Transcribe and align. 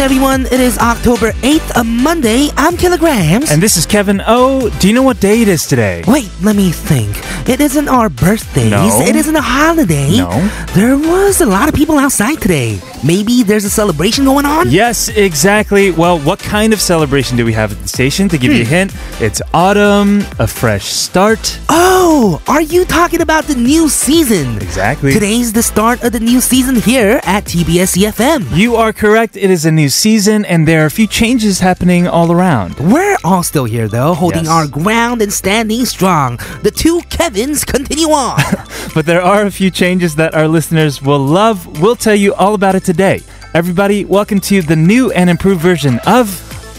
afternoon, 0.00 0.16
everyone. 0.16 0.46
It 0.46 0.60
is 0.60 0.78
October 0.78 1.32
8th, 1.42 1.80
a 1.80 1.84
Monday. 1.84 2.48
I'm 2.56 2.76
Killagramz. 2.76 3.50
And 3.50 3.62
this 3.62 3.76
is 3.76 3.86
Kevin 3.86 4.22
O. 4.26 4.70
Do 4.80 4.88
you 4.88 4.94
know 4.94 5.02
what 5.02 5.20
day 5.20 5.42
it 5.42 5.48
is 5.48 5.66
today? 5.66 6.02
Wait, 6.06 6.30
let 6.42 6.56
me 6.56 6.70
think. 6.70 7.16
It 7.48 7.60
isn't 7.60 7.88
our 7.88 8.08
birthdays. 8.08 8.70
No. 8.70 9.00
It 9.02 9.16
isn't 9.16 9.36
a 9.36 9.42
holiday. 9.42 10.18
No. 10.18 10.30
There 10.74 10.96
was 10.96 11.40
a 11.40 11.46
lot 11.46 11.68
of 11.68 11.74
people 11.74 11.98
outside 11.98 12.40
today. 12.40 12.80
Maybe 13.02 13.42
there's 13.42 13.64
a 13.64 13.70
celebration 13.70 14.24
going 14.24 14.44
on? 14.44 14.70
Yes, 14.70 15.08
exactly. 15.08 15.90
Well, 15.90 16.18
what 16.18 16.38
kind 16.38 16.72
of 16.74 16.80
celebration 16.80 17.36
do 17.36 17.44
we 17.46 17.52
have 17.54 17.72
at 17.72 17.80
the 17.80 17.88
station? 17.88 18.28
To 18.28 18.36
give 18.38 18.52
you 18.52 18.62
a 18.62 18.64
Hmm. 18.64 18.70
hint, 18.70 18.92
it's 19.20 19.40
autumn, 19.54 20.24
a 20.38 20.46
fresh 20.46 20.84
start. 20.84 21.58
Oh, 21.70 22.40
are 22.46 22.60
you 22.60 22.84
talking 22.84 23.20
about 23.22 23.44
the 23.46 23.54
new 23.54 23.88
season? 23.88 24.56
Exactly. 24.60 25.12
Today's 25.14 25.52
the 25.52 25.62
start 25.62 26.02
of 26.04 26.12
the 26.12 26.20
new 26.20 26.40
season 26.42 26.76
here 26.76 27.20
at 27.24 27.46
TBS 27.46 27.96
EFM. 27.96 28.46
You 28.54 28.76
are 28.76 28.92
correct. 28.92 29.36
It 29.36 29.50
is 29.50 29.64
a 29.64 29.70
new 29.72 29.88
season, 29.88 30.44
and 30.44 30.68
there 30.68 30.82
are 30.82 30.86
a 30.86 30.90
few 30.90 31.06
changes 31.06 31.60
happening 31.60 32.06
all 32.06 32.30
around. 32.30 32.76
We're 32.78 33.16
all 33.24 33.42
still 33.42 33.64
here 33.64 33.88
though, 33.88 34.12
holding 34.14 34.44
Yes. 34.44 34.52
our 34.52 34.66
ground 34.66 35.22
and 35.22 35.32
standing 35.32 35.86
strong. 35.86 36.38
The 36.62 36.70
two 36.70 37.00
Kevins 37.08 37.64
continue 37.64 38.10
on. 38.10 38.42
But 38.94 39.06
there 39.06 39.22
are 39.22 39.42
a 39.46 39.52
few 39.52 39.70
changes 39.70 40.16
that 40.16 40.34
our 40.34 40.48
listeners 40.48 41.00
will 41.00 41.24
love. 41.24 41.80
We'll 41.80 41.94
tell 41.96 42.16
you 42.16 42.34
all 42.34 42.54
about 42.54 42.74
it 42.74 42.82
today. 42.90 43.22
Everybody, 43.54 44.04
welcome 44.04 44.40
to 44.40 44.62
the 44.62 44.74
new 44.74 45.12
and 45.12 45.30
improved 45.30 45.60
version 45.60 46.00
of 46.08 46.26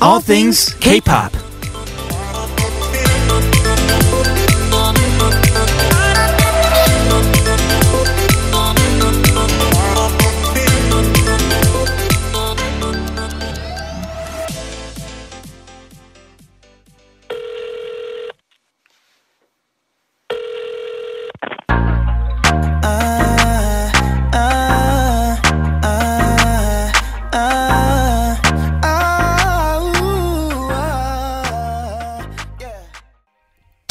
All 0.01 0.19
Things 0.19 0.73
K-Pop. 0.73 1.50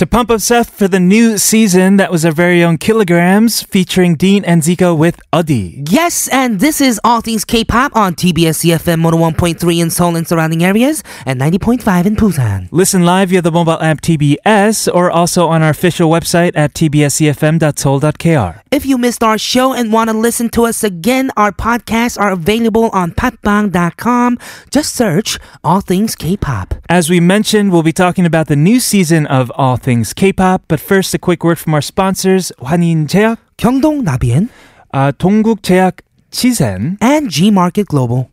To 0.00 0.06
pump 0.06 0.30
up 0.30 0.40
Seth 0.40 0.70
for 0.70 0.88
the 0.88 0.98
new 0.98 1.36
season, 1.36 1.98
that 1.98 2.10
was 2.10 2.24
our 2.24 2.32
very 2.32 2.64
own 2.64 2.78
Killagramz 2.78 3.66
featuring 3.66 4.14
Dean 4.14 4.46
and 4.46 4.62
Zico 4.62 4.96
with 4.96 5.20
Adi. 5.30 5.84
Yes, 5.90 6.26
and 6.28 6.58
this 6.58 6.80
is 6.80 6.98
All 7.04 7.20
Things 7.20 7.44
K-Pop 7.44 7.94
on 7.94 8.14
TBS 8.14 8.64
EFM 8.64 9.02
101.3 9.02 9.82
in 9.82 9.90
Seoul 9.90 10.16
and 10.16 10.26
surrounding 10.26 10.64
areas 10.64 11.02
and 11.26 11.38
90.5 11.38 12.06
in 12.06 12.16
Busan. 12.16 12.68
Listen 12.72 13.04
live 13.04 13.28
via 13.28 13.42
the 13.42 13.52
mobile 13.52 13.78
app 13.82 14.00
TBS 14.00 14.88
or 14.90 15.10
also 15.10 15.48
on 15.48 15.60
our 15.60 15.68
official 15.68 16.08
website 16.08 16.52
at 16.54 16.72
tbsefm.seoul.kr. 16.72 18.62
If 18.70 18.86
you 18.86 18.96
missed 18.96 19.22
our 19.22 19.36
show 19.36 19.74
and 19.74 19.92
want 19.92 20.08
to 20.08 20.16
listen 20.16 20.48
to 20.50 20.64
us 20.64 20.82
again, 20.82 21.30
our 21.36 21.52
podcasts 21.52 22.18
are 22.18 22.30
available 22.30 22.88
on 22.94 23.10
podbbang.com. 23.10 24.38
Just 24.70 24.94
search 24.94 25.38
All 25.62 25.82
Things 25.82 26.14
K-Pop. 26.14 26.72
As 26.88 27.10
we 27.10 27.20
mentioned, 27.20 27.70
we'll 27.70 27.82
be 27.82 27.92
talking 27.92 28.24
about 28.24 28.46
the 28.46 28.56
new 28.56 28.80
season 28.80 29.26
of 29.26 29.52
All 29.56 29.76
Things 29.76 29.89
K-pop, 30.13 30.61
but 30.67 30.79
first 30.79 31.15
a 31.15 31.17
quick 31.17 31.43
word 31.43 31.57
from 31.57 31.73
our 31.73 31.81
sponsors, 31.81 32.51
환인제약, 32.61 33.37
경동 33.57 34.03
나비엔 34.03 34.49
uh, 34.93 35.11
동국제약, 35.17 36.01
치센, 36.29 36.97
and 37.01 37.31
G-Market 37.31 37.87
Global. 37.87 38.29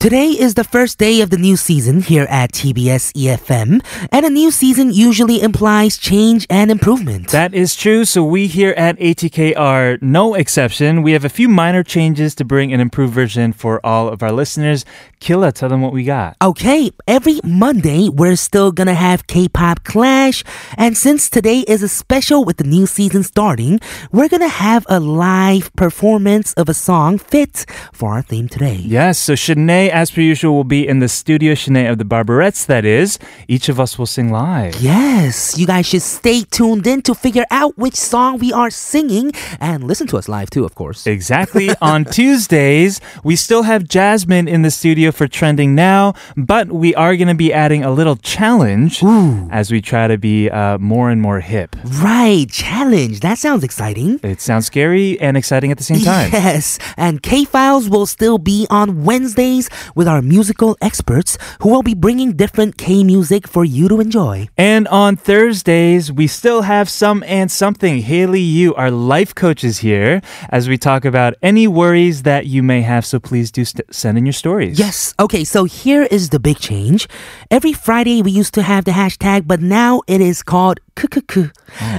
Today 0.00 0.28
is 0.28 0.54
the 0.54 0.64
first 0.64 0.96
day 0.96 1.20
of 1.20 1.28
the 1.28 1.36
new 1.36 1.58
season 1.58 2.00
here 2.00 2.26
at 2.30 2.52
TBS 2.52 3.12
EFM, 3.12 3.84
and 4.10 4.24
a 4.24 4.30
new 4.30 4.50
season 4.50 4.90
usually 4.94 5.42
implies 5.42 5.98
change 5.98 6.46
and 6.48 6.70
improvement. 6.70 7.28
That 7.28 7.52
is 7.52 7.76
true. 7.76 8.06
So 8.06 8.24
we 8.24 8.46
here 8.46 8.72
at 8.78 8.98
ATK 8.98 9.58
are 9.58 9.98
no 10.00 10.32
exception. 10.32 11.02
We 11.02 11.12
have 11.12 11.26
a 11.26 11.28
few 11.28 11.50
minor 11.50 11.82
changes 11.82 12.34
to 12.36 12.46
bring 12.46 12.72
an 12.72 12.80
improved 12.80 13.12
version 13.12 13.52
for 13.52 13.78
all 13.84 14.08
of 14.08 14.22
our 14.22 14.32
listeners. 14.32 14.86
Killa, 15.20 15.52
tell 15.52 15.68
them 15.68 15.82
what 15.82 15.92
we 15.92 16.04
got. 16.04 16.34
Okay, 16.40 16.90
every 17.06 17.38
Monday 17.44 18.08
we're 18.08 18.36
still 18.36 18.72
gonna 18.72 18.94
have 18.94 19.26
K-pop 19.26 19.84
Clash, 19.84 20.42
and 20.78 20.96
since 20.96 21.28
today 21.28 21.60
is 21.68 21.82
a 21.82 21.88
special 21.88 22.42
with 22.42 22.56
the 22.56 22.64
new 22.64 22.86
season 22.86 23.22
starting, 23.22 23.78
we're 24.12 24.30
gonna 24.30 24.48
have 24.48 24.86
a 24.88 24.98
live 24.98 25.70
performance 25.76 26.54
of 26.54 26.70
a 26.70 26.74
song 26.74 27.18
fit 27.18 27.66
for 27.92 28.14
our 28.14 28.22
theme 28.22 28.48
today. 28.48 28.76
Yes, 28.76 29.18
so 29.18 29.34
Shinae, 29.34 29.89
as 29.90 30.10
per 30.10 30.20
usual, 30.20 30.54
will 30.54 30.64
be 30.64 30.86
in 30.86 30.98
the 31.00 31.08
studio. 31.08 31.54
Shinae 31.54 31.90
of 31.90 31.98
the 31.98 32.04
Barberettes, 32.04 32.66
that 32.66 32.84
is. 32.84 33.18
Each 33.48 33.68
of 33.68 33.78
us 33.80 33.98
will 33.98 34.06
sing 34.06 34.30
live. 34.30 34.80
Yes, 34.80 35.58
you 35.58 35.66
guys 35.66 35.86
should 35.86 36.02
stay 36.02 36.42
tuned 36.42 36.86
in 36.86 37.02
to 37.02 37.14
figure 37.14 37.44
out 37.50 37.76
which 37.78 37.94
song 37.94 38.38
we 38.38 38.52
are 38.52 38.70
singing 38.70 39.32
and 39.60 39.84
listen 39.84 40.06
to 40.08 40.16
us 40.16 40.28
live 40.28 40.50
too, 40.50 40.64
of 40.64 40.74
course. 40.74 41.06
Exactly. 41.06 41.70
On 41.80 42.04
Tuesdays, 42.04 43.00
we 43.24 43.36
still 43.36 43.62
have 43.64 43.86
Jasmine 43.88 44.48
in 44.48 44.62
the 44.62 44.70
studio 44.70 45.10
for 45.10 45.26
Trending 45.28 45.74
Now, 45.74 46.14
but 46.36 46.68
we 46.68 46.94
are 46.94 47.16
going 47.16 47.28
to 47.28 47.34
be 47.34 47.52
adding 47.52 47.84
a 47.84 47.90
little 47.90 48.16
challenge 48.16 49.02
as 49.50 49.70
we 49.70 49.80
try 49.80 50.06
to 50.08 50.18
be 50.18 50.48
uh, 50.50 50.78
more 50.78 51.10
and 51.10 51.20
more 51.20 51.40
hip. 51.40 51.76
Right, 52.02 52.46
challenge. 52.50 53.20
That 53.20 53.38
sounds 53.38 53.64
exciting. 53.64 54.20
It 54.22 54.40
sounds 54.40 54.66
scary 54.66 55.20
and 55.20 55.36
exciting 55.36 55.70
at 55.70 55.78
the 55.78 55.84
same 55.84 56.00
time. 56.00 56.30
Yes, 56.40 56.78
and 56.96 57.22
K 57.22 57.44
Files 57.44 57.88
will 57.88 58.06
still 58.06 58.38
be 58.38 58.66
on 58.70 59.04
Wednesdays 59.04 59.68
with 59.94 60.08
our 60.08 60.22
musical 60.22 60.76
experts 60.80 61.38
who 61.60 61.68
will 61.68 61.82
be 61.82 61.94
bringing 61.94 62.32
different 62.32 62.78
K 62.78 63.04
music 63.04 63.46
for 63.46 63.64
you 63.64 63.88
to 63.88 64.00
enjoy. 64.00 64.48
And 64.56 64.88
on 64.88 65.16
Thursdays, 65.16 66.12
we 66.12 66.26
still 66.26 66.62
have 66.62 66.88
some 66.88 67.22
and 67.26 67.50
something. 67.50 68.02
Haley, 68.02 68.40
you, 68.40 68.74
our 68.74 68.90
life 68.90 69.34
coach, 69.34 69.64
is 69.64 69.78
here 69.78 70.22
as 70.48 70.68
we 70.68 70.78
talk 70.78 71.04
about 71.04 71.34
any 71.42 71.66
worries 71.66 72.22
that 72.22 72.46
you 72.46 72.62
may 72.62 72.82
have. 72.82 73.04
So 73.06 73.18
please 73.18 73.50
do 73.50 73.64
st- 73.64 73.94
send 73.94 74.18
in 74.18 74.26
your 74.26 74.32
stories. 74.32 74.78
Yes, 74.78 75.14
okay, 75.18 75.44
so 75.44 75.64
here 75.64 76.04
is 76.10 76.30
the 76.30 76.40
big 76.40 76.58
change. 76.58 77.08
Every 77.50 77.72
Friday 77.72 78.22
we 78.22 78.30
used 78.30 78.54
to 78.54 78.62
have 78.62 78.84
the 78.84 78.92
hashtag, 78.92 79.46
but 79.46 79.60
now 79.60 80.02
it 80.06 80.20
is 80.20 80.42
called 80.42 80.80
KKK. 81.00 81.50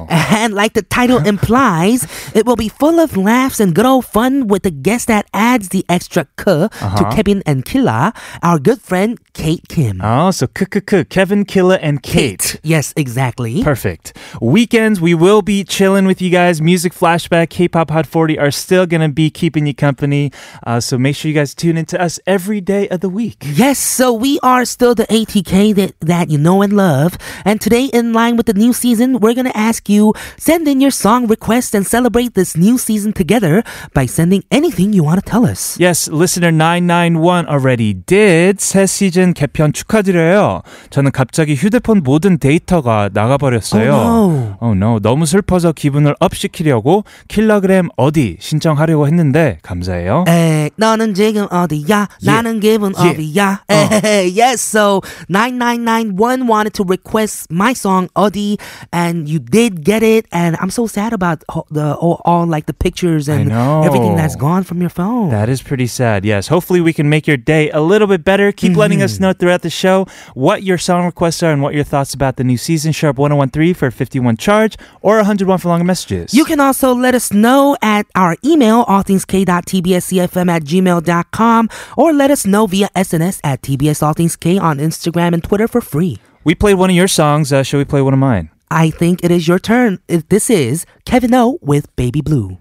And 0.09 0.53
like 0.53 0.73
the 0.73 0.84
title 0.84 1.17
implies, 1.25 2.06
it 2.35 2.45
will 2.45 2.56
be 2.56 2.69
full 2.69 3.00
of 3.00 3.17
laughs 3.17 3.59
and 3.59 3.73
good 3.73 3.85
old 3.85 4.06
fun 4.06 4.47
with 4.47 4.63
the 4.63 4.72
guest 4.72 5.07
that 5.07 5.25
adds 5.34 5.69
the 5.69 5.85
extra 5.89 6.28
K 6.38 6.67
to 6.69 7.09
Kevin 7.11 7.41
and 7.45 7.66
Killa, 7.66 8.13
our 8.44 8.59
good 8.59 8.81
friend 8.81 9.19
Kate 9.34 9.67
Kim. 9.67 10.01
Oh, 10.03 10.29
so 10.31 10.45
KKK, 10.47 11.09
Kevin, 11.09 11.45
Killa, 11.45 11.78
and 11.81 12.03
Kate. 12.03 12.59
Yes, 12.63 12.94
exactly. 12.95 13.63
Perfect. 13.63 14.16
Weekends, 14.41 15.00
we 15.01 15.13
will 15.13 15.41
be 15.41 15.63
chilling 15.63 16.06
with 16.06 16.22
you 16.22 16.29
guys. 16.29 16.61
Music 16.61 16.94
Flashback, 16.94 17.50
K-Pop 17.50 17.90
Hot 17.91 18.06
40 18.06 18.38
are 18.38 18.51
still 18.51 18.85
going 18.85 19.01
to 19.01 19.09
be 19.09 19.29
keeping 19.29 19.66
you 19.66 19.73
company. 19.73 20.31
Uh, 20.67 20.79
so 20.79 20.97
make 20.97 21.16
sure 21.16 21.29
you 21.29 21.35
guys 21.35 21.56
tune 21.56 21.78
into 21.78 22.00
us 22.00 22.19
every 22.28 22.61
day 22.61 22.88
of 22.90 23.00
the 23.00 23.09
week. 23.09 23.38
Yes, 23.45 23.79
so 23.79 24.13
we 24.13 24.40
are 24.44 24.66
still 24.66 24.94
the 24.94 25.07
ATK 25.07 25.73
that, 25.75 26.00
that 26.01 26.29
you 26.29 26.38
know 26.38 26.61
and 26.61 26.73
love. 26.73 27.17
And 27.45 27.59
today, 27.61 27.85
in 27.85 28.13
line 28.13 28.35
with 28.35 28.45
the 28.47 28.53
new 28.53 28.73
season, 28.73 28.91
we're 28.91 29.34
going 29.34 29.47
to 29.47 29.57
ask 29.57 29.89
you 29.89 30.13
send 30.39 30.66
in 30.68 30.80
your 30.80 30.91
song 30.91 31.27
requests 31.27 31.74
and 31.74 31.86
celebrate 31.86 32.34
this 32.34 32.57
new 32.57 32.78
season 32.78 33.13
together 33.13 33.63
by 33.95 34.07
sending 34.07 34.42
anything 34.51 34.92
you 34.92 35.04
want 35.04 35.22
to 35.22 35.30
tell 35.30 35.47
us. 35.47 35.77
Yes, 35.78 36.09
listener 36.09 36.51
991 36.51 37.47
already 37.47 37.95
did. 37.95 38.59
새 38.59 38.86
시즌 38.86 39.33
개편 39.34 39.72
축하드려요. 39.72 40.63
저는 40.91 41.13
갑자기 41.13 41.54
휴대폰 41.54 42.03
모든 42.03 42.39
데이터가 42.39 43.10
나가버렸어요. 43.13 43.92
Oh, 43.92 44.33
no. 44.33 44.57
Oh 44.60 44.74
no. 44.74 44.98
너무 44.98 45.27
슬퍼서 45.27 45.72
기분을 45.72 46.15
업 46.21 46.34
시키려고 46.34 47.04
킬러그램 47.28 47.89
어디 47.97 48.36
신청하려고 48.41 49.07
했는데 49.07 49.59
감사해요. 49.63 50.24
에, 50.28 50.71
너는 50.77 51.15
지금 51.15 51.47
어디야? 51.51 52.09
나는 52.22 52.60
기분 52.60 52.95
Yeah. 52.97 53.16
어디야? 53.16 53.63
에, 53.71 54.33
yes, 54.41 54.60
so 54.63 55.01
9991 55.28 56.48
wanted 56.48 56.72
to 56.74 56.84
request 56.84 57.47
my 57.51 57.72
song 57.72 58.09
어디 58.15 58.57
and 58.91 59.28
you 59.28 59.40
did 59.40 59.84
get 59.84 60.03
it 60.03 60.26
and 60.32 60.56
I'm 60.59 60.70
so 60.70 60.88
sad 60.88 61.14
about 61.14 61.44
all 61.50 61.68
the 61.70 61.96
all, 61.96 62.22
all 62.26 62.46
like 62.46 62.66
the 62.66 62.73
pictures 62.73 63.28
and 63.29 63.52
everything 63.52 64.16
that's 64.16 64.35
gone 64.35 64.64
from 64.64 64.82
your 64.82 64.90
phone. 64.90 65.29
That 65.29 65.50
is 65.50 65.62
pretty 65.62 65.88
sad. 65.88 66.26
Yes. 66.26 66.47
Hopefully, 66.47 66.82
we 66.82 66.94
can 66.94 67.09
make 67.09 67.28
your 67.28 67.38
day 67.38 67.70
a 67.72 67.82
little 67.82 68.08
bit 68.08 68.23
better. 68.23 68.52
Keep 68.52 68.76
letting 68.78 69.02
us 69.02 69.20
know 69.20 69.34
throughout 69.34 69.62
the 69.62 69.70
show 69.70 70.06
what 70.34 70.64
your 70.64 70.78
song 70.78 71.06
requests 71.06 71.41
are 71.44 71.52
and 71.52 71.62
what 71.62 71.73
your 71.73 71.84
thoughts 71.84 72.14
about 72.14 72.35
the 72.38 72.44
new 72.44 72.58
season. 72.58 72.91
Sharp 72.91 73.18
1013 73.18 73.73
for 73.73 73.90
51 73.91 74.38
charge 74.38 74.78
or 75.02 75.16
101 75.17 75.58
for 75.59 75.67
longer 75.70 75.84
messages. 75.85 76.34
You 76.34 76.46
can 76.46 76.59
also 76.59 76.94
let 76.94 77.16
us 77.16 77.34
know 77.34 77.76
at 77.82 78.06
our 78.16 78.35
email, 78.46 78.85
allthingsk.tbsefm 78.85 80.50
at 80.50 80.64
gmail.com, 80.64 81.70
or 81.97 82.14
let 82.14 82.29
us 82.32 82.46
know 82.46 82.67
via 82.67 82.90
SNS 82.96 83.40
at 83.44 83.62
tbsallthingsk 83.62 84.62
on 84.62 84.78
Instagram 84.78 85.34
and 85.34 85.44
Twitter 85.44 85.67
for 85.67 85.82
free. 85.82 86.20
we 86.44 86.53
played 86.56 86.76
one 86.76 86.90
of 86.90 86.96
your 86.96 87.08
songs. 87.08 87.52
Uh, 87.52 87.64
shall 87.64 87.79
we 87.79 87.85
play 87.85 88.02
one 88.02 88.14
of 88.14 88.20
mine? 88.20 88.51
I 88.73 88.90
think 88.90 89.22
it 89.22 89.32
is 89.32 89.50
your 89.50 89.59
turn. 89.59 90.00
This 90.08 90.50
is 90.50 90.85
Kevin 91.03 91.34
O 91.34 91.59
with 91.62 91.94
Baby 91.97 92.22
Blue. 92.22 92.58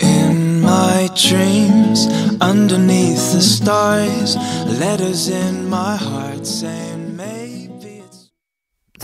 In 0.00 0.62
my 0.62 1.10
dreams, 1.14 2.06
underneath 2.40 3.34
the 3.34 3.42
stars, 3.42 4.36
letters 4.80 5.28
in 5.28 5.68
my 5.68 5.96
heart. 5.96 6.03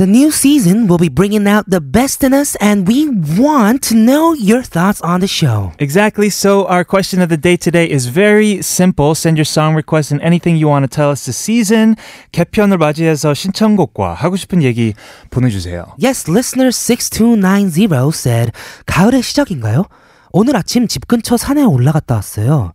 The 0.00 0.06
new 0.06 0.30
season 0.30 0.86
will 0.86 0.96
be 0.96 1.10
bringing 1.10 1.46
out 1.46 1.68
the 1.68 1.78
best 1.78 2.24
in 2.24 2.32
us, 2.32 2.56
and 2.56 2.88
we 2.88 3.06
want 3.36 3.82
to 3.90 3.94
know 3.94 4.32
your 4.32 4.62
thoughts 4.62 4.98
on 5.02 5.20
the 5.20 5.28
show. 5.28 5.72
Exactly. 5.78 6.30
So 6.30 6.64
our 6.68 6.84
question 6.84 7.20
of 7.20 7.28
the 7.28 7.36
day 7.36 7.58
today 7.58 7.84
is 7.84 8.06
very 8.06 8.62
simple. 8.62 9.14
Send 9.14 9.36
your 9.36 9.44
song 9.44 9.74
request 9.74 10.10
and 10.10 10.22
anything 10.22 10.56
you 10.56 10.68
want 10.68 10.84
to 10.84 10.88
tell 10.88 11.10
us 11.10 11.26
this 11.26 11.36
season. 11.36 11.96
개편을 12.32 12.78
맞이해서 12.78 13.34
신청곡과 13.34 14.14
하고 14.14 14.36
싶은 14.36 14.62
얘기 14.62 14.94
보내주세요. 15.28 15.84
Yes, 16.02 16.30
listener 16.30 16.72
6290 16.72 18.14
said, 18.14 18.52
가을의 18.86 19.22
시작인가요? 19.22 19.84
오늘 20.32 20.56
아침 20.56 20.88
집 20.88 21.08
근처 21.08 21.36
산에 21.36 21.62
올라갔다 21.64 22.14
왔어요. 22.14 22.72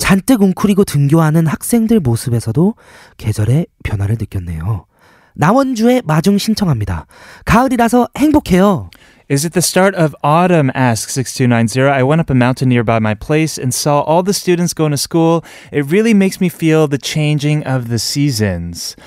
잔뜩 0.00 0.42
웅크리고 0.42 0.84
등교하는 0.84 1.46
학생들 1.46 2.00
모습에서도 2.00 2.74
계절의 3.16 3.66
변화를 3.84 4.16
느꼈네요. 4.18 4.85
나원주의 5.35 6.01
마중 6.05 6.37
신청합니다. 6.37 7.05
가을이라서 7.45 8.09
행복해요. 8.17 8.89
Is 9.29 9.45
it 9.45 9.53
the 9.53 9.61
start 9.61 9.95
of 9.95 10.13
autumn? 10.23 10.69
asks 10.75 11.13
6290. 11.13 11.87
I 11.89 12.03
went 12.03 12.19
up 12.19 12.29
a 12.29 12.35
mountain 12.35 12.67
nearby 12.67 12.99
my 12.99 13.15
place 13.15 13.57
and 13.57 13.73
saw 13.73 14.01
all 14.01 14.23
the 14.23 14.33
students 14.33 14.73
going 14.73 14.91
to 14.91 14.97
school. 14.97 15.45
It 15.71 15.85
really 15.89 16.13
makes 16.13 16.41
me 16.41 16.49
feel 16.49 16.89
the 16.89 16.97
changing 16.97 17.63
of 17.63 17.87
the 17.87 17.97
seasons. 17.97 18.97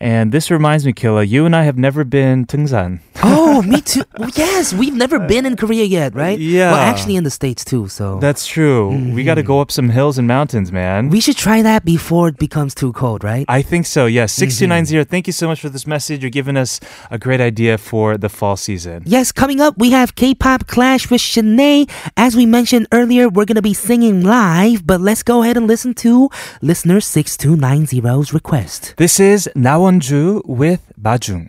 And 0.00 0.30
this 0.30 0.50
reminds 0.50 0.86
me, 0.86 0.92
Killa, 0.92 1.24
you 1.24 1.44
and 1.44 1.56
I 1.56 1.64
have 1.64 1.76
never 1.76 2.04
been 2.04 2.46
등산. 2.46 3.00
Oh, 3.22 3.62
me 3.66 3.80
too. 3.80 4.04
Yes, 4.36 4.72
we've 4.72 4.94
never 4.94 5.18
been 5.18 5.44
in 5.44 5.56
Korea 5.56 5.84
yet, 5.84 6.14
right? 6.14 6.38
Yeah. 6.38 6.72
Well, 6.72 6.80
actually 6.80 7.16
in 7.16 7.24
the 7.24 7.30
States 7.30 7.64
too, 7.64 7.88
so. 7.88 8.20
That's 8.20 8.46
true. 8.46 8.90
We 9.12 9.24
got 9.24 9.34
to 9.34 9.40
mm-hmm. 9.40 9.48
go 9.48 9.60
up 9.60 9.72
some 9.72 9.88
hills 9.90 10.18
and 10.18 10.28
mountains, 10.28 10.70
man. 10.70 11.08
we 11.08 11.20
should 11.20 11.36
try 11.36 11.62
that 11.62 11.84
before 11.84 12.28
it 12.28 12.38
becomes 12.38 12.74
too 12.74 12.92
cold, 12.92 13.24
right? 13.24 13.44
I 13.48 13.62
think 13.62 13.86
so, 13.86 14.06
yes. 14.06 14.32
Mm-hmm. 14.34 14.50
6290, 14.50 15.10
thank 15.10 15.26
you 15.26 15.32
so 15.32 15.48
much 15.48 15.60
for 15.60 15.68
this 15.68 15.86
message. 15.86 16.22
You're 16.22 16.30
giving 16.30 16.56
us 16.56 16.78
a 17.10 17.18
great 17.18 17.40
idea 17.40 17.78
for 17.78 18.16
the 18.16 18.28
fall 18.28 18.56
season. 18.56 19.02
Yes, 19.04 19.32
coming 19.32 19.60
up, 19.60 19.76
we 19.78 19.90
have 19.90 20.14
K-pop 20.14 20.66
Clash 20.68 21.10
with 21.10 21.20
Shinae. 21.20 21.90
As 22.16 22.36
we 22.36 22.46
mentioned 22.46 22.86
earlier, 22.92 23.28
we're 23.28 23.46
going 23.46 23.56
to 23.56 23.62
be 23.62 23.74
singing 23.74 24.22
live, 24.22 24.86
but 24.86 25.00
let's 25.00 25.24
go 25.24 25.42
ahead 25.42 25.56
and 25.56 25.66
listen 25.66 25.94
to 25.94 26.30
listener 26.62 26.98
6290's 26.98 28.32
request. 28.32 28.94
This 28.96 29.18
is 29.18 29.50
나원주 29.87 30.41
with 30.45 30.83
마중. 30.97 31.47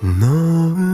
노을 0.00 0.93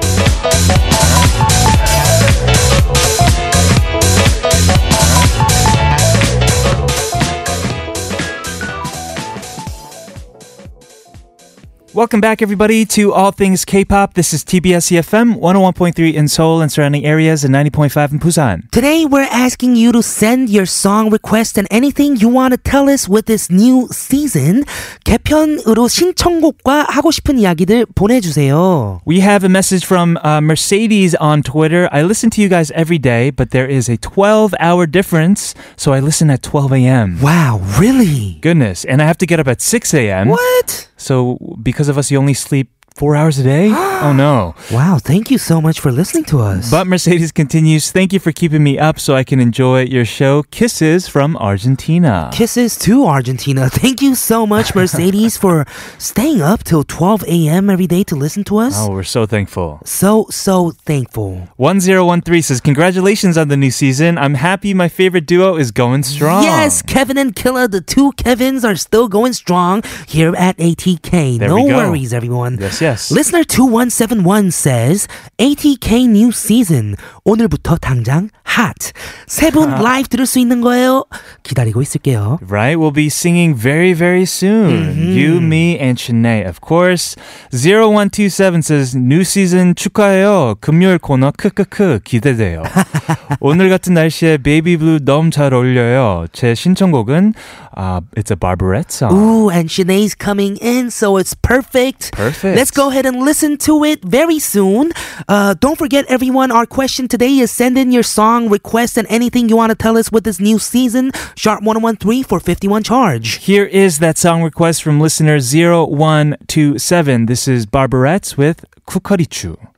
Welcome 11.96 12.20
back, 12.20 12.42
everybody, 12.42 12.84
to 12.92 13.14
All 13.14 13.30
Things 13.32 13.64
K-pop. 13.64 14.12
This 14.12 14.34
is 14.34 14.44
TBS 14.44 14.92
EFM 14.92 15.40
101.3 15.40 16.12
in 16.12 16.28
Seoul 16.28 16.60
and 16.60 16.70
surrounding 16.70 17.06
areas 17.06 17.42
and 17.42 17.54
90.5 17.54 18.12
in 18.12 18.18
Busan. 18.20 18.70
Today, 18.70 19.06
we're 19.06 19.22
asking 19.32 19.76
you 19.76 19.92
to 19.92 20.02
send 20.02 20.50
your 20.50 20.66
song 20.66 21.08
request 21.08 21.56
and 21.56 21.66
anything 21.70 22.16
you 22.16 22.28
want 22.28 22.52
to 22.52 22.58
tell 22.58 22.90
us 22.90 23.08
with 23.08 23.24
this 23.24 23.48
new 23.50 23.88
season. 23.92 24.64
개편으로 25.04 25.88
신청곡과 25.88 26.86
하고 26.90 27.10
싶은 27.10 27.38
이야기들 27.38 27.86
보내주세요. 27.94 29.00
We 29.06 29.20
have 29.20 29.42
a 29.42 29.48
message 29.48 29.86
from 29.86 30.18
uh, 30.22 30.42
Mercedes 30.42 31.14
on 31.14 31.42
Twitter. 31.42 31.88
I 31.90 32.02
listen 32.02 32.28
to 32.36 32.42
you 32.42 32.50
guys 32.50 32.70
every 32.72 32.98
day, 32.98 33.30
but 33.30 33.52
there 33.52 33.66
is 33.66 33.88
a 33.88 33.96
12 33.96 34.54
hour 34.60 34.86
difference, 34.86 35.54
so 35.76 35.94
I 35.94 36.00
listen 36.00 36.28
at 36.28 36.42
12 36.42 36.74
a.m. 36.74 37.22
Wow, 37.22 37.62
really? 37.80 38.36
Goodness. 38.42 38.84
And 38.84 39.00
I 39.00 39.06
have 39.06 39.16
to 39.18 39.26
get 39.26 39.40
up 39.40 39.48
at 39.48 39.62
6 39.62 39.94
a.m. 39.94 40.28
What? 40.28 40.88
So 41.01 41.37
because 41.63 41.89
of 41.89 41.97
us, 41.97 42.11
you 42.11 42.19
only 42.19 42.35
sleep 42.35 42.80
four 43.01 43.15
hours 43.15 43.39
a 43.39 43.43
day? 43.43 43.69
oh 43.73 44.13
no. 44.15 44.53
Wow, 44.71 44.99
thank 45.01 45.31
you 45.31 45.39
so 45.39 45.59
much 45.59 45.79
for 45.79 45.91
listening 45.91 46.23
to 46.25 46.39
us. 46.39 46.69
But 46.69 46.85
Mercedes 46.85 47.31
continues, 47.31 47.89
thank 47.91 48.13
you 48.13 48.19
for 48.19 48.31
keeping 48.31 48.63
me 48.63 48.77
up 48.77 48.99
so 48.99 49.15
I 49.15 49.23
can 49.23 49.39
enjoy 49.39 49.85
your 49.85 50.05
show. 50.05 50.43
Kisses 50.51 51.07
from 51.07 51.35
Argentina. 51.37 52.29
Kisses 52.31 52.77
to 52.85 53.05
Argentina. 53.05 53.69
Thank 53.81 54.03
you 54.03 54.13
so 54.13 54.45
much, 54.45 54.75
Mercedes, 54.79 55.35
for 55.35 55.65
staying 55.97 56.43
up 56.43 56.63
till 56.63 56.83
12 56.83 57.23
a.m. 57.23 57.71
every 57.71 57.87
day 57.87 58.03
to 58.03 58.15
listen 58.15 58.43
to 58.43 58.57
us. 58.57 58.75
Oh, 58.77 58.91
we're 58.91 59.01
so 59.17 59.25
thankful. 59.25 59.79
So, 59.83 60.27
so 60.29 60.69
thankful. 60.69 61.47
1013 61.57 62.41
says, 62.43 62.61
Congratulations 62.61 63.35
on 63.35 63.47
the 63.47 63.57
new 63.57 63.71
season. 63.71 64.19
I'm 64.19 64.35
happy 64.35 64.75
my 64.75 64.89
favorite 64.89 65.25
duo 65.25 65.57
is 65.57 65.71
going 65.71 66.03
strong. 66.03 66.43
Yes, 66.43 66.83
Kevin 66.83 67.17
and 67.17 67.35
Killa, 67.35 67.67
the 67.67 67.81
two 67.81 68.11
Kevins 68.11 68.63
are 68.63 68.75
still 68.75 69.07
going 69.07 69.33
strong 69.33 69.81
here 70.07 70.35
at 70.35 70.57
ATK. 70.57 71.39
There 71.39 71.49
no 71.49 71.55
we 71.55 71.69
go. 71.69 71.77
worries, 71.77 72.13
everyone. 72.13 72.59
Yes, 72.59 72.79
yes. 72.79 72.90
Yes. 72.91 73.09
Listener 73.09 73.43
2171 73.45 74.51
says 74.51 75.07
ATK 75.39 76.07
new 76.07 76.31
season 76.31 76.97
오늘부터 77.23 77.77
당장 77.77 78.29
hot. 78.45 78.91
세분 79.27 79.71
uh. 79.71 79.79
라이브 79.83 80.09
들을 80.09 80.25
수 80.25 80.39
있는 80.39 80.59
거예요. 80.59 81.05
기다리고 81.43 81.81
있을게요. 81.81 82.39
Right, 82.41 82.77
we'll 82.77 82.91
be 82.91 83.07
singing 83.07 83.55
very 83.55 83.93
very 83.93 84.23
soon. 84.23 84.91
Mm-hmm. 84.91 85.11
You, 85.17 85.39
me, 85.39 85.79
and 85.79 85.97
Shinae, 85.97 86.45
of 86.45 86.59
course. 86.59 87.15
0127 87.53 88.61
says 88.61 88.95
new 88.95 89.21
season 89.21 89.73
축하해요. 89.73 90.55
금요일 90.59 90.99
코너 90.99 91.31
크크크 91.31 92.01
기대돼요. 92.03 92.63
오늘 93.39 93.69
같은 93.69 93.93
날씨에 93.93 94.37
베이비 94.37 94.77
블루 94.77 95.05
너무 95.05 95.29
잘 95.29 95.53
어울려요. 95.53 96.25
제 96.33 96.53
신청곡은 96.55 97.33
uh, 97.77 98.01
it's 98.15 98.31
a 98.31 98.35
Barberette 98.35 98.91
song. 98.91 99.13
Ooh, 99.13 99.49
and 99.49 99.69
Shinae's 99.69 100.15
coming 100.15 100.57
in, 100.57 100.91
so 100.91 101.17
it's 101.17 101.33
perfect. 101.33 102.11
Perfect. 102.13 102.57
Let's 102.57 102.70
go 102.71 102.89
ahead 102.89 103.05
and 103.05 103.19
listen 103.19 103.57
to 103.57 103.83
it 103.83 104.03
very 104.03 104.39
soon. 104.39 104.91
Uh, 105.27 105.53
don't 105.53 105.77
forget, 105.77 106.05
everyone, 106.07 106.51
our 106.51 106.65
question 106.65 107.07
today 107.07 107.37
is 107.39 107.51
send 107.51 107.77
in 107.77 107.91
your 107.91 108.03
song 108.03 108.49
request 108.49 108.97
and 108.97 109.07
anything 109.09 109.49
you 109.49 109.57
want 109.57 109.69
to 109.71 109.75
tell 109.75 109.97
us 109.97 110.11
with 110.11 110.23
this 110.23 110.39
new 110.39 110.59
season. 110.59 111.11
Sharp 111.35 111.63
1013 111.63 112.23
for 112.23 112.39
51 112.39 112.83
charge. 112.83 113.35
Here 113.35 113.65
is 113.65 113.99
that 113.99 114.17
song 114.17 114.43
request 114.43 114.83
from 114.83 114.99
listener 114.99 115.39
0127. 115.39 117.25
This 117.25 117.47
is 117.47 117.65
Barberette's 117.65 118.37
with 118.37 118.65
쿠 118.85 119.70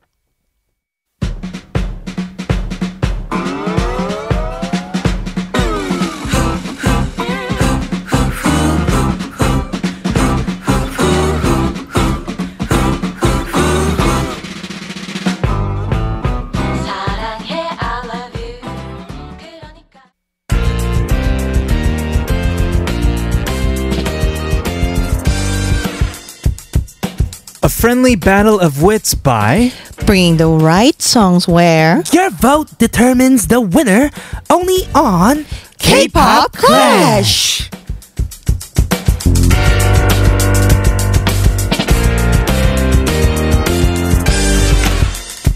A 27.64 27.68
friendly 27.70 28.14
battle 28.14 28.60
of 28.60 28.82
wits 28.82 29.14
by 29.14 29.72
bringing 30.04 30.36
the 30.36 30.48
right 30.48 31.00
songs 31.00 31.48
where 31.48 32.02
Your 32.12 32.28
vote 32.28 32.78
determines 32.78 33.46
the 33.46 33.58
winner 33.58 34.10
only 34.50 34.80
on 34.94 35.46
K-pop 35.78 36.52
Clash. 36.52 37.70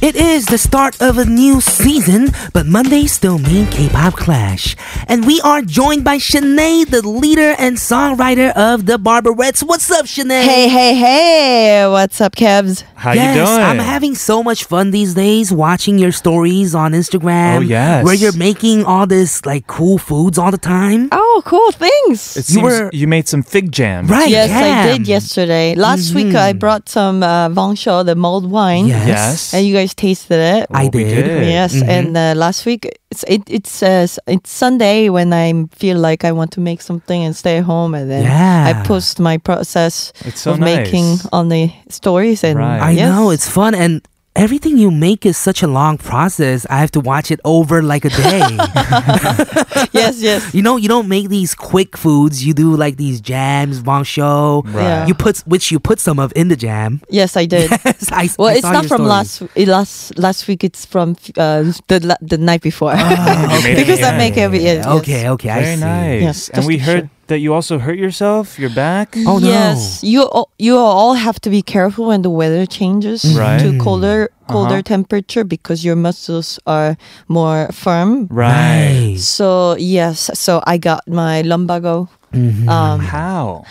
It 0.08 0.16
is 0.16 0.46
the 0.46 0.56
start 0.56 1.02
of 1.02 1.18
a 1.18 1.26
new 1.26 1.60
season, 1.60 2.30
but 2.54 2.64
Mondays 2.64 3.12
still 3.12 3.38
mean 3.38 3.66
K-pop 3.66 4.14
Clash. 4.14 4.74
And 5.06 5.26
we 5.26 5.38
are 5.42 5.60
joined 5.60 6.02
by 6.02 6.16
Shinae, 6.16 6.88
the 6.88 7.06
leader 7.06 7.54
and 7.58 7.76
songwriter 7.76 8.50
of 8.56 8.86
the 8.86 8.98
Barberettes. 8.98 9.62
What's 9.62 9.90
up, 9.90 10.06
Shinae? 10.06 10.44
Hey, 10.44 10.66
hey, 10.66 10.94
hey! 10.94 11.86
What's 11.88 12.22
up, 12.22 12.34
Kebs? 12.36 12.84
How 12.94 13.12
yes, 13.12 13.36
you 13.36 13.44
doing? 13.44 13.60
I'm 13.62 13.78
having 13.78 14.14
so 14.14 14.42
much 14.42 14.64
fun 14.64 14.92
these 14.92 15.12
days 15.12 15.52
watching 15.52 15.98
your 15.98 16.10
stories 16.10 16.74
on 16.74 16.92
Instagram. 16.92 17.58
Oh, 17.58 17.60
yes. 17.60 18.02
Where 18.02 18.14
you're 18.14 18.32
making 18.32 18.84
all 18.86 19.06
this 19.06 19.44
like 19.44 19.66
cool 19.66 19.98
foods 19.98 20.38
all 20.38 20.50
the 20.50 20.56
time. 20.56 21.10
Oh, 21.12 21.27
cool! 21.42 21.70
things. 21.72 22.36
It 22.36 22.48
You 22.48 22.54
seems 22.54 22.62
were- 22.62 22.90
you 22.92 23.06
made 23.06 23.28
some 23.28 23.42
fig 23.42 23.70
jam. 23.72 24.06
Right. 24.06 24.28
yes, 24.28 24.50
I 24.50 24.86
did 24.96 25.06
yesterday. 25.08 25.74
Last 25.74 26.14
week, 26.14 26.34
I 26.34 26.52
brought 26.52 26.88
some 26.88 27.22
uh, 27.22 27.48
Vangsho, 27.48 28.04
the 28.04 28.14
mulled 28.14 28.50
wine, 28.50 28.86
Yes. 28.88 29.06
Yes. 29.08 29.54
and 29.54 29.66
you 29.66 29.74
guys 29.74 29.94
tasted 29.94 30.40
it. 30.40 30.66
I 30.70 30.82
Well, 30.84 30.90
we 30.92 31.04
did. 31.04 31.24
did. 31.24 31.48
Yes, 31.48 31.82
and 31.82 32.16
uh, 32.16 32.34
last 32.36 32.66
week 32.66 32.86
it's 33.10 33.24
it, 33.24 33.42
it's 33.48 33.82
uh, 33.82 34.04
s- 34.08 34.18
it's 34.26 34.50
Sunday 34.50 35.08
when 35.08 35.32
I 35.32 35.52
feel 35.72 35.98
like 35.98 36.24
I 36.24 36.32
want 36.32 36.50
to 36.52 36.60
make 36.60 36.80
something 36.82 37.24
and 37.24 37.34
stay 37.36 37.60
home, 37.60 37.94
and 37.94 38.10
then 38.10 38.24
Yeah. 38.24 38.68
I 38.70 38.86
post 38.86 39.18
my 39.20 39.38
process 39.38 40.12
It's 40.24 40.42
so 40.42 40.52
of 40.52 40.58
nice. 40.60 40.76
making 40.76 41.18
on 41.32 41.48
the 41.48 41.70
stories 41.88 42.44
and 42.44 42.58
Right. 42.58 42.80
I 42.80 42.90
yes. 42.92 43.08
know 43.08 43.30
it's 43.30 43.48
fun 43.48 43.74
and 43.74 44.00
everything 44.38 44.78
you 44.78 44.90
make 44.90 45.26
is 45.26 45.36
such 45.36 45.62
a 45.62 45.66
long 45.66 45.98
process. 45.98 46.64
I 46.70 46.78
have 46.78 46.90
to 46.92 47.00
watch 47.00 47.30
it 47.30 47.40
over 47.44 47.82
like 47.82 48.04
a 48.04 48.10
day. 48.10 48.38
yes, 49.92 50.22
yes. 50.22 50.54
you 50.54 50.62
know, 50.62 50.76
you 50.76 50.88
don't 50.88 51.08
make 51.08 51.28
these 51.28 51.54
quick 51.54 51.96
foods. 51.96 52.46
You 52.46 52.54
do 52.54 52.76
like 52.76 52.96
these 52.96 53.20
jams, 53.20 53.82
bong 53.82 54.04
show. 54.04 54.62
Right. 54.66 54.82
Yeah. 54.82 55.06
You 55.06 55.14
put 55.14 55.38
which 55.40 55.70
you 55.72 55.80
put 55.80 55.98
some 56.00 56.18
of 56.18 56.32
in 56.36 56.48
the 56.48 56.56
jam. 56.56 57.00
Yes, 57.10 57.36
I 57.36 57.46
did. 57.46 57.70
Yes, 57.84 58.12
I, 58.12 58.28
Well, 58.38 58.48
I 58.48 58.52
it's 58.54 58.62
saw 58.62 58.72
not 58.72 58.84
your 58.84 58.88
from 58.88 59.04
stories. 59.06 59.08
last 59.08 59.42
it 59.56 59.68
last 59.68 60.18
last 60.18 60.46
week. 60.48 60.62
It's 60.64 60.84
from 60.86 61.16
uh, 61.36 61.62
the 61.88 62.16
the 62.22 62.38
night 62.38 62.62
before. 62.62 62.92
You 62.94 63.62
made 63.64 63.78
it 63.78 63.86
because 63.86 64.02
I 64.02 64.08
again. 64.08 64.18
make 64.18 64.36
every 64.36 64.60
yes, 64.62 64.86
Okay, 64.86 65.28
okay, 65.30 65.50
I 65.50 65.60
Very 65.62 65.76
see. 65.76 65.80
nice. 65.80 66.22
Yes, 66.22 66.48
and 66.50 66.66
we 66.66 66.78
heard 66.78 67.04
show. 67.04 67.17
That 67.28 67.38
you 67.40 67.54
also 67.54 67.78
hurt 67.78 67.98
yourself. 67.98 68.58
Your 68.58 68.70
back. 68.70 69.14
Oh, 69.26 69.38
no. 69.38 69.48
Yes, 69.48 70.02
you 70.02 70.22
all, 70.24 70.50
you 70.58 70.76
all 70.76 71.14
have 71.14 71.40
to 71.40 71.50
be 71.50 71.62
careful 71.62 72.06
when 72.08 72.22
the 72.22 72.30
weather 72.30 72.66
changes 72.66 73.24
Right. 73.36 73.60
to 73.60 73.78
colder 73.78 74.28
colder 74.48 74.80
Uh-huh. 74.80 74.82
temperature 74.96 75.44
because 75.44 75.84
your 75.84 75.94
muscles 75.96 76.58
are 76.66 76.96
more 77.28 77.68
firm. 77.72 78.26
Right. 78.32 79.16
So 79.20 79.76
yes, 79.78 80.30
so 80.34 80.62
I 80.66 80.78
got 80.78 81.06
my 81.06 81.42
lumbago. 81.42 82.08
Mm-hmm. 82.32 82.68
Um, 82.68 83.00
How? 83.00 83.64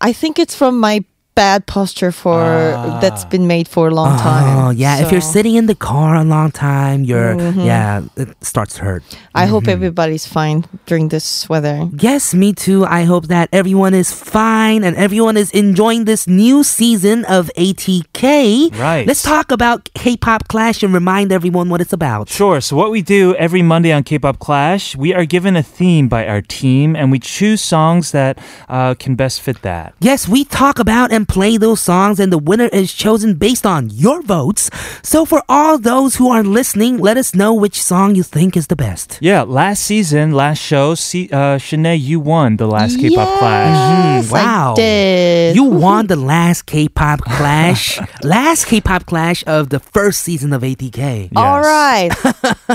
I 0.00 0.12
think 0.12 0.38
it's 0.38 0.54
from 0.54 0.78
my 0.78 1.04
bad 1.36 1.66
posture 1.66 2.10
for 2.10 2.40
Ah. 2.40 2.98
that's 3.02 3.24
been 3.28 3.46
made 3.46 3.68
for 3.68 3.88
a 3.88 3.94
long 3.94 4.14
Oh 4.14 4.22
time. 4.30 4.76
yeah, 4.76 4.98
if 5.04 5.12
you're 5.12 5.20
sitting 5.36 5.54
in 5.60 5.66
the 5.66 5.74
car 5.76 6.16
a 6.16 6.24
long 6.24 6.50
time, 6.50 7.04
you're 7.04 7.34
Mhm. 7.36 7.64
yeah, 7.72 8.00
it 8.16 8.28
starts 8.40 8.74
to 8.76 8.80
hurt. 8.88 9.02
I 9.34 9.44
hope 9.46 9.64
Mm-hmm. 9.64 9.76
everybody's 9.76 10.26
fine 10.26 10.64
during 10.88 11.08
this 11.14 11.46
weather. 11.52 11.76
Yes, 12.00 12.32
me 12.34 12.52
too. 12.54 12.80
I 12.88 13.04
hope 13.04 13.28
that 13.28 13.46
everyone 13.52 13.92
is 14.02 14.10
fine 14.10 14.80
and 14.86 14.96
everyone 14.96 15.36
is 15.36 15.50
enjoying 15.52 16.06
this 16.06 16.26
new 16.26 16.64
season 16.64 17.24
of 17.28 17.50
ATK. 17.56 18.70
Right. 18.72 19.04
Let's 19.06 19.22
talk 19.22 19.52
about 19.52 19.90
K-pop 19.94 20.48
Clash 20.48 20.82
and 20.82 20.92
remind 20.94 21.32
everyone 21.32 21.68
what 21.68 21.80
it's 21.84 21.92
about. 21.92 22.28
Sure. 22.32 22.60
So 22.64 22.76
what 22.80 22.90
we 22.90 23.02
do 23.02 23.34
every 23.36 23.60
Monday 23.62 23.92
on 23.92 24.02
K-pop 24.08 24.38
Clash, 24.38 24.96
we 24.96 25.12
are 25.12 25.26
given 25.26 25.54
a 25.56 25.62
theme 25.62 26.08
by 26.08 26.26
our 26.26 26.40
team, 26.40 26.96
and 26.96 27.12
we 27.12 27.18
choose 27.18 27.60
songs 27.60 28.10
that 28.12 28.38
uh, 28.68 28.94
can 28.98 29.14
best 29.16 29.40
fit 29.44 29.60
that. 29.62 29.92
Yes, 30.00 30.26
we 30.26 30.44
talk 30.44 30.78
about 30.78 31.12
and 31.12 31.25
play 31.26 31.56
those 31.56 31.80
songs, 31.80 32.18
and 32.20 32.32
the 32.32 32.38
winner 32.38 32.68
is 32.72 32.92
chosen 32.92 33.34
based 33.34 33.66
on 33.66 33.90
your 33.90 34.22
votes. 34.22 34.70
So, 35.02 35.24
for 35.24 35.42
all 35.48 35.78
those 35.78 36.16
who 36.16 36.30
are 36.30 36.42
listening, 36.42 36.98
let 36.98 37.16
us 37.16 37.34
know 37.34 37.52
which 37.54 37.82
song 37.82 38.14
you 38.14 38.22
think 38.22 38.56
is 38.56 38.66
the 38.68 38.76
best. 38.76 39.18
Yeah. 39.20 39.42
Last 39.42 39.82
season, 39.84 40.32
last 40.32 40.58
show, 40.58 40.94
see, 40.94 41.28
uh, 41.32 41.58
Shinae, 41.58 42.00
you 42.00 42.20
won 42.20 42.56
the 42.56 42.66
last 42.66 42.98
K-pop 42.98 43.38
Clash. 43.38 43.76
Yes, 43.76 44.26
Mhm, 44.28 44.32
wow. 44.32 44.72
I 44.72 44.76
did. 44.76 45.56
You 45.56 45.64
won 45.64 46.06
the 46.06 46.16
last 46.16 46.66
K-pop 46.66 47.20
Clash, 47.20 47.98
last 48.22 48.66
K-pop 48.66 49.06
Clash 49.06 49.44
of 49.46 49.68
the 49.70 49.78
first 49.80 50.22
season 50.22 50.52
of 50.52 50.62
ATK. 50.62 51.30
All 51.36 51.60
Yes. 51.62 51.64
right. 51.66 52.10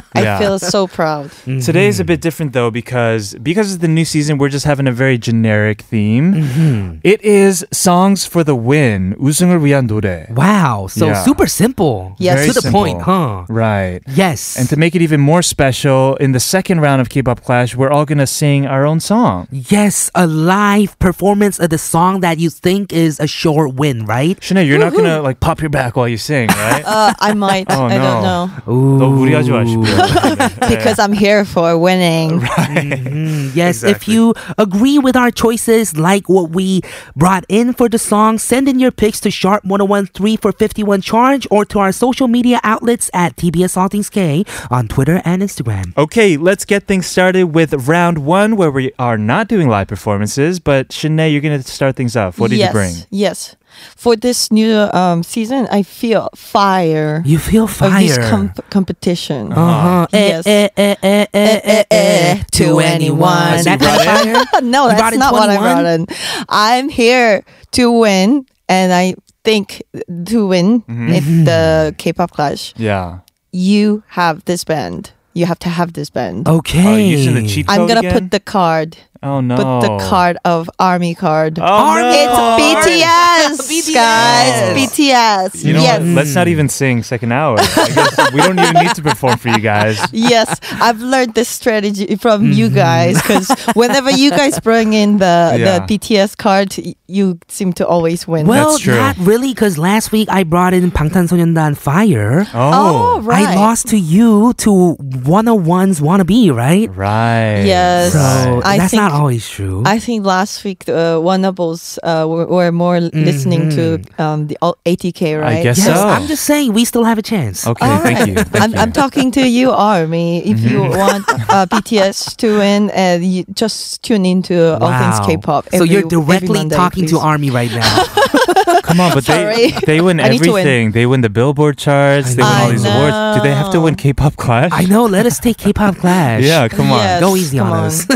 I 0.15 0.21
Yeah. 0.21 0.39
feel 0.39 0.59
so 0.59 0.87
proud. 0.87 1.31
Today 1.45 1.87
is 1.87 1.99
a 1.99 2.03
bit 2.05 2.21
different 2.21 2.53
though 2.53 2.71
because 2.71 3.35
because 3.41 3.73
it's 3.73 3.81
the 3.81 3.87
new 3.87 4.05
season, 4.05 4.37
we're 4.37 4.49
just 4.49 4.65
having 4.65 4.87
a 4.87 4.91
very 4.91 5.17
generic 5.17 5.81
theme. 5.81 6.33
Mm-hmm. 6.33 6.95
It 7.03 7.21
is 7.23 7.65
songs 7.71 8.25
for 8.25 8.40
for 8.41 8.43
the 8.43 8.55
win. 8.55 9.15
우승을 9.19 9.63
위한 9.63 9.87
노래. 9.87 10.25
Wow. 10.29 10.87
So 10.87 11.07
yeah. 11.07 11.23
super 11.23 11.45
simple. 11.47 12.15
Yes. 12.17 12.35
Very 12.35 12.47
to 12.47 12.53
the 12.53 12.61
simple. 12.61 12.81
point, 12.81 13.01
huh? 13.01 13.45
Right. 13.49 14.01
Yes. 14.15 14.57
And 14.57 14.67
to 14.69 14.75
make 14.77 14.95
it 14.95 15.01
even 15.01 15.21
more 15.21 15.41
special, 15.41 16.15
in 16.17 16.31
the 16.31 16.39
second 16.39 16.81
round 16.81 17.01
of 17.01 17.09
K-pop 17.09 17.43
Clash, 17.43 17.75
we're 17.75 17.91
all 17.91 18.05
gonna 18.05 18.25
sing 18.27 18.65
our 18.65 18.85
own 18.85 18.99
song. 18.99 19.47
Yes, 19.51 20.09
a 20.15 20.25
live 20.25 20.97
performance 20.99 21.59
of 21.59 21.69
the 21.69 21.77
song 21.77 22.21
that 22.21 22.39
you 22.39 22.49
think 22.49 22.91
is 22.93 23.19
a 23.19 23.27
sure 23.27 23.67
win, 23.67 24.05
right? 24.05 24.39
Shinae, 24.39 24.65
you're 24.65 24.79
Woo-hoo. 24.79 24.89
not 24.91 24.97
gonna 24.97 25.21
like 25.21 25.39
pop 25.39 25.61
your 25.61 25.69
back 25.69 25.95
while 25.95 26.07
you 26.07 26.17
sing, 26.17 26.47
right? 26.65 26.83
uh, 26.85 27.13
I 27.19 27.33
might. 27.33 27.67
Oh, 27.69 27.85
I 27.85 27.97
no. 27.97 28.03
don't 28.03 28.23
know. 28.23 28.49
Ooh. 28.73 29.21
because 30.69 30.97
I'm 30.99 31.13
here 31.13 31.45
for 31.45 31.77
winning. 31.77 32.41
Right. 32.51 32.89
Mm-hmm. 32.89 33.51
Yes. 33.55 33.83
Exactly. 33.83 33.91
If 33.91 34.07
you 34.07 34.33
agree 34.57 34.97
with 34.99 35.15
our 35.15 35.31
choices, 35.31 35.95
like 35.97 36.27
what 36.27 36.51
we 36.51 36.81
brought 37.15 37.45
in 37.49 37.73
for 37.73 37.87
the 37.87 37.97
song 37.99 38.30
send 38.37 38.67
in 38.67 38.79
your 38.79 38.91
picks 38.91 39.19
to 39.21 39.29
Sharp1013 39.29 40.39
for 40.41 40.51
51 40.51 41.01
charge 41.01 41.47
or 41.49 41.65
to 41.65 41.79
our 41.79 41.91
social 41.91 42.27
media 42.27 42.59
outlets 42.63 43.09
at 43.13 43.35
TBS 43.35 43.77
All 43.77 43.87
Things 43.87 44.09
K 44.09 44.45
on 44.69 44.87
Twitter 44.87 45.21
and 45.25 45.41
Instagram. 45.41 45.97
Okay, 45.97 46.37
let's 46.37 46.65
get 46.65 46.87
things 46.87 47.05
started 47.05 47.45
with 47.45 47.73
round 47.87 48.19
one, 48.19 48.55
where 48.55 48.71
we 48.71 48.91
are 48.99 49.17
not 49.17 49.47
doing 49.47 49.67
live 49.67 49.87
performances. 49.87 50.59
But 50.59 50.89
Shinae, 50.89 51.31
you're 51.31 51.41
gonna 51.41 51.63
start 51.63 51.95
things 51.95 52.15
off. 52.15 52.39
What 52.39 52.51
did 52.51 52.59
yes, 52.59 52.69
you 52.69 52.73
bring? 52.73 52.93
Yes. 53.09 53.55
For 53.95 54.15
this 54.15 54.51
new 54.51 54.75
um, 54.93 55.23
season, 55.23 55.67
I 55.71 55.83
feel 55.83 56.29
fire 56.35 57.21
You 57.25 57.39
feel 57.39 57.65
of 57.65 57.77
this 57.77 58.17
fire. 58.17 58.29
comp- 58.29 58.69
competition. 58.69 59.51
uh-huh. 59.53 60.07
Yes. 60.13 60.45
Eh, 60.47 60.67
eh, 60.77 60.95
eh, 61.03 61.25
eh, 61.33 61.59
eh, 61.63 61.63
eh, 61.63 61.83
eh, 61.91 62.43
to 62.53 62.79
anyone. 62.79 63.53
Is 63.59 63.65
that 63.65 63.79
kind 63.79 63.99
of 63.99 64.47
fire? 64.47 64.61
no, 64.63 64.89
You 64.89 64.95
that's 64.97 65.13
in 65.13 65.19
not 65.19 65.33
what 65.33 65.49
I 65.49 65.57
21? 65.57 65.61
brought 65.73 65.85
in. 65.85 66.01
I'm 66.49 66.89
here 66.89 67.43
to 67.71 67.91
win, 67.91 68.45
and 68.69 68.91
I 68.93 69.15
think 69.43 69.81
to 70.27 70.47
win 70.47 70.81
Mm-hmm. 70.81 71.09
if 71.13 71.25
the 71.45 71.95
K-pop 71.97 72.31
clash, 72.31 72.73
Yeah. 72.77 73.19
you 73.51 74.03
have 74.07 74.45
this 74.45 74.63
band 74.63 75.11
You 75.34 75.44
have 75.44 75.58
to 75.60 75.68
have 75.68 75.92
this 75.92 76.08
band. 76.08 76.48
Okay. 76.48 76.86
Are 76.86 76.98
you 76.98 77.18
using 77.18 77.34
the 77.34 77.46
cheat 77.46 77.66
I'm 77.68 77.80
code 77.84 77.88
gonna 77.88 78.00
again? 78.00 78.12
put 78.14 78.30
the 78.30 78.40
card. 78.40 78.96
Oh 79.22 79.40
no. 79.40 79.56
Put 79.56 79.80
the 79.84 79.92
card 80.08 80.36
of 80.44 80.68
army 80.78 81.14
card. 81.14 81.58
Oh 81.58 81.64
Army- 81.64 82.24
no. 82.24 82.56
It's 82.56 83.60
BTS, 83.60 83.68
BTS. 83.68 83.94
guys. 83.94 84.76
BTS. 84.76 85.64
You 85.64 85.72
know 85.74 85.80
yes. 85.82 86.00
what? 86.00 86.08
Let's 86.08 86.34
not 86.34 86.48
even 86.48 86.68
sing 86.68 87.02
second 87.02 87.32
hour. 87.32 87.56
I 87.58 87.88
guess 87.96 88.32
we 88.32 88.40
don't 88.40 88.58
even 88.60 88.76
need 88.76 88.94
to 88.94 89.02
perform 89.02 89.36
for 89.36 89.48
you 89.48 89.58
guys. 89.58 90.00
yes, 90.12 90.60
I've 90.80 91.00
learned 91.00 91.34
this 91.34 91.48
strategy 91.48 92.16
from 92.16 92.42
Mm-hmm. 92.44 92.52
you 92.52 92.68
guys 92.68 93.16
because 93.20 93.48
whenever 93.74 94.10
you 94.12 94.30
guys 94.30 94.60
bring 94.60 94.92
in 94.92 95.16
the 95.18 95.56
Yeah. 95.58 95.80
the 95.80 95.98
BTS 95.98 96.36
card, 96.36 96.76
y- 96.76 96.94
you 97.08 97.38
seem 97.48 97.72
to 97.80 97.86
always 97.86 98.28
win. 98.28 98.46
well, 98.46 98.72
That's 98.72 98.82
true. 98.84 98.96
not 98.96 99.16
really, 99.18 99.52
because 99.52 99.76
last 99.78 100.12
week 100.12 100.28
I 100.30 100.44
brought 100.44 100.72
in 100.74 100.90
방탄소년단 100.92 101.76
Fire. 101.76 102.46
Oh. 102.52 103.16
oh, 103.16 103.20
right. 103.22 103.48
I 103.48 103.56
lost 103.56 103.88
to 103.88 103.98
you 103.98 104.52
to 104.64 104.96
101's 105.23 105.99
Wannabe, 106.01 106.53
right? 106.53 106.89
Right. 106.95 107.63
Yes. 107.65 108.13
So 108.13 108.61
I 108.63 108.77
that's 108.77 108.93
not 108.93 109.11
always 109.11 109.47
true. 109.47 109.83
I 109.85 109.99
think 109.99 110.25
last 110.25 110.63
week 110.63 110.87
uh, 110.87 111.17
Wannables 111.21 111.97
uh, 112.03 112.27
were, 112.27 112.45
were 112.45 112.71
more 112.71 112.99
listening 112.99 113.69
to 113.71 114.01
um, 114.17 114.47
the 114.47 114.57
all- 114.61 114.77
ATK, 114.85 115.39
right? 115.39 115.53
Mm-hmm. 115.55 115.63
guess 115.63 115.77
yes, 115.77 115.85
so. 115.99 116.07
I'm 116.07 116.27
just 116.27 116.43
saying 116.45 116.73
we 116.73 116.85
still 116.85 117.03
have 117.03 117.17
a 117.17 117.21
chance. 117.21 117.65
Okay. 117.67 117.85
All 117.85 117.99
Thank 117.99 118.19
right. 118.19 118.27
you. 118.27 118.35
Thank 118.35 118.63
I'm, 118.63 118.71
you. 118.73 118.77
I'm 118.79 118.91
talking 118.91 119.31
to 119.31 119.47
you, 119.47 119.71
Army. 119.71 120.39
If 120.45 120.59
you 120.61 120.79
Mm-hmm. 120.81 120.97
want 120.97 121.25
uh, 121.49 121.65
BTS 121.71 122.35
to 122.37 122.57
win, 122.57 122.89
uh, 122.91 123.19
you 123.21 123.43
just 123.53 124.01
tune 124.03 124.25
into 124.25 124.77
All 124.79 124.89
Things 124.99 125.19
K-pop. 125.27 125.69
so 125.75 125.83
you're 125.83 126.03
directly 126.07 126.59
Monday, 126.59 126.75
talking 126.75 127.05
to. 127.07 127.19
Army 127.19 127.49
right 127.51 127.69
now. 127.71 128.03
Come 128.87 128.99
on, 128.99 129.13
but 129.13 129.25
they 129.25 129.71
they 129.85 130.01
win 130.01 130.19
I 130.19 130.29
need 130.29 130.43
to 130.43 130.51
win. 130.51 130.59
everything. 130.61 130.91
They 130.91 131.05
win 131.05 131.21
the 131.21 131.29
Billboard 131.29 131.77
charts. 131.77 132.35
They 132.35 132.41
win 132.43 132.51
I 132.51 132.63
all 132.63 132.69
these 132.71 132.85
awards. 132.85 133.37
Do 133.37 133.43
they 133.47 133.53
have 133.55 133.71
to 133.73 133.81
win. 133.81 133.95
K-pop 133.95 134.35
Clash? 134.35 134.71
I 134.73 134.85
know. 134.85 135.05
Let 135.05 135.25
us 135.25 135.39
take 135.39 135.57
K-pop 135.57 135.97
Clash. 135.97 136.43
Yeah. 136.43 136.67
Come 136.67 136.91
on. 136.91 136.99
Yes, 136.99 137.19
Go 137.21 137.35
easy 137.35 137.57
come 137.57 137.71
on 137.71 137.83
us. 137.85 138.07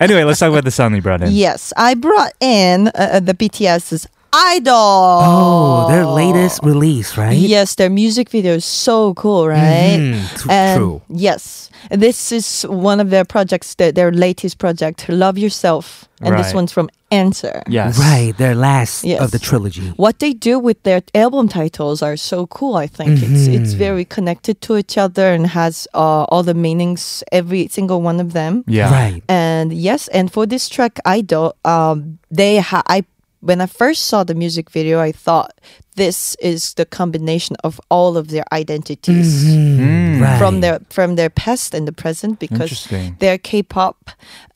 Anyway, 0.00 0.24
let's 0.24 0.38
talk 0.40 0.50
about 0.50 0.64
the 0.70 0.70
song 0.70 0.92
we 0.92 1.00
brought 1.00 1.22
in. 1.22 1.30
Yes, 1.32 1.72
I 1.76 1.94
brought 1.94 2.32
in 2.40 2.88
uh, 2.88 2.92
uh, 2.94 3.20
the 3.20 3.34
BTS's 3.34 4.06
Idol. 4.34 4.74
Oh, 4.76 5.86
their 5.88 6.04
latest 6.06 6.60
release, 6.64 7.16
right? 7.16 7.36
Yes, 7.36 7.76
their 7.76 7.88
music 7.90 8.28
video 8.30 8.54
is 8.54 8.64
so 8.64 9.14
cool, 9.14 9.46
right? 9.46 9.96
T- 10.36 10.48
And 10.50 10.78
true. 10.78 11.02
Yes, 11.08 11.70
this 11.90 12.32
is 12.32 12.62
one 12.68 12.98
of 13.00 13.10
their 13.10 13.24
projects, 13.24 13.74
their, 13.76 13.92
their 13.92 14.10
latest 14.10 14.58
project, 14.58 15.08
Love 15.08 15.38
Yourself, 15.38 16.08
and 16.20 16.36
this 16.38 16.52
one's 16.52 16.72
from 16.72 16.88
Answer. 17.10 17.62
Yes. 17.68 17.96
Right, 17.96 18.34
their 18.38 18.56
last 18.56 19.04
Yes. 19.04 19.20
of 19.20 19.30
the 19.30 19.38
trilogy. 19.38 19.92
What 19.96 20.18
they 20.18 20.32
do 20.32 20.58
with 20.58 20.82
their 20.82 21.00
album 21.14 21.46
titles 21.48 22.02
are 22.02 22.16
so 22.16 22.48
cool. 22.48 22.74
I 22.74 22.88
think 22.88 23.22
it's 23.22 23.46
it's 23.46 23.70
Mm-hmm. 23.70 23.78
very 23.78 24.04
connected 24.04 24.60
to 24.62 24.76
each 24.76 24.98
other 24.98 25.32
and 25.32 25.46
has 25.46 25.86
uh, 25.94 26.24
all 26.24 26.42
the 26.42 26.54
meanings, 26.54 27.22
every 27.30 27.68
single 27.68 28.02
one 28.02 28.18
of 28.18 28.32
them. 28.32 28.64
Yeah. 28.66 28.90
Right. 28.90 29.22
And 29.28 29.72
yes, 29.72 30.08
and 30.08 30.26
for 30.32 30.44
this 30.44 30.68
track, 30.68 30.98
Idol, 31.04 31.54
um, 31.64 32.18
they 32.32 32.58
ha- 32.58 32.82
I 32.88 33.04
when 33.44 33.60
I 33.60 33.66
first 33.66 34.06
saw 34.06 34.24
the 34.24 34.34
music 34.34 34.70
video, 34.70 35.00
I 35.08 35.12
thought 35.12 35.50
this 35.96 36.34
is 36.40 36.74
the 36.74 36.84
combination 36.86 37.56
of 37.62 37.80
all 37.90 38.16
of 38.16 38.28
their 38.28 38.44
identities 38.52 39.44
Mm, 39.44 40.20
right. 40.20 40.38
from 40.38 40.60
their 40.60 40.78
from 40.90 41.16
their 41.16 41.30
past 41.30 41.74
and 41.74 41.86
the 41.86 41.92
present 41.92 42.38
because 42.38 42.88
they're 43.20 43.38
K-pop. 43.38 43.96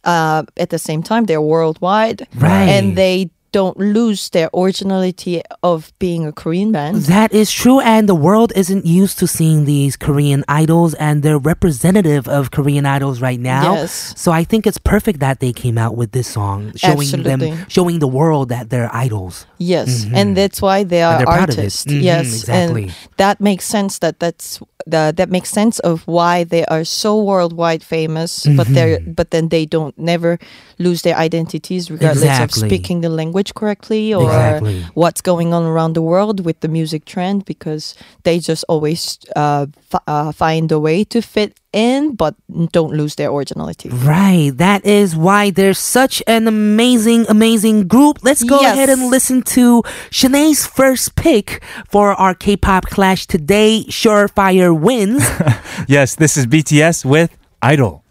Uh, 0.04 0.42
at 0.56 0.70
the 0.70 0.78
same 0.78 1.02
time, 1.02 1.26
they're 1.26 1.42
worldwide, 1.42 2.26
Right. 2.36 2.68
and 2.74 2.96
they 2.96 3.30
don't 3.52 3.76
lose 3.78 4.28
their 4.30 4.50
originality 4.54 5.42
of 5.62 5.92
being 5.98 6.26
a 6.26 6.32
Korean 6.32 6.72
band. 6.72 6.96
That 7.08 7.32
is 7.32 7.50
true, 7.50 7.80
and 7.80 8.08
the 8.08 8.14
world 8.14 8.52
isn't 8.56 8.84
used 8.86 9.18
to 9.20 9.26
seeing 9.26 9.64
these 9.64 9.96
Korean 9.96 10.44
idols, 10.48 10.94
and 10.94 11.22
they're 11.22 11.38
representative 11.38 12.28
of 12.28 12.50
Korean 12.50 12.84
idols 12.86 13.20
right 13.20 13.40
now. 13.40 13.74
Yes. 13.74 14.12
So 14.16 14.32
I 14.32 14.44
think 14.44 14.66
it's 14.66 14.78
perfect 14.78 15.20
that 15.20 15.40
they 15.40 15.52
came 15.52 15.78
out 15.78 15.96
with 15.96 16.12
this 16.12 16.28
song, 16.28 16.72
showing 16.76 17.08
Absolutely. 17.08 17.50
them, 17.50 17.66
showing 17.68 17.98
the 17.98 18.08
world 18.08 18.48
that 18.50 18.70
they're 18.70 18.90
idols. 18.94 19.46
Yes, 19.58 20.06
and 20.12 20.36
that's 20.36 20.60
why 20.62 20.84
they 20.84 20.98
Mm-hmm. 20.98 21.14
Are 21.14 21.18
they're 21.18 21.26
proud 21.26 21.48
of 21.50 21.54
it. 21.54 21.58
artists. 21.58 21.84
Mhm, 21.86 22.02
Yes, 22.02 22.26
exactly. 22.40 22.82
and 22.84 22.94
that 23.16 23.40
makes 23.40 23.64
sense. 23.64 23.98
That 23.98 24.18
that's 24.20 24.60
the, 24.86 25.12
that 25.16 25.30
makes 25.30 25.50
sense 25.50 25.78
of 25.80 26.02
why 26.06 26.44
they 26.44 26.64
are 26.66 26.84
so 26.84 27.22
worldwide 27.22 27.82
famous. 27.82 28.46
But 28.46 28.66
they're 28.68 28.98
Mm-hmm. 28.98 29.12
but 29.12 29.30
then 29.30 29.48
they 29.48 29.64
don't 29.66 29.96
never 29.98 30.38
lose 30.78 31.02
their 31.02 31.16
identities, 31.16 31.90
regardless 31.90 32.24
Exactly. 32.24 32.62
of 32.62 32.68
speaking 32.70 33.00
the 33.00 33.08
language 33.08 33.54
correctly 33.54 34.14
or 34.14 34.24
Exactly. 34.24 34.82
what's 34.94 35.20
going 35.20 35.52
on 35.52 35.64
around 35.64 35.92
the 35.94 36.02
world 36.02 36.44
with 36.44 36.60
the 36.60 36.68
music 36.68 37.04
trend. 37.04 37.44
Because 37.44 37.94
they 38.24 38.38
just 38.38 38.64
always 38.68 39.18
uh, 39.36 39.66
f- 39.92 40.02
uh, 40.06 40.32
find 40.32 40.70
a 40.72 40.78
way 40.78 41.04
to 41.04 41.20
fit 41.20 41.54
in, 41.72 42.14
but 42.14 42.34
don't 42.72 42.92
lose 42.94 43.16
their 43.16 43.30
originality. 43.30 43.88
Right. 43.90 44.50
That 44.56 44.84
is 44.86 45.14
why 45.14 45.50
they're 45.50 45.74
such 45.74 46.22
an 46.26 46.48
amazing, 46.48 47.26
amazing 47.28 47.88
group. 47.88 48.18
Let's 48.22 48.42
go 48.42 48.60
Yes. 48.60 48.74
ahead 48.74 48.88
and 48.90 49.10
listen 49.10 49.42
to 49.58 49.82
Shinae's 50.10 50.66
first 50.66 51.14
pick 51.14 51.62
for 51.90 52.12
our 52.14 52.34
K-pop 52.34 52.86
clash 52.86 53.26
today. 53.26 53.84
Surefire 53.88 54.72
wins. 54.78 55.22
Yes, 55.86 56.16
this 56.16 56.36
is 56.36 56.46
BTS 56.46 57.04
with 57.04 57.36
Idol. 57.62 58.02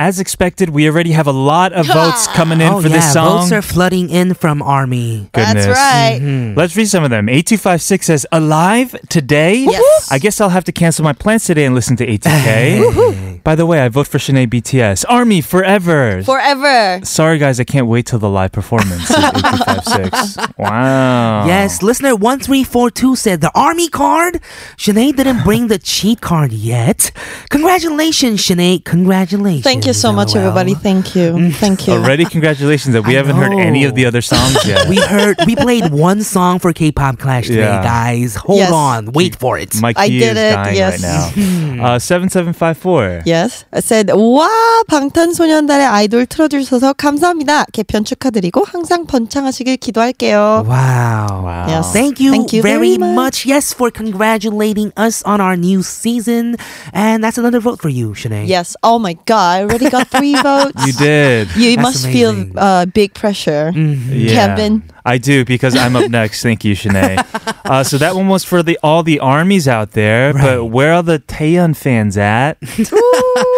As 0.00 0.20
expected, 0.20 0.70
we 0.70 0.88
already 0.88 1.10
have 1.10 1.26
a 1.26 1.32
lot 1.32 1.72
of 1.72 1.84
votes 1.86 2.26
coming 2.34 2.60
in 2.60 2.72
oh 2.72 2.80
for 2.80 2.86
yeah, 2.86 2.94
this 2.98 3.12
song. 3.12 3.40
votes 3.40 3.50
are 3.50 3.60
flooding 3.62 4.10
in 4.10 4.32
from 4.32 4.62
Army. 4.62 5.28
Goodness. 5.32 5.66
That's 5.66 5.76
right. 5.76 6.20
Mm-hmm. 6.22 6.56
Let's 6.56 6.76
read 6.76 6.86
some 6.86 7.02
of 7.02 7.10
them. 7.10 7.28
8256 7.28 8.06
says, 8.06 8.26
Alive 8.30 8.94
today? 9.08 9.56
Yes. 9.56 10.12
I 10.12 10.20
guess 10.20 10.40
I'll 10.40 10.50
have 10.50 10.62
to 10.66 10.72
cancel 10.72 11.02
my 11.02 11.12
plans 11.12 11.46
today 11.46 11.64
and 11.64 11.74
listen 11.74 11.96
to 11.96 12.06
ATK. 12.06 13.42
By 13.44 13.56
the 13.56 13.66
way, 13.66 13.80
I 13.80 13.88
vote 13.88 14.06
for 14.06 14.18
Shinae 14.18 14.46
BTS. 14.46 15.04
Army 15.08 15.40
forever. 15.40 16.22
Forever. 16.22 17.04
Sorry, 17.04 17.38
guys, 17.38 17.58
I 17.58 17.64
can't 17.64 17.88
wait 17.88 18.06
till 18.06 18.20
the 18.20 18.28
live 18.30 18.52
performance. 18.52 19.10
8256. 19.10 20.38
Wow. 20.58 21.46
Yes, 21.46 21.82
listener 21.82 22.16
1342 22.16 23.14
said 23.16 23.40
the 23.40 23.50
army 23.54 23.88
card. 23.88 24.40
Shinae 24.76 25.14
didn't 25.14 25.44
bring 25.44 25.68
the 25.68 25.78
cheat 25.78 26.20
card 26.20 26.52
yet. 26.52 27.12
Congratulations, 27.50 28.40
Shinae. 28.40 28.84
Congratulations. 28.84 29.62
Thank 29.64 29.86
you 29.88 29.92
so 29.92 30.12
much, 30.12 30.36
everybody. 30.36 30.74
Thank 30.74 31.16
you. 31.16 31.32
Mm. 31.32 31.54
Thank 31.54 31.88
you. 31.88 31.94
Already, 31.94 32.24
congratulations. 32.24 32.92
That 32.94 33.02
we 33.02 33.14
I 33.14 33.16
haven't 33.18 33.34
know. 33.36 33.50
heard 33.50 33.58
any 33.58 33.84
of 33.84 33.96
the 33.96 34.06
other 34.06 34.20
songs 34.20 34.54
yet. 34.64 34.88
we 34.92 35.00
heard, 35.00 35.36
we 35.46 35.56
played 35.56 35.90
one 35.90 36.22
song 36.22 36.60
for 36.60 36.72
K 36.72 36.92
pop 36.92 37.18
Clash 37.18 37.48
today, 37.48 37.66
yeah. 37.66 37.82
guys. 37.82 38.36
Hold 38.36 38.58
yes. 38.58 38.72
on. 38.72 39.12
Wait 39.12 39.34
for 39.34 39.58
it. 39.58 39.74
My 39.82 39.92
I 39.96 40.08
did 40.08 40.36
it. 40.36 40.54
yes. 40.78 41.02
Right 41.02 41.80
uh, 41.96 41.98
7754. 41.98 43.22
Yes. 43.26 43.64
I 43.72 43.80
said, 43.80 44.10
와, 44.14 44.48
방탄소년단의 44.88 45.86
아이돌 45.86 46.26
틀어주셔서 46.26 46.92
감사합니다. 46.94 47.64
개편 47.72 48.04
축하드리고 48.04 48.64
항상 48.64 49.06
번창하시길 49.06 49.78
기도할게요. 49.78 50.64
Wow. 50.68 51.42
wow. 51.42 51.66
Yes. 51.68 51.92
Thank 51.92 52.20
you, 52.20 52.30
Thank 52.30 52.52
you 52.52 52.62
very, 52.62 52.96
very 52.96 52.98
much. 52.98 53.14
much. 53.14 53.46
Yes, 53.46 53.72
for 53.72 53.90
congratulating 53.90 54.92
us 54.96 55.22
on 55.22 55.40
our 55.40 55.56
new 55.56 55.82
season. 55.82 56.56
And 56.92 57.22
that's 57.24 57.38
another 57.38 57.60
vote 57.60 57.80
for 57.80 57.88
you, 57.88 58.10
Shinae. 58.10 58.46
Yes. 58.46 58.76
Oh 58.82 58.98
my 58.98 59.14
God. 59.26 59.77
I 59.82 59.86
already 59.86 59.90
got 59.90 60.08
three 60.08 60.34
votes. 60.42 60.86
You 60.86 60.92
did. 60.92 61.56
You 61.56 61.76
That's 61.76 61.82
must 61.82 62.04
amazing. 62.04 62.50
feel 62.52 62.58
uh, 62.58 62.86
big 62.86 63.14
pressure. 63.14 63.72
Yeah. 63.74 64.34
Kevin. 64.56 64.82
I 65.08 65.18
do 65.18 65.44
because 65.44 65.74
I'm 65.74 65.96
up 65.96 66.10
next. 66.10 66.42
Thank 66.42 66.64
you, 66.64 66.74
Shinae. 66.74 67.16
Uh, 67.68 67.84
so 67.84 67.98
that 67.98 68.14
one 68.16 68.28
was 68.28 68.44
for 68.44 68.62
the 68.62 68.78
all 68.82 69.02
the 69.02 69.18
armies 69.20 69.68
out 69.68 69.90
there. 69.90 70.32
But 70.32 70.64
where 70.72 70.94
are 70.94 71.02
the 71.02 71.18
Taeyeon 71.18 71.76
fans 71.76 72.16
at? 72.16 72.56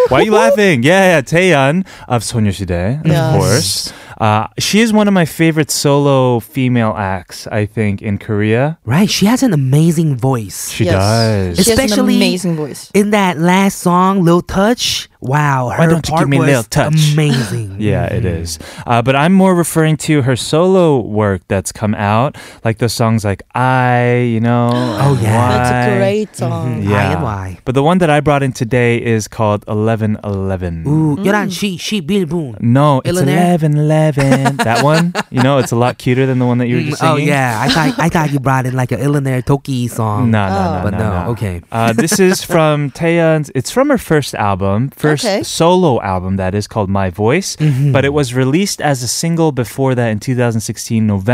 Why 0.09 0.19
are 0.19 0.23
you 0.23 0.33
laughing? 0.33 0.83
Yeah, 0.83 1.15
yeah, 1.17 1.21
Taeyeon 1.21 1.87
of 2.09 2.23
Soyeonshide, 2.23 3.01
of 3.03 3.07
Yes. 3.07 3.37
course. 3.37 3.93
Uh, 4.21 4.49
she 4.59 4.81
is 4.81 4.93
one 4.93 5.07
of 5.09 5.15
my 5.15 5.25
favorite 5.25 5.71
solo 5.71 6.41
female 6.41 6.93
acts, 6.99 7.47
I 7.47 7.65
think, 7.67 8.03
in 8.03 8.19
Korea. 8.19 8.79
Right, 8.85 9.09
she 9.09 9.25
has 9.27 9.43
an 9.43 9.53
amazing 9.55 10.17
voice. 10.17 10.71
She 10.71 10.85
Yes. 10.85 10.95
does. 10.95 11.65
She 11.65 11.71
has 11.71 11.79
an 11.79 11.85
Especially- 11.85 12.17
amazing 12.17 12.57
voice. 12.57 12.91
In 12.93 13.11
that 13.11 13.39
last 13.39 13.79
song, 13.79 14.23
"Little 14.23 14.43
Touch, 14.43 15.09
wow, 15.23 15.71
her 15.71 15.79
Why 15.79 15.87
don't 15.87 16.07
you 16.07 16.11
part 16.13 16.23
give 16.23 16.29
me 16.29 16.39
was 16.39 16.47
Lil 16.49 16.63
Touch? 16.65 17.13
amazing. 17.15 17.77
Yeah, 17.79 18.07
it 18.13 18.25
is. 18.27 18.59
Uh, 18.87 19.01
but 19.01 19.15
I'm 19.17 19.33
more 19.33 19.55
referring 19.55 19.97
to 20.09 20.23
her 20.23 20.37
solo 20.37 20.99
work 21.01 21.40
that's 21.49 21.73
come 21.73 21.95
out, 21.95 22.37
like 22.65 22.79
the 22.79 22.89
songs 22.89 23.25
like 23.25 23.43
I, 23.55 24.19
you 24.31 24.41
know. 24.41 24.71
Oh, 25.01 25.15
and 25.15 25.23
yeah. 25.23 25.49
That's 25.49 25.71
a 25.71 25.97
great 25.97 26.37
song. 26.37 26.83
Mhm. 26.85 26.93
I 26.95 27.03
and 27.13 27.23
Y. 27.23 27.59
But 27.65 27.75
the 27.75 27.83
one 27.83 27.99
that 27.99 28.11
I 28.11 28.21
brought 28.21 28.43
in 28.43 28.53
today 28.53 28.99
is 29.01 29.27
called 29.29 29.65
1111. 29.67 30.85
Ooh, 30.87 31.17
Mm. 31.17 31.25
11시 31.25 32.01
11분. 32.03 32.61
No, 32.61 33.01
it's 33.05 33.19
1111. 33.19 34.57
that 34.65 34.83
one, 34.85 35.13
you 35.31 35.43
know, 35.43 35.59
it's 35.59 35.73
a 35.73 35.77
lot 35.77 35.99
cuter 35.99 36.27
than 36.27 36.39
the 36.39 36.47
one 36.47 36.59
that 36.59 36.69
you 36.69 36.77
were 36.77 36.83
just 36.83 36.99
singing. 37.01 37.15
Oh 37.15 37.17
yeah, 37.17 37.59
I 37.61 37.69
thought 37.69 37.99
I 37.99 38.09
thought 38.09 38.31
you 38.33 38.41
brought 38.41 38.67
in 38.67 38.75
like 38.75 38.93
an 38.93 39.01
Illionaire 39.01 39.45
Toki 39.45 39.89
song. 39.89 40.31
No, 40.31 40.49
no, 40.49 40.55
Oh. 40.55 40.77
no, 40.77 40.83
But 40.85 40.93
no, 40.93 40.99
no, 40.99 41.25
no. 41.25 41.31
okay. 41.33 41.63
Uh, 41.73 41.93
this 41.93 42.19
is 42.21 42.43
from 42.55 42.91
Taeyeon's. 42.91 43.51
It's 43.55 43.71
from 43.71 43.89
her 43.91 43.99
first 43.99 44.35
album, 44.35 44.91
first 44.91 45.25
Okay. 45.25 45.43
solo 45.43 46.01
album 46.03 46.37
that 46.37 46.55
is 46.55 46.67
called 46.67 46.89
My 46.91 47.11
Voice. 47.11 47.57
Mm-hmm. 47.57 47.93
But 47.93 48.05
it 48.05 48.13
was 48.13 48.35
released 48.35 48.81
as 48.81 49.03
a 49.03 49.09
single 49.09 49.53
before 49.53 49.95
that 49.95 50.09
in 50.11 50.19
2016 50.21 51.07
November, 51.07 51.30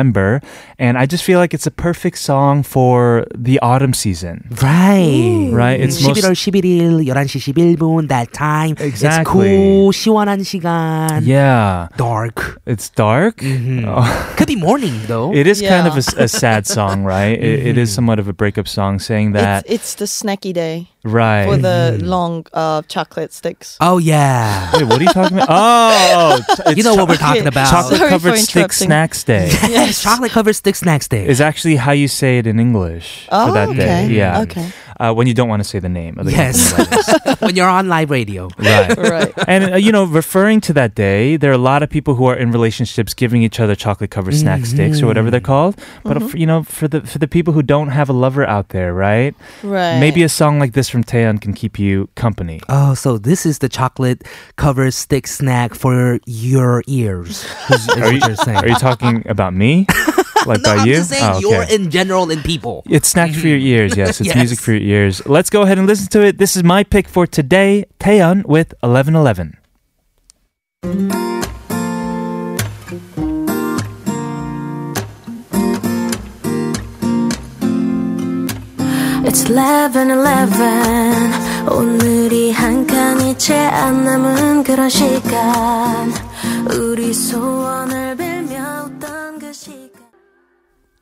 and 0.79 0.97
I 0.97 1.05
just 1.05 1.23
feel 1.23 1.39
like 1.39 1.53
it's 1.53 1.67
a 1.67 1.71
perfect 1.71 2.17
song 2.17 2.63
for 2.63 3.25
the 3.35 3.59
autumn 3.59 3.93
season. 3.93 4.47
Right. 4.61 5.49
Right, 5.51 5.79
it's 5.79 6.01
most- 6.01 6.21
11월 6.23 6.33
11일 6.35 7.05
11시 7.07 7.53
11분 7.77 8.07
that 8.09 8.33
time. 8.33 8.71
It's 8.79 9.01
Exactly. 9.01 9.23
cool. 9.57 9.91
시원한 9.91 10.43
시간. 10.43 11.21
Yeah, 11.25 11.87
Dark. 11.97 12.59
it's 12.65 12.89
dark. 12.89 13.41
Oh. 13.43 14.33
Could 14.37 14.47
be 14.47 14.55
morning 14.55 14.93
though. 15.07 15.33
It 15.33 15.47
is 15.47 15.61
kind 15.61 15.87
of 15.87 15.93
a, 15.93 16.01
Yeah. 16.01 16.11
s- 16.11 16.17
a 16.17 16.27
sad 16.27 16.67
song, 16.67 17.03
right? 17.03 17.37
It, 17.37 17.75
it 17.75 17.77
is 17.77 17.91
somewhat 17.93 18.19
of 18.19 18.27
a 18.27 18.33
breakup 18.33 18.67
song, 18.67 18.99
saying 18.99 19.33
that 19.33 19.63
It's, 19.67 19.95
it's 19.95 19.95
the 19.95 20.05
snacky 20.05 20.53
day 20.53 20.89
right. 21.03 21.45
for 21.45 21.57
the 21.57 21.99
long 22.01 22.45
uh, 22.53 22.81
chocolate 22.87 23.33
sticks. 23.33 23.77
oh 23.81 23.97
yeah. 23.97 24.71
Wait, 24.73 24.83
what 24.87 24.99
are 24.99 25.03
you 25.03 25.13
talking 25.13 25.37
about? 25.37 25.49
Oh, 25.49 26.39
it's 26.67 26.77
you 26.77 26.83
know 26.83 26.95
what 26.95 27.07
we're 27.09 27.17
talking 27.21 27.41
Okay. 27.45 27.53
about. 27.53 27.69
chocolate 27.69 27.97
Sorry 27.99 28.09
covered 28.09 28.31
for 28.31 28.37
stick 28.37 28.55
interrupting. 28.71 28.87
snacks 28.87 29.23
day. 29.23 29.49
Yes, 29.76 30.02
chocolate 30.02 30.32
covered 30.32 30.54
stick 30.54 30.76
snacks 30.76 31.08
day. 31.08 31.26
is 31.26 31.40
actually 31.40 31.76
how 31.76 31.92
you 31.92 32.08
say 32.08 32.38
it 32.38 32.46
in 32.46 32.58
English 32.58 33.28
Oh, 33.30 33.46
for 33.46 33.52
that 33.52 33.68
oh, 33.68 33.72
okay. 33.72 34.08
day. 34.08 34.14
Yeah. 34.20 34.42
Okay. 34.42 34.68
Uh, 35.00 35.12
when 35.12 35.26
you 35.26 35.34
don't 35.34 35.48
want 35.48 35.60
to 35.60 35.68
say 35.68 35.78
the 35.78 35.88
name 35.88 36.18
of 36.18 36.26
the 36.26 36.32
Yes. 36.32 36.72
when 37.40 37.54
you're 37.56 37.68
on 37.68 37.88
live 37.88 38.10
radio. 38.10 38.48
right. 38.58 38.96
Right. 39.16 39.32
And 39.46 39.74
uh, 39.74 39.76
you 39.76 39.92
know, 39.92 40.04
referring 40.04 40.60
to 40.62 40.72
that 40.74 40.94
day, 40.94 41.36
there 41.36 41.50
are 41.50 41.54
a 41.54 41.58
lot 41.72 41.82
of 41.82 41.90
people 41.90 42.14
who 42.14 42.26
are 42.26 42.34
in 42.36 42.50
relationships 42.50 43.14
giving 43.14 43.42
each 43.42 43.60
other 43.60 43.74
chocolate 43.74 44.10
covered 44.10 44.34
snack 44.34 44.66
sticks 44.66 45.00
or 45.02 45.06
whatever 45.06 45.30
they're 45.30 45.40
called. 45.40 45.76
But 46.02 46.22
for, 46.22 46.36
you 46.36 46.46
know, 46.46 46.62
for 46.62 46.88
the 46.88 47.00
for 47.02 47.18
the 47.18 47.28
people 47.28 47.52
who 47.52 47.62
don't 47.62 47.88
have 47.88 48.08
a 48.08 48.12
lover 48.12 48.44
out 48.46 48.70
there, 48.70 48.92
right? 48.94 49.34
Right. 49.62 49.98
Maybe 50.00 50.22
a 50.22 50.28
song 50.28 50.58
like 50.58 50.72
this 50.72 50.88
from 50.88 51.04
Taeyeon 51.04 51.40
can 51.40 51.52
keep 51.52 51.78
you 51.78 52.08
company. 52.14 52.60
Oh, 52.68 52.94
so 52.94 53.18
this 53.18 53.46
is 53.46 53.58
the 53.58 53.68
chocolate 53.68 54.24
covered 54.56 54.94
stick 54.94 55.26
snack 55.26 55.74
for 55.74 56.18
your 56.26 56.82
ears. 56.86 57.44
Is, 57.70 57.88
is 57.88 57.88
Are 57.96 58.00
what 58.00 58.12
you, 58.14 58.20
you're 58.26 58.36
saying. 58.36 58.56
are 58.58 58.68
you 58.68 58.74
talking 58.76 59.22
about 59.28 59.54
me? 59.54 59.86
Like 60.45 60.61
no, 60.61 60.73
by 60.73 60.81
I'm 60.81 60.87
you? 60.87 60.95
just 60.95 61.09
saying 61.11 61.23
Oh, 61.23 61.39
you're 61.39 61.63
okay. 61.63 61.75
in 61.75 61.91
general 61.91 62.31
in 62.31 62.41
people. 62.41 62.81
It's 62.89 63.07
snacks 63.09 63.37
for 63.39 63.47
your 63.47 63.59
ears. 63.61 63.95
Yes, 63.95 64.19
it's 64.19 64.27
Yes. 64.33 64.35
music 64.35 64.59
for 64.59 64.71
your 64.73 64.81
ears. 64.81 65.21
Let's 65.27 65.51
go 65.51 65.61
ahead 65.61 65.77
and 65.77 65.85
listen 65.87 66.07
to 66.17 66.21
it. 66.25 66.39
This 66.39 66.57
is 66.57 66.63
my 66.63 66.83
pick 66.83 67.07
for 67.07 67.27
today. 67.27 67.85
Taeyeon 67.99 68.43
with 68.45 68.73
1111. 68.81 69.57
It's 79.23 79.43
11:11 79.45 81.69
오늘이 81.71 82.51
한 82.51 82.85
칸이 82.87 83.37
채 83.37 83.55
안 83.55 84.03
남은 84.03 84.63
그런 84.63 84.89
시간 84.89 86.11
우리 86.71 87.13
소원을 87.13 88.17
빌며 88.17 88.85
웃던 88.87 89.39
그 89.39 89.53
시간 89.53 89.94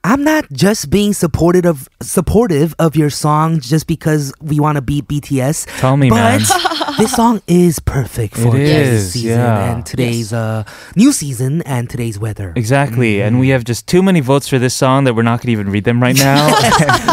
I'm 0.06 0.22
not 0.22 0.44
just 0.52 0.90
being 0.90 1.14
supportive 1.14 1.64
of 1.64 1.88
supportive 2.02 2.74
of 2.78 2.94
your 2.94 3.08
song 3.08 3.60
just 3.60 3.86
because 3.86 4.34
we 4.42 4.60
want 4.60 4.76
to 4.76 4.82
beat 4.82 5.08
BTS. 5.08 5.66
Tell 5.80 5.96
me, 5.96 6.10
but 6.10 6.16
man. 6.16 6.40
this 6.98 7.12
song 7.12 7.40
is 7.46 7.78
perfect 7.78 8.34
for 8.36 8.48
It 8.48 8.58
today's 8.68 8.88
is, 8.88 9.12
season 9.14 9.38
yeah. 9.38 9.72
and 9.74 9.86
today's 9.86 10.30
uh, 10.34 10.64
new 10.94 11.10
season 11.10 11.62
and 11.62 11.88
today's 11.88 12.18
weather. 12.18 12.52
Exactly. 12.54 13.22
And 13.22 13.40
we 13.40 13.48
have 13.48 13.64
just 13.64 13.86
too 13.86 14.02
many 14.02 14.20
votes 14.20 14.46
for 14.46 14.58
this 14.58 14.74
song 14.74 15.04
that 15.04 15.14
we're 15.14 15.22
not 15.22 15.38
going 15.40 15.46
to 15.46 15.52
even 15.52 15.70
read 15.70 15.84
them 15.84 16.02
right 16.02 16.16
now. 16.18 16.52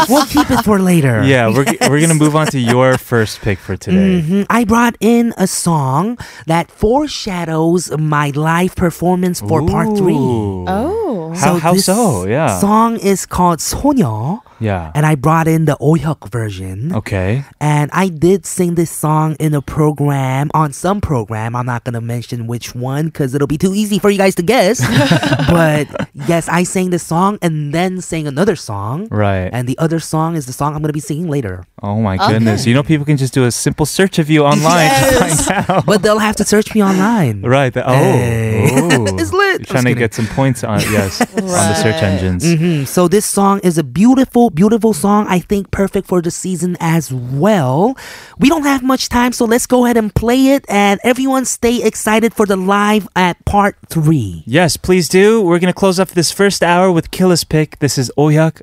we'll 0.10 0.26
keep 0.26 0.50
it 0.50 0.62
for 0.62 0.78
later. 0.78 1.22
yeah, 1.24 1.48
we're, 1.48 1.64
we're 1.88 1.98
going 2.04 2.10
to 2.10 2.14
move 2.14 2.36
on 2.36 2.48
to 2.48 2.58
your 2.58 2.98
first 2.98 3.40
pick 3.40 3.58
for 3.58 3.74
today. 3.74 4.20
Mhm. 4.22 4.46
I 4.50 4.64
brought 4.64 4.96
in 5.00 5.32
a 5.38 5.46
song 5.46 6.18
that 6.46 6.70
foreshadows 6.70 7.90
my 7.98 8.32
live 8.34 8.76
performance 8.76 9.40
for 9.40 9.66
part 9.66 9.96
three. 9.96 10.12
Ooh. 10.14 10.66
Oh. 10.68 11.32
How, 11.36 11.54
how 11.58 11.74
so? 11.76 12.26
Yeah. 12.26 12.58
Song 12.58 12.81
song 12.82 12.96
is 12.98 13.26
called 13.26 13.60
소녀. 13.60 14.40
Yeah. 14.58 14.92
And 14.94 15.04
I 15.04 15.16
brought 15.16 15.48
in 15.48 15.64
the 15.64 15.76
Ohyuk 15.80 16.30
version. 16.30 16.94
Okay. 16.94 17.44
And 17.60 17.90
I 17.92 18.08
did 18.08 18.46
sing 18.46 18.76
this 18.76 18.90
song 18.90 19.34
in 19.40 19.54
a 19.54 19.62
program, 19.62 20.50
on 20.54 20.72
some 20.72 21.00
program. 21.00 21.56
I'm 21.56 21.66
not 21.66 21.82
going 21.82 21.94
to 21.94 22.00
mention 22.00 22.46
which 22.46 22.74
one 22.74 23.06
because 23.06 23.34
it'll 23.34 23.48
be 23.48 23.58
too 23.58 23.74
easy 23.74 23.98
for 23.98 24.08
you 24.08 24.18
guys 24.18 24.36
to 24.36 24.42
guess. 24.42 24.80
but 25.50 25.88
yes, 26.14 26.48
I 26.48 26.62
sang 26.62 26.90
this 26.90 27.02
song 27.02 27.38
and 27.42 27.74
then 27.74 28.00
sang 28.00 28.28
another 28.28 28.54
song. 28.54 29.08
Right. 29.10 29.50
And 29.52 29.68
the 29.68 29.76
other 29.78 29.98
song 29.98 30.36
is 30.36 30.46
the 30.46 30.52
song 30.52 30.74
I'm 30.74 30.80
going 30.80 30.94
to 30.94 31.00
be 31.00 31.00
singing 31.00 31.28
later. 31.28 31.64
Oh 31.82 32.00
my 32.00 32.14
okay. 32.14 32.34
goodness. 32.34 32.64
You 32.64 32.74
know, 32.74 32.84
people 32.84 33.04
can 33.04 33.16
just 33.16 33.34
do 33.34 33.44
a 33.44 33.50
simple 33.50 33.86
search 33.86 34.20
of 34.20 34.30
you 34.30 34.44
online 34.44 34.86
yes. 34.86 35.84
But 35.84 36.02
they'll 36.02 36.20
have 36.20 36.36
to 36.36 36.44
search 36.44 36.72
me 36.74 36.82
online. 36.82 37.42
Right. 37.42 37.74
The, 37.74 37.82
oh. 37.88 37.92
Hey. 37.92 38.52
it's 39.18 39.32
lit. 39.32 39.66
Trying 39.66 39.84
to 39.84 39.94
get 39.94 40.14
some 40.14 40.28
points 40.28 40.62
on, 40.62 40.80
yes, 40.80 41.20
right. 41.20 41.42
on 41.42 41.66
the 41.70 41.74
search 41.74 42.00
engines. 42.02 42.44
Mm-hmm. 42.44 42.71
So 42.86 43.08
this 43.08 43.26
song 43.26 43.60
is 43.62 43.78
a 43.78 43.84
beautiful, 43.84 44.50
beautiful 44.50 44.92
song. 44.92 45.26
I 45.28 45.38
think 45.38 45.70
perfect 45.70 46.08
for 46.08 46.22
the 46.22 46.30
season 46.30 46.76
as 46.80 47.12
well. 47.12 47.96
We 48.38 48.48
don't 48.48 48.64
have 48.64 48.82
much 48.82 49.08
time, 49.08 49.32
so 49.32 49.44
let's 49.44 49.66
go 49.66 49.84
ahead 49.84 49.96
and 49.96 50.14
play 50.14 50.48
it. 50.54 50.64
And 50.68 51.00
everyone, 51.04 51.44
stay 51.44 51.82
excited 51.82 52.34
for 52.34 52.46
the 52.46 52.56
live 52.56 53.08
at 53.14 53.42
part 53.44 53.76
three. 53.88 54.42
Yes, 54.46 54.76
please 54.76 55.08
do. 55.08 55.42
We're 55.42 55.58
gonna 55.58 55.72
close 55.72 56.00
off 56.00 56.12
this 56.12 56.32
first 56.32 56.62
hour 56.62 56.90
with 56.90 57.10
Killis 57.10 57.44
pick. 57.48 57.78
This 57.78 57.98
is 57.98 58.10
오약 58.16 58.62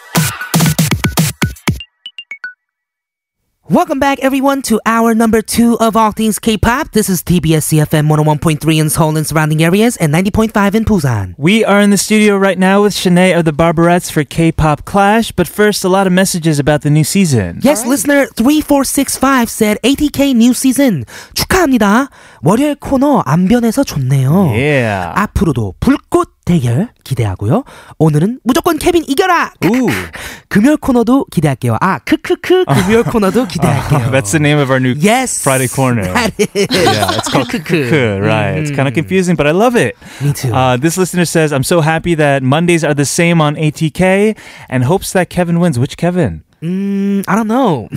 Welcome 3.71 3.99
back, 3.99 4.19
everyone, 4.19 4.63
to 4.63 4.81
our 4.85 5.15
number 5.15 5.41
two 5.41 5.79
of 5.79 5.95
All 5.95 6.11
Things 6.11 6.39
K-Pop. 6.39 6.91
This 6.91 7.07
is 7.07 7.23
TBS 7.23 7.71
eFM 7.71 8.09
101.3 8.09 8.59
in 8.77 8.89
Seoul 8.89 9.15
and 9.15 9.25
surrounding 9.25 9.63
areas 9.63 9.95
and 9.95 10.13
90.5 10.13 10.75
in 10.75 10.83
Busan. 10.83 11.35
We 11.37 11.63
are 11.63 11.79
in 11.79 11.89
the 11.89 11.97
studio 11.97 12.35
right 12.35 12.59
now 12.59 12.81
with 12.83 12.93
Shinae 12.93 13.31
of 13.33 13.45
the 13.45 13.53
Barberettes 13.53 14.11
for 14.11 14.25
K-Pop 14.25 14.83
Clash, 14.83 15.31
but 15.31 15.47
first, 15.47 15.85
a 15.85 15.87
lot 15.87 16.05
of 16.05 16.11
messages 16.11 16.59
about 16.59 16.81
the 16.81 16.89
new 16.89 17.05
season. 17.05 17.61
Yes, 17.63 17.83
right. 17.83 17.91
listener 17.91 18.25
3465 18.35 19.49
said 19.49 19.77
ATK 19.85 20.33
new 20.35 20.51
season 20.53 21.05
축하합니다. 21.33 22.09
월요일 22.43 22.75
코너 22.75 23.23
안 23.25 23.47
변해서 23.47 23.85
좋네요. 23.85 24.51
Yeah. 24.51 25.13
앞으로도 25.15 25.75
불꽃 25.79 26.41
대결 26.43 26.89
기대하고요. 27.05 27.63
오늘은 27.99 28.41
무조건 28.43 28.77
케빈 28.77 29.05
이겨라! 29.07 29.53
Ooh. 30.50 30.50
금요일 30.50 30.76
코너도 30.78 31.26
기대할게요. 31.30 31.76
아, 31.80 31.98
크크크 31.98 32.64
금요일 32.64 33.02
코너도 33.04 33.46
기대할게요. 33.46 34.10
That's 34.10 34.30
the 34.32 34.40
name 34.40 34.58
of 34.58 34.70
our 34.70 34.80
new 34.80 34.94
Yes. 34.98 35.42
Friday 35.42 35.68
corner. 35.68 36.04
That 36.12 36.32
is. 36.38 36.66
Yeah, 36.70 37.16
it's 37.18 37.28
called 37.28 37.48
크크크. 37.48 38.20
Right. 38.22 38.58
It's 38.58 38.70
kind 38.70 38.88
of 38.88 38.94
confusing, 38.94 39.36
but 39.36 39.46
I 39.46 39.52
love 39.52 39.76
it. 39.76 39.96
Me 40.22 40.32
too. 40.32 40.52
Uh, 40.54 40.76
this 40.76 40.96
listener 40.96 41.24
says, 41.24 41.52
I'm 41.52 41.64
so 41.64 41.80
happy 41.80 42.14
that 42.14 42.42
Mondays 42.42 42.84
are 42.84 42.94
the 42.94 43.04
same 43.04 43.40
on 43.40 43.56
ATK 43.56 44.36
and 44.68 44.84
hopes 44.84 45.12
that 45.12 45.28
Kevin 45.30 45.60
wins. 45.60 45.78
Which 45.78 45.96
Kevin? 45.96 46.42
Mm, 46.61 47.23
I 47.27 47.33
don't 47.35 47.47
know. 47.47 47.89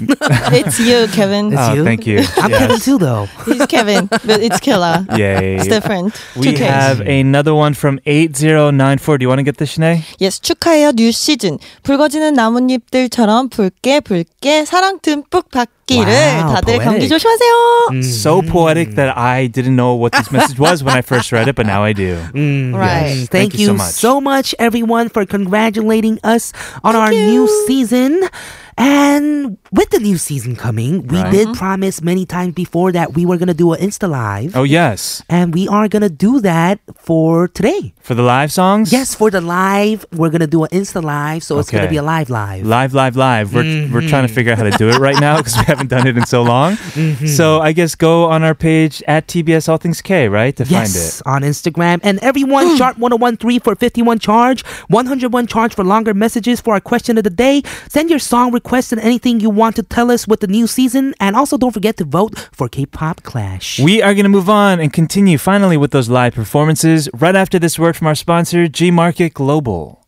It's 0.57 0.81
you, 0.81 1.07
Kevin. 1.13 1.53
It's 1.53 1.61
Oh, 1.61 1.75
you? 1.75 1.85
thank 1.85 2.07
you. 2.07 2.25
I'm 2.41 2.49
Yes. 2.51 2.61
Kevin 2.65 2.81
too, 2.81 2.97
though. 2.97 3.29
He's 3.45 3.61
Kevin, 3.67 4.09
but 4.25 4.41
it's 4.41 4.59
Killa. 4.59 5.05
Yay. 5.15 5.57
It's 5.57 5.69
different. 5.69 6.17
We 6.35 6.49
Two 6.49 6.53
Ks. 6.57 6.61
have 6.65 7.01
another 7.05 7.53
one 7.55 7.75
from 7.75 8.01
8094. 8.07 9.19
Do 9.19 9.23
you 9.25 9.29
want 9.29 9.41
to 9.41 9.43
get 9.45 9.59
this, 9.59 9.77
Shanae? 9.77 10.01
Yes, 10.19 10.41
축하해요 10.41 10.93
뉴 10.97 11.13
시즌. 11.13 11.59
붉어지는 11.83 12.33
나뭇잎들처럼 12.33 13.51
붉게 13.51 14.01
붉게 14.01 14.65
사랑 14.65 14.99
듬뿍 15.01 15.51
받 15.51 15.69
기를 15.86 16.06
Wow, 16.06 16.54
다들 16.56 16.78
poetic. 16.78 16.86
감기 16.86 17.08
조심하세요. 17.10 18.04
So 18.04 18.42
poetic 18.42 18.96
that 18.96 19.18
I 19.18 19.48
didn't 19.48 19.76
know 19.76 19.96
what 19.96 20.12
this 20.14 20.32
message 20.32 20.60
was 20.60 20.84
when 20.84 20.96
I 20.96 21.02
first 21.02 21.32
read 21.32 21.48
it, 21.48 21.56
but 21.56 21.66
now 21.66 21.84
I 21.84 21.94
do. 21.94 22.18
Mm, 22.34 22.74
Right. 22.76 23.26
yes. 23.26 23.30
Thank 23.30 23.54
Thank, 23.54 23.60
you 23.60 23.66
so 23.66 23.72
you 23.74 23.78
much. 23.78 23.92
so 23.94 24.22
much, 24.22 24.54
everyone, 24.60 25.10
for 25.10 25.26
congratulating 25.26 26.20
us 26.24 26.54
on 26.84 26.96
our 26.96 27.10
new 27.12 27.48
season. 27.68 28.30
And 28.77 29.59
with 29.71 29.91
the 29.91 30.01
new 30.01 30.19
season 30.19 30.57
coming, 30.57 31.07
we 31.07 31.19
Right. 31.19 31.31
did 31.31 31.49
mm-hmm. 31.49 31.59
promise 31.59 32.03
many 32.03 32.27
times 32.27 32.55
before 32.55 32.93
that 32.93 33.15
we 33.15 33.25
were 33.25 33.37
going 33.37 33.49
to 33.49 33.55
do 33.55 33.73
an 33.73 33.81
Insta 33.81 34.09
Live. 34.09 34.57
Oh, 34.57 34.65
yes. 34.65 35.23
And 35.29 35.55
we 35.55 35.69
are 35.69 35.89
going 35.89 36.03
to 36.03 36.11
do 36.11 36.41
that 36.41 36.81
for 36.97 37.49
today. 37.49 37.95
For 38.01 38.15
the 38.15 38.23
live 38.23 38.53
songs? 38.53 38.93
Yes, 38.93 39.15
for 39.15 39.31
the 39.31 39.41
live, 39.41 40.05
we're 40.13 40.31
going 40.31 40.41
to 40.41 40.47
do 40.47 40.65
an 40.65 40.71
Insta 40.71 41.03
Live. 41.03 41.43
So 41.45 41.59
it's 41.59 41.71
going 41.71 41.85
to 41.85 41.91
be 41.91 41.97
a 41.97 42.03
live 42.03 42.31
live. 42.31 42.67
Live, 42.67 42.95
live, 42.95 43.17
live. 43.17 43.55
We're, 43.55 43.63
we're 43.63 43.67
mm-hmm. 43.67 44.09
trying 44.09 44.27
to 44.27 44.33
figure 44.33 44.53
out 44.53 44.59
how 44.59 44.65
to 44.65 44.77
do 44.77 44.89
it 44.89 44.99
right 44.99 45.21
now 45.21 45.37
because 45.39 45.57
we 45.57 45.65
haven't 45.65 45.89
done 45.89 46.07
it 46.07 46.17
in 46.19 46.27
so 46.27 46.43
long. 46.43 46.75
Mm-hmm. 46.75 47.27
So 47.27 47.61
I 47.61 47.73
guess 47.73 47.95
go 47.95 48.25
on 48.25 48.43
our 48.43 48.55
page 48.55 49.03
at 49.07 49.29
TBS 49.29 49.69
All 49.69 49.79
Things 49.79 50.03
K, 50.03 50.29
right? 50.29 50.55
To 50.57 50.65
find 50.65 50.89
it. 50.89 50.95
Yes, 50.95 51.23
on 51.27 51.43
Instagram. 51.43 52.01
And 52.03 52.19
everyone, 52.21 52.71
hmm. 52.71 52.77
sharp 52.77 52.99
1013 52.99 53.61
for 53.61 53.77
51 53.77 54.19
charge, 54.19 54.65
101 54.89 55.47
charge 55.47 55.75
for 55.75 55.85
longer 55.85 56.13
messages 56.13 56.61
for 56.61 56.75
our 56.75 56.81
question 56.81 57.19
of 57.19 57.25
the 57.25 57.31
day. 57.31 57.63
Send 57.89 58.11
your 58.11 58.19
song 58.19 58.51
request 58.51 58.64
requests 58.65 58.93
and 58.93 59.01
anything 59.01 59.41
you 59.41 59.51
want 59.51 59.77
to 59.77 59.83
tell 59.83 60.11
us 60.11 60.27
with 60.27 60.41
the 60.41 60.47
new 60.47 60.67
season. 60.67 61.15
And 61.21 61.37
also, 61.37 61.59
don't 61.59 61.73
forget 61.73 61.99
to 61.99 62.05
vote 62.05 62.49
for 62.53 62.69
K-pop 62.69 63.23
Clash. 63.23 63.79
We 63.79 64.01
are 64.01 64.15
going 64.15 64.25
to 64.25 64.31
move 64.31 64.49
on 64.49 64.81
and 64.81 64.91
continue 64.91 65.37
finally 65.37 65.77
with 65.77 65.91
those 65.91 66.09
live 66.09 66.35
performances 66.35 67.09
right 67.13 67.37
after 67.37 67.59
this 67.59 67.79
word 67.79 67.95
from 67.95 68.07
our 68.07 68.15
sponsor, 68.15 68.67
G 68.67 68.91
Market 68.91 69.35
Global. 69.35 70.04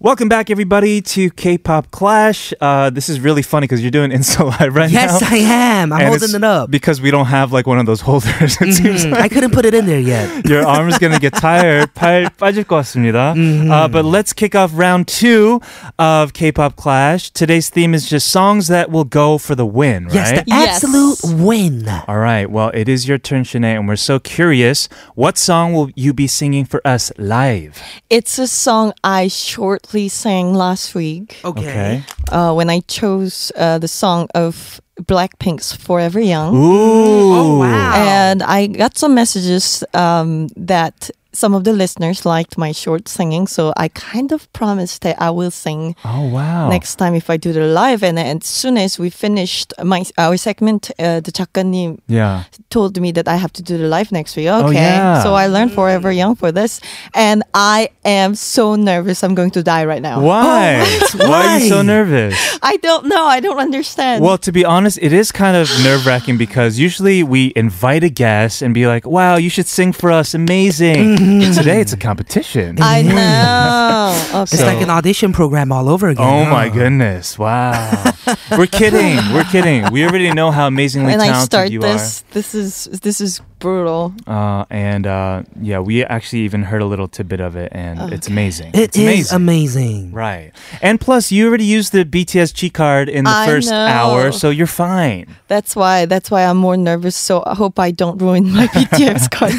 Welcome 0.00 0.28
back, 0.28 0.50
everybody, 0.50 1.00
to 1.00 1.30
K-pop 1.30 1.92
Clash. 1.92 2.52
Uh, 2.60 2.90
this 2.90 3.08
is 3.08 3.20
really 3.20 3.42
funny 3.42 3.64
because 3.64 3.80
you're 3.80 3.92
doing 3.92 4.10
Insta 4.10 4.44
Live 4.44 4.74
right 4.74 4.90
yes, 4.90 5.20
now. 5.20 5.28
Yes, 5.28 5.32
I 5.32 5.36
am. 5.36 5.92
I'm 5.92 6.00
and 6.00 6.08
holding 6.08 6.34
it 6.34 6.44
up 6.44 6.68
because 6.70 7.00
we 7.00 7.12
don't 7.12 7.26
have 7.26 7.52
like 7.52 7.66
one 7.66 7.78
of 7.78 7.86
those 7.86 8.00
holders. 8.00 8.32
It 8.34 8.40
mm-hmm. 8.40 8.70
seems 8.72 9.06
like. 9.06 9.20
I 9.20 9.28
couldn't 9.28 9.52
put 9.52 9.64
it 9.64 9.72
in 9.72 9.86
there 9.86 10.00
yet. 10.00 10.44
Your 10.48 10.66
arm's 10.66 10.98
gonna 10.98 11.20
get 11.20 11.34
tired. 11.34 11.94
빠질 11.94 12.64
것 12.64 12.82
같습니다. 12.82 13.30
Uh, 13.30 13.34
mm-hmm. 13.34 13.92
but 13.92 14.04
let's 14.04 14.32
kick 14.32 14.56
off 14.56 14.72
round 14.74 15.06
two 15.06 15.60
of 15.98 16.32
K-pop 16.32 16.74
Clash. 16.74 17.30
Today's 17.30 17.70
theme 17.70 17.94
is 17.94 18.08
just 18.08 18.30
songs 18.30 18.66
that 18.66 18.90
will 18.90 19.04
go 19.04 19.38
for 19.38 19.54
the 19.54 19.64
win. 19.64 20.06
Right? 20.06 20.14
Yes, 20.14 20.30
the 20.32 20.44
yes. 20.48 20.84
absolute 20.84 21.18
win. 21.40 21.88
All 22.08 22.18
right. 22.18 22.50
Well, 22.50 22.70
it 22.74 22.88
is 22.88 23.08
your 23.08 23.18
turn, 23.18 23.44
Shinae, 23.44 23.76
and 23.78 23.86
we're 23.86 23.96
so 23.96 24.18
curious. 24.18 24.88
What 25.14 25.38
song 25.38 25.72
will 25.72 25.90
you 25.94 26.12
be 26.12 26.26
singing 26.26 26.64
for 26.64 26.82
us 26.84 27.12
live? 27.16 27.80
It's 28.10 28.38
a 28.38 28.48
song 28.48 28.92
I 29.02 29.28
short 29.28 29.83
shortly 29.84 30.08
sang 30.08 30.54
last 30.54 30.94
week 30.94 31.40
Okay. 31.44 32.02
uh, 32.32 32.52
when 32.54 32.70
I 32.70 32.80
chose 32.88 33.52
uh, 33.56 33.78
the 33.78 33.88
song 33.88 34.28
of 34.34 34.80
Blackpink's 35.02 35.76
Forever 35.76 36.20
Young. 36.20 36.54
Ooh. 36.56 37.34
Oh, 37.36 37.58
wow. 37.58 37.94
And 37.96 38.42
I 38.42 38.66
got 38.68 38.96
some 38.96 39.14
messages 39.14 39.84
um, 39.92 40.48
that 40.56 41.10
some 41.33 41.53
of 41.53 41.63
the 41.63 41.73
listeners 41.73 42.25
liked 42.25 42.57
my 42.57 42.71
short 42.71 43.07
singing, 43.07 43.45
so 43.45 43.71
I 43.77 43.87
kind 43.89 44.31
of 44.31 44.51
promised 44.51 45.03
that 45.03 45.21
I 45.21 45.29
will 45.29 45.51
sing 45.51 45.95
Oh 46.03 46.25
wow. 46.27 46.69
next 46.69 46.95
time 46.95 47.13
if 47.13 47.29
I 47.29 47.37
do 47.37 47.53
the 47.53 47.65
live. 47.69 48.01
And, 48.01 48.17
and 48.17 48.41
as 48.41 48.47
soon 48.49 48.77
as 48.79 48.97
we 48.97 49.11
finished 49.11 49.71
my 49.83 50.03
our 50.17 50.37
segment, 50.37 50.89
uh, 50.97 51.19
the 51.21 51.31
작가님 51.31 51.99
Yeah. 52.07 52.45
told 52.71 52.99
me 52.99 53.11
that 53.13 53.27
I 53.27 53.35
have 53.37 53.53
to 53.53 53.61
do 53.61 53.77
the 53.77 53.85
live 53.87 54.11
next 54.11 54.35
week. 54.35 54.47
Oh, 54.49 54.65
Okay, 54.69 54.81
yeah. 54.81 55.21
so 55.21 55.35
I 55.35 55.45
learned 55.45 55.71
Forever 55.73 56.11
Young 56.11 56.33
for 56.35 56.51
this, 56.51 56.81
and 57.13 57.43
I 57.53 57.89
am 58.03 58.33
so 58.33 58.73
nervous. 58.73 59.21
I'm 59.23 59.35
going 59.35 59.51
to 59.51 59.61
die 59.61 59.85
right 59.85 60.01
now. 60.01 60.21
Why? 60.25 60.81
what? 60.81 61.29
Why 61.29 61.45
are 61.45 61.59
you 61.61 61.69
so 61.69 61.77
Why? 61.85 61.93
nervous? 61.93 62.33
I 62.63 62.77
don't 62.81 63.05
know. 63.05 63.25
I 63.29 63.39
don't 63.39 63.59
understand. 63.59 64.25
Well, 64.25 64.39
to 64.39 64.51
be 64.51 64.65
honest, 64.65 64.97
it 64.99 65.13
is 65.13 65.31
kind 65.31 65.55
of 65.55 65.69
nerve 65.85 66.07
wracking 66.09 66.37
because 66.41 66.79
usually 66.81 67.21
we 67.21 67.53
invite 67.55 68.03
a 68.03 68.09
guest 68.09 68.63
and 68.65 68.73
be 68.73 68.87
like, 68.89 69.05
wow, 69.05 69.37
you 69.37 69.49
should 69.53 69.67
sing 69.69 69.93
for 69.93 70.09
us. 70.09 70.33
Amazing. 70.33 71.19
Mm-hmm. 71.24 71.52
Today 71.52 71.80
it's 71.80 71.92
a 71.92 71.96
competition. 71.96 72.80
I 72.80 73.02
mm-hmm. 73.02 73.14
know. 73.14 74.40
Okay. 74.42 74.54
It's 74.54 74.62
like 74.62 74.82
an 74.82 74.90
audition 74.90 75.32
program 75.32 75.72
all 75.72 75.88
over 75.88 76.08
again. 76.08 76.24
Oh 76.24 76.50
my 76.50 76.68
oh. 76.68 76.72
goodness. 76.72 77.38
Wow. 77.38 78.12
We're 78.50 78.66
kidding. 78.66 79.16
We're 79.32 79.44
kidding. 79.44 79.90
We 79.92 80.04
already 80.04 80.32
know 80.32 80.50
how 80.50 80.66
amazingly 80.66 81.12
when 81.12 81.20
I 81.20 81.42
start 81.44 81.70
you 81.70 81.80
this, 81.80 82.22
this 82.32 82.54
is 82.54 82.84
this 83.00 83.20
is 83.20 83.40
brutal. 83.64 84.12
Uh, 84.26 84.64
and 84.68 85.06
uh, 85.06 85.42
yeah, 85.60 85.78
we 85.80 86.04
actually 86.04 86.42
even 86.42 86.62
heard 86.64 86.82
a 86.82 86.84
little 86.92 87.08
tidbit 87.08 87.40
of 87.40 87.56
it 87.56 87.72
and 87.72 88.12
it's 88.12 88.28
amazing. 88.28 88.68
It 88.74 88.92
it's 88.92 88.98
is 88.98 89.32
amazing. 89.32 89.36
amazing. 89.36 90.12
Right. 90.12 90.52
And 90.82 91.00
plus, 91.00 91.32
you 91.32 91.48
already 91.48 91.64
used 91.64 91.92
the 91.92 92.04
BTS 92.04 92.52
G 92.52 92.68
card 92.68 93.08
in 93.08 93.24
the 93.24 93.30
I 93.30 93.46
first 93.46 93.70
know. 93.70 93.86
hour, 93.98 94.32
so 94.32 94.50
you're 94.50 94.66
fine. 94.68 95.24
That's 95.48 95.74
why 95.74 96.04
that's 96.04 96.30
why 96.30 96.44
I'm 96.44 96.58
more 96.58 96.76
nervous. 96.76 97.16
So 97.16 97.42
I 97.46 97.54
hope 97.54 97.78
I 97.78 97.90
don't 97.90 98.20
ruin 98.20 98.52
my 98.52 98.66
BTS 98.76 99.30
card. 99.32 99.56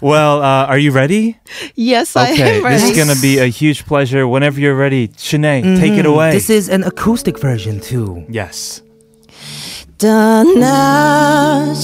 well, 0.00 0.40
uh, 0.42 0.64
are 0.72 0.78
you 0.78 0.90
ready? 0.90 1.36
yes, 1.74 2.16
I 2.16 2.28
am 2.30 2.64
ready. 2.64 2.76
this 2.76 2.90
is 2.90 2.96
going 2.96 3.14
to 3.14 3.20
be 3.20 3.38
a 3.38 3.46
huge 3.46 3.84
pleasure. 3.84 4.26
Whenever 4.26 4.58
you're 4.58 4.74
ready, 4.76 5.08
Shinae, 5.08 5.78
take 5.78 5.92
it 6.00 6.06
away. 6.06 6.28
Mm-hmm. 6.28 6.36
This 6.40 6.48
is 6.50 6.68
an 6.70 6.82
acoustic 6.84 7.38
version 7.38 7.80
too. 7.80 8.24
yes. 8.30 8.80
떠나지마 9.98 11.74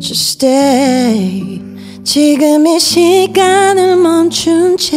Just 0.00 0.32
stay 0.32 1.62
지금 2.02 2.66
이 2.66 2.80
시간을 2.80 3.94
멈춘 3.96 4.76
채 4.76 4.96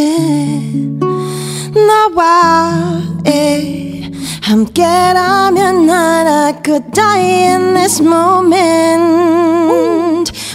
나와의 2.15 4.11
함께라면 4.41 5.85
난 5.85 6.27
I 6.27 6.53
could 6.65 6.89
die 6.91 7.21
in 7.21 7.75
this 7.75 8.01
moment 8.01 9.03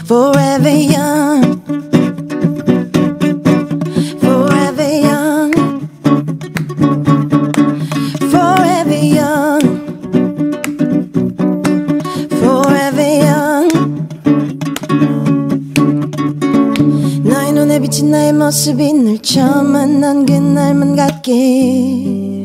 Forever 0.05 0.69
young 0.69 1.63
나의 18.09 18.33
모습이 18.33 18.93
늘 18.95 19.19
처음 19.19 19.73
만난 19.73 20.25
그날만 20.25 20.97
같게. 20.97 22.39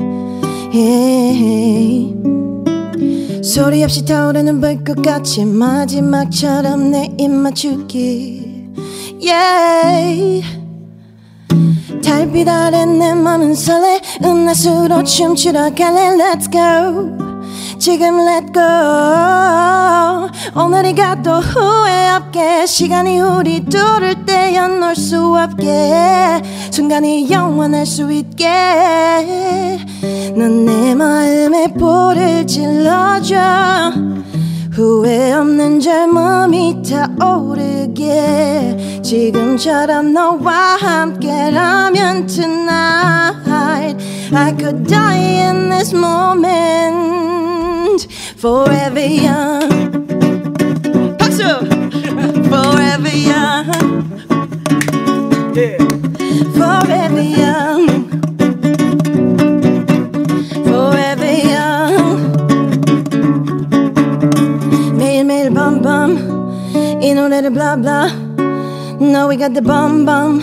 소리 3.44 3.84
없이 3.84 4.04
타오르는 4.04 4.62
불꽃같이 4.62 5.46
마지막처럼 5.46 6.90
내 6.92 7.16
입 7.20 7.30
맞추기 7.30 8.72
yeah. 9.22 10.44
달빛 12.04 12.50
아래 12.50 12.86
내 12.86 13.14
맘은 13.14 13.54
설레 13.54 14.02
은하수로 14.24 15.04
춤추러 15.04 15.76
갈래 15.76 16.18
Let's 16.18 16.52
go 16.52 17.23
지금 17.84 18.18
let 18.22 18.54
go. 18.54 18.62
오늘이 20.56 20.96
가도 20.96 21.42
후회 21.42 22.12
없게 22.12 22.66
시간이 22.66 23.20
우리 23.20 23.66
둘을 23.66 24.26
떼어놓을 24.26 24.96
수 24.96 25.36
없게. 25.36 26.42
순간이 26.72 27.30
영원할 27.30 27.86
수 27.86 28.10
있게. 28.10 28.48
넌 30.38 30.64
내 30.64 30.96
마음에 30.96 31.74
불을 31.74 32.48
질러줘. 32.48 33.92
후회 34.72 35.34
없는 35.34 35.82
젊음이 35.82 36.84
타오르게. 37.20 39.02
지금처럼 39.04 40.14
너와 40.14 40.78
함께라면 40.80 42.28
tonight 42.28 43.44
I 44.34 44.56
could 44.58 44.88
die 44.88 45.42
in 45.50 45.70
this 45.70 45.94
moment 45.94 47.23
and 47.94 48.12
forever 48.38 49.06
young. 49.06 49.70
Paxo! 51.20 51.52
forever 52.52 53.16
young. 53.32 53.68
Yeah. 55.54 55.78
Forever 56.60 57.22
young. 57.22 57.84
Forever 60.70 61.34
young. 61.52 62.18
Mail, 64.98 65.24
mail, 65.24 65.54
bum, 65.54 65.82
bum. 65.82 66.12
In 67.02 67.18
order 67.20 67.36
little 67.36 67.52
blah, 67.52 67.76
blah. 67.76 68.10
Now 69.00 69.28
we 69.28 69.36
got 69.36 69.54
the 69.54 69.62
bum, 69.62 70.06
bum. 70.06 70.42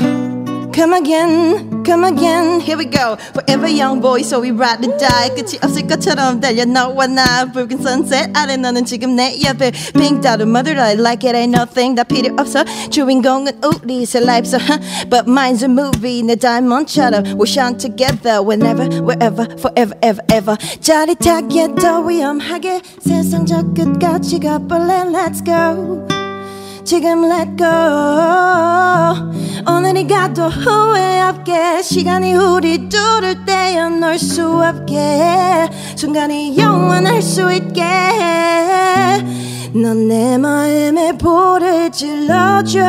Come 0.73 0.93
again. 0.93 1.70
come 1.84 2.06
again 2.06 2.60
Here 2.60 2.78
we 2.78 2.86
go 2.86 3.16
Forever 3.34 3.68
young 3.68 4.02
boy 4.02 4.22
so 4.22 4.40
we 4.40 4.52
ride 4.52 4.82
the 4.82 4.96
die 4.98 5.30
끝이 5.36 5.60
없을 5.62 5.88
것처럼 5.88 6.40
달려 6.40 6.66
너와 6.66 7.08
나 7.08 7.46
붉은 7.52 7.80
sunset 7.80 8.32
아래 8.34 8.58
너는 8.58 8.86
지금 8.86 9.16
내 9.16 9.40
옆에 9.44 9.72
Pink 9.94 10.22
dot 10.22 10.42
mother 10.44 10.80
I 10.80 10.94
like 10.94 11.28
it 11.28 11.36
ain't 11.36 11.56
nothing 11.56 11.96
다 11.96 12.04
필요 12.04 12.34
없어 12.38 12.64
주인공은 12.90 13.62
우리 13.64 14.06
새 14.06 14.20
life 14.20 14.48
so 14.48 14.58
huh? 14.58 14.80
But 15.10 15.28
mine's 15.28 15.64
a 15.64 15.70
movie 15.70 16.24
내 16.24 16.36
diamond처럼 16.36 17.38
We 17.40 17.48
shine 17.48 17.78
together 17.78 18.42
whenever 18.42 18.90
wherever 19.02 19.48
forever 19.60 19.96
ever 20.02 20.24
ever 20.32 20.58
짜릿하게 20.82 21.76
더 21.76 22.02
위험하게 22.02 22.82
세상 23.00 23.46
저 23.46 23.62
끝까지 23.74 24.40
가볼래 24.40 25.06
Let's 25.06 25.44
go 25.44 26.19
지금 26.91 27.25
let 27.25 27.57
go. 27.57 27.69
오늘이 29.65 30.09
가도 30.09 30.49
후회 30.49 31.21
없게 31.21 31.83
시간이 31.83 32.35
우리 32.35 32.89
둘을 32.89 33.45
떼어놓을 33.45 34.19
수 34.19 34.61
없게. 34.61 35.71
순간이 35.95 36.59
영원할 36.59 37.23
수 37.23 37.53
있게. 37.53 37.85
넌 39.73 40.09
내 40.09 40.37
마음에 40.37 41.17
불을 41.17 41.93
질러줘. 41.93 42.81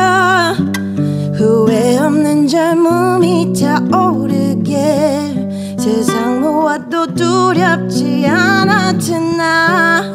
후회 1.36 1.96
없는 1.98 2.48
젊음이 2.48 3.52
타오르게. 3.52 5.76
세상 5.78 6.40
무엇도 6.40 7.14
두렵지 7.14 8.26
않아 8.26 8.98
tonight 8.98 10.12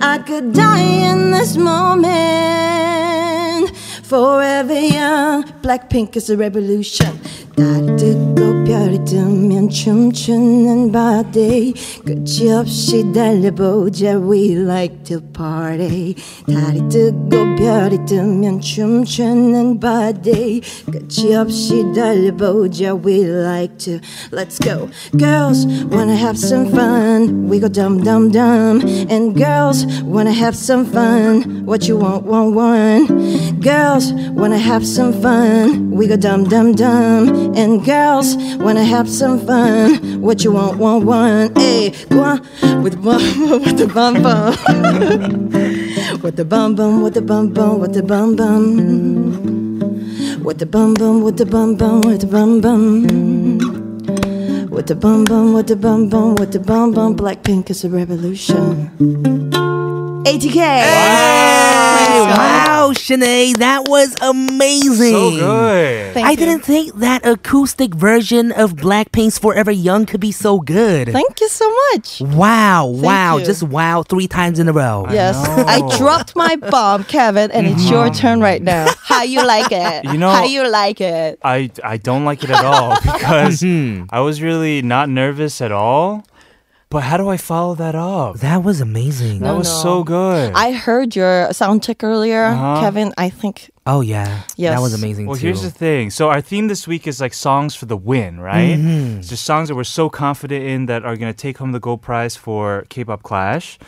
I 0.00 0.18
could 0.18 0.52
die 0.52 0.80
in 0.80 1.30
this 1.30 1.56
moment 1.56 2.06
forever 4.02 4.78
young 4.78 5.44
Blackpink 5.62 6.16
is 6.16 6.28
a 6.30 6.36
revolution. 6.36 7.18
달이 7.55 7.97
뜨고 7.97 8.63
별이 8.63 9.03
뜨면 9.03 9.69
춤추는 9.69 10.91
바디 10.91 11.73
끝이 12.05 12.51
없이 12.51 13.11
달려보자 13.13 14.17
We 14.17 14.55
like 14.55 15.03
to 15.03 15.19
party 15.33 16.15
달이 16.47 16.87
뜨고 16.89 17.55
별이 17.57 18.05
뜨면 18.05 18.61
춤추는 18.61 19.79
바디 19.79 20.61
끝이 20.91 21.35
없이 21.35 21.85
달려보자 21.93 22.95
We 22.95 23.25
like 23.25 23.77
to 23.79 23.99
Let's 24.31 24.57
go 24.57 24.89
Girls 25.17 25.67
wanna 25.91 26.15
have 26.15 26.37
some 26.37 26.71
fun 26.71 27.49
We 27.49 27.59
go 27.59 27.67
dum 27.67 28.01
dum 28.03 28.31
dum 28.31 28.81
And 29.09 29.35
girls 29.35 29.85
wanna 30.03 30.31
have 30.31 30.55
some 30.55 30.85
fun 30.85 31.65
What 31.65 31.87
you 31.87 31.97
want, 31.97 32.25
want, 32.25 32.55
want 32.55 33.61
Girls 33.61 34.13
wanna 34.31 34.57
have 34.57 34.85
some 34.85 35.11
fun 35.21 35.91
We 35.91 36.07
go 36.07 36.15
dum 36.15 36.45
dum 36.45 36.73
dum 36.73 37.44
And 37.54 37.84
girls 37.84 38.36
wanna 38.58 38.84
have 38.84 39.08
some 39.08 39.38
fun 39.46 40.20
What 40.20 40.42
you 40.44 40.52
want, 40.52 40.78
want, 40.78 41.04
want 41.04 41.58
Hey, 41.58 41.90
go 42.08 42.22
on 42.22 42.40
with 42.82 42.94
the 42.94 42.98
bum, 42.98 43.60
with 43.62 43.78
the 43.78 43.86
bum 43.86 44.22
bum 44.22 44.52
With 46.22 46.36
the 46.36 46.44
bum 46.44 46.74
bum, 46.74 47.02
with 47.02 47.14
the 47.14 47.22
bum 47.22 47.52
bum, 47.52 47.78
with 47.78 47.94
the 47.94 48.02
bum 48.02 48.36
bum 48.36 48.64
With 50.42 50.58
the 50.58 50.66
bum 50.66 50.94
bum, 50.94 51.22
with 51.22 51.36
the 51.36 51.46
bum 51.46 51.76
bum, 51.76 52.00
with 52.00 52.20
the 52.20 52.26
bum 52.26 52.60
bum 52.60 53.86
with 54.76 54.88
the 54.88 54.94
bum 54.94 55.24
bum, 55.24 55.54
with 55.54 55.68
the 55.68 55.76
bum 55.76 56.08
bum, 56.10 56.34
with 56.34 56.52
the 56.52 56.60
bum 56.60 56.92
bum, 56.92 57.16
Blackpink 57.16 57.70
is 57.70 57.82
a 57.84 57.88
revolution. 57.88 58.90
ATK. 60.26 60.54
Hey, 60.54 61.95
wow, 62.24 62.92
Shinae, 62.92 63.56
that 63.58 63.84
was 63.88 64.14
amazing. 64.20 65.12
So 65.12 65.30
good. 65.30 66.14
Thank 66.14 66.26
I 66.26 66.30
you. 66.32 66.36
didn't 66.36 66.60
think 66.60 66.94
that 66.96 67.26
acoustic 67.26 67.94
version 67.94 68.52
of 68.52 68.74
Blackpink's 68.74 69.38
Forever 69.38 69.70
Young 69.70 70.06
could 70.06 70.20
be 70.20 70.32
so 70.32 70.60
good. 70.60 71.08
Thank 71.08 71.40
you 71.40 71.48
so 71.48 71.72
much. 71.92 72.20
wow, 72.20 72.86
wow, 72.86 73.36
you. 73.38 73.44
just 73.44 73.62
wow, 73.62 74.02
three 74.02 74.28
times 74.28 74.58
in 74.58 74.68
a 74.68 74.72
row. 74.72 75.06
Yes, 75.10 75.36
I 75.48 75.96
dropped 75.96 76.36
my 76.36 76.56
bomb, 76.56 77.04
Kevin, 77.04 77.50
and 77.50 77.66
it's 77.66 77.88
your 77.88 78.06
mm-hmm. 78.06 78.14
turn 78.14 78.40
right 78.40 78.62
now. 78.62 78.92
How 78.98 79.22
you 79.22 79.44
like 79.46 79.72
it? 79.72 80.04
You 80.16 80.18
know- 80.18 80.30
how 80.30 80.44
you 80.44 80.66
like 80.68 81.00
it? 81.00 81.38
I 81.42 81.70
I 81.84 81.96
don't 81.96 82.24
like 82.24 82.42
it 82.42 82.50
at 82.50 82.64
all 82.64 82.94
because 83.02 83.60
mm-hmm. 83.60 84.04
I 84.10 84.20
was 84.20 84.40
really 84.40 84.80
not 84.80 85.08
nervous 85.08 85.60
at 85.60 85.72
all. 85.72 86.24
But 86.88 87.02
how 87.02 87.16
do 87.16 87.28
I 87.28 87.36
follow 87.36 87.74
that 87.74 87.94
up? 87.96 88.36
That 88.38 88.62
was 88.62 88.80
amazing. 88.80 89.40
That 89.40 89.46
No, 89.52 89.58
was 89.58 89.68
no. 89.68 89.82
so 89.82 90.04
good. 90.04 90.52
I 90.54 90.70
heard 90.72 91.16
your 91.16 91.52
sound 91.52 91.82
check 91.82 92.04
earlier, 92.04 92.44
Uh-huh. 92.44 92.80
Kevin. 92.80 93.12
I 93.18 93.28
think 93.28 93.70
Oh 93.88 94.00
yeah, 94.02 94.42
that 94.58 94.80
was 94.80 94.94
amazing 94.94 95.26
well, 95.26 95.36
too. 95.36 95.46
here's 95.46 95.62
the 95.62 95.70
thing. 95.70 96.10
So 96.10 96.28
our 96.30 96.40
theme 96.40 96.68
this 96.68 96.86
week 96.88 97.06
is 97.06 97.20
like 97.20 97.34
songs 97.34 97.74
for 97.74 97.86
the 97.86 97.96
win, 97.96 98.38
right? 98.40 98.76
Mm-hmm. 98.78 99.18
It's 99.18 99.28
just 99.28 99.44
songs 99.44 99.68
that 99.68 99.74
we're 99.74 99.84
so 99.84 100.08
confident 100.08 100.64
in 100.64 100.86
that 100.86 101.04
are 101.04 101.16
going 101.16 101.32
to 101.32 101.36
take 101.36 101.58
home 101.58 101.72
the 101.72 101.80
gold 101.80 102.02
prize 102.02 102.34
for 102.36 102.84
K-pop 102.88 103.22
Clash. 103.22 103.78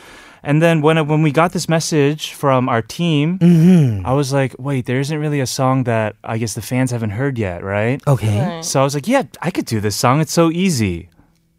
And 0.42 0.62
then 0.62 0.82
when 0.82 0.96
when 1.08 1.22
we 1.22 1.30
got 1.32 1.50
this 1.52 1.68
message 1.68 2.32
from 2.32 2.68
our 2.68 2.82
team, 2.82 3.38
Mm-hmm. 3.38 4.06
I 4.06 4.12
was 4.12 4.32
like, 4.32 4.54
wait, 4.58 4.86
there 4.86 5.00
isn't 5.00 5.18
really 5.18 5.40
a 5.40 5.46
song 5.46 5.84
that 5.84 6.14
I 6.22 6.38
guess 6.38 6.54
the 6.54 6.62
fans 6.62 6.90
haven't 6.90 7.10
heard 7.10 7.38
yet, 7.38 7.62
right? 7.62 8.00
okay, 8.06 8.60
So 8.62 8.80
I 8.80 8.84
was 8.84 8.94
like, 8.94 9.06
yeah, 9.08 9.22
I 9.42 9.50
could 9.50 9.66
do 9.66 9.80
this 9.80 9.94
song. 9.96 10.20
It's 10.20 10.32
so 10.32 10.50
easy. 10.50 11.08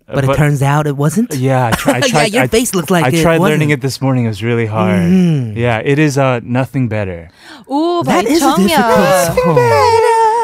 Uh, 0.09 0.15
but, 0.15 0.23
it 0.25 0.35
turns 0.35 0.61
out 0.63 0.87
it 0.87 0.97
wasn't. 0.97 1.33
Yeah, 1.35 1.67
I, 1.67 1.71
try, 1.71 1.93
I 2.03 2.05
Yeah, 2.07 2.25
your 2.25 2.43
I, 2.43 2.47
face 2.47 2.73
looked 2.73 2.89
like 2.89 3.05
I 3.05 3.09
it 3.17 3.21
tried 3.21 3.37
learning 3.39 3.69
wasn't. 3.69 3.71
it 3.73 3.81
this 3.81 4.01
morning. 4.01 4.25
It 4.25 4.29
was 4.29 4.41
really 4.43 4.65
hard. 4.65 5.03
Yeah, 5.55 5.79
it 5.85 5.99
is 5.99 6.17
uh, 6.17 6.39
nothing 6.43 6.87
better. 6.87 7.29
Ooh, 7.71 8.01
That 8.03 8.25
is 8.25 8.41
a 8.41 8.45
by 8.45 8.55
difficult 8.57 8.69
Jung 8.69 8.69
Yup. 8.69 9.37
song. 9.37 9.57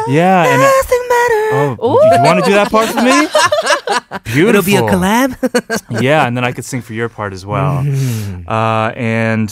Yeah, 0.07 0.45
and 0.45 0.61
Nothing 0.61 1.05
better. 1.09 1.77
oh, 1.81 1.99
you 2.13 2.21
want 2.23 2.39
to 2.39 2.45
do 2.45 2.53
that 2.53 2.69
part 2.69 2.89
for 2.89 3.01
me? 3.01 3.27
Beautiful. 4.33 4.49
It'll 4.49 4.61
be 4.63 4.75
a 4.75 4.81
collab. 4.83 5.33
Yeah, 6.01 6.27
and 6.27 6.37
then 6.37 6.43
I 6.43 6.51
could 6.51 6.65
sing 6.65 6.81
for 6.83 6.93
your 6.93 7.09
part 7.09 7.33
as 7.33 7.43
well. 7.45 7.81
Mm-hmm. 7.83 8.47
Uh, 8.47 8.89
and 8.91 9.49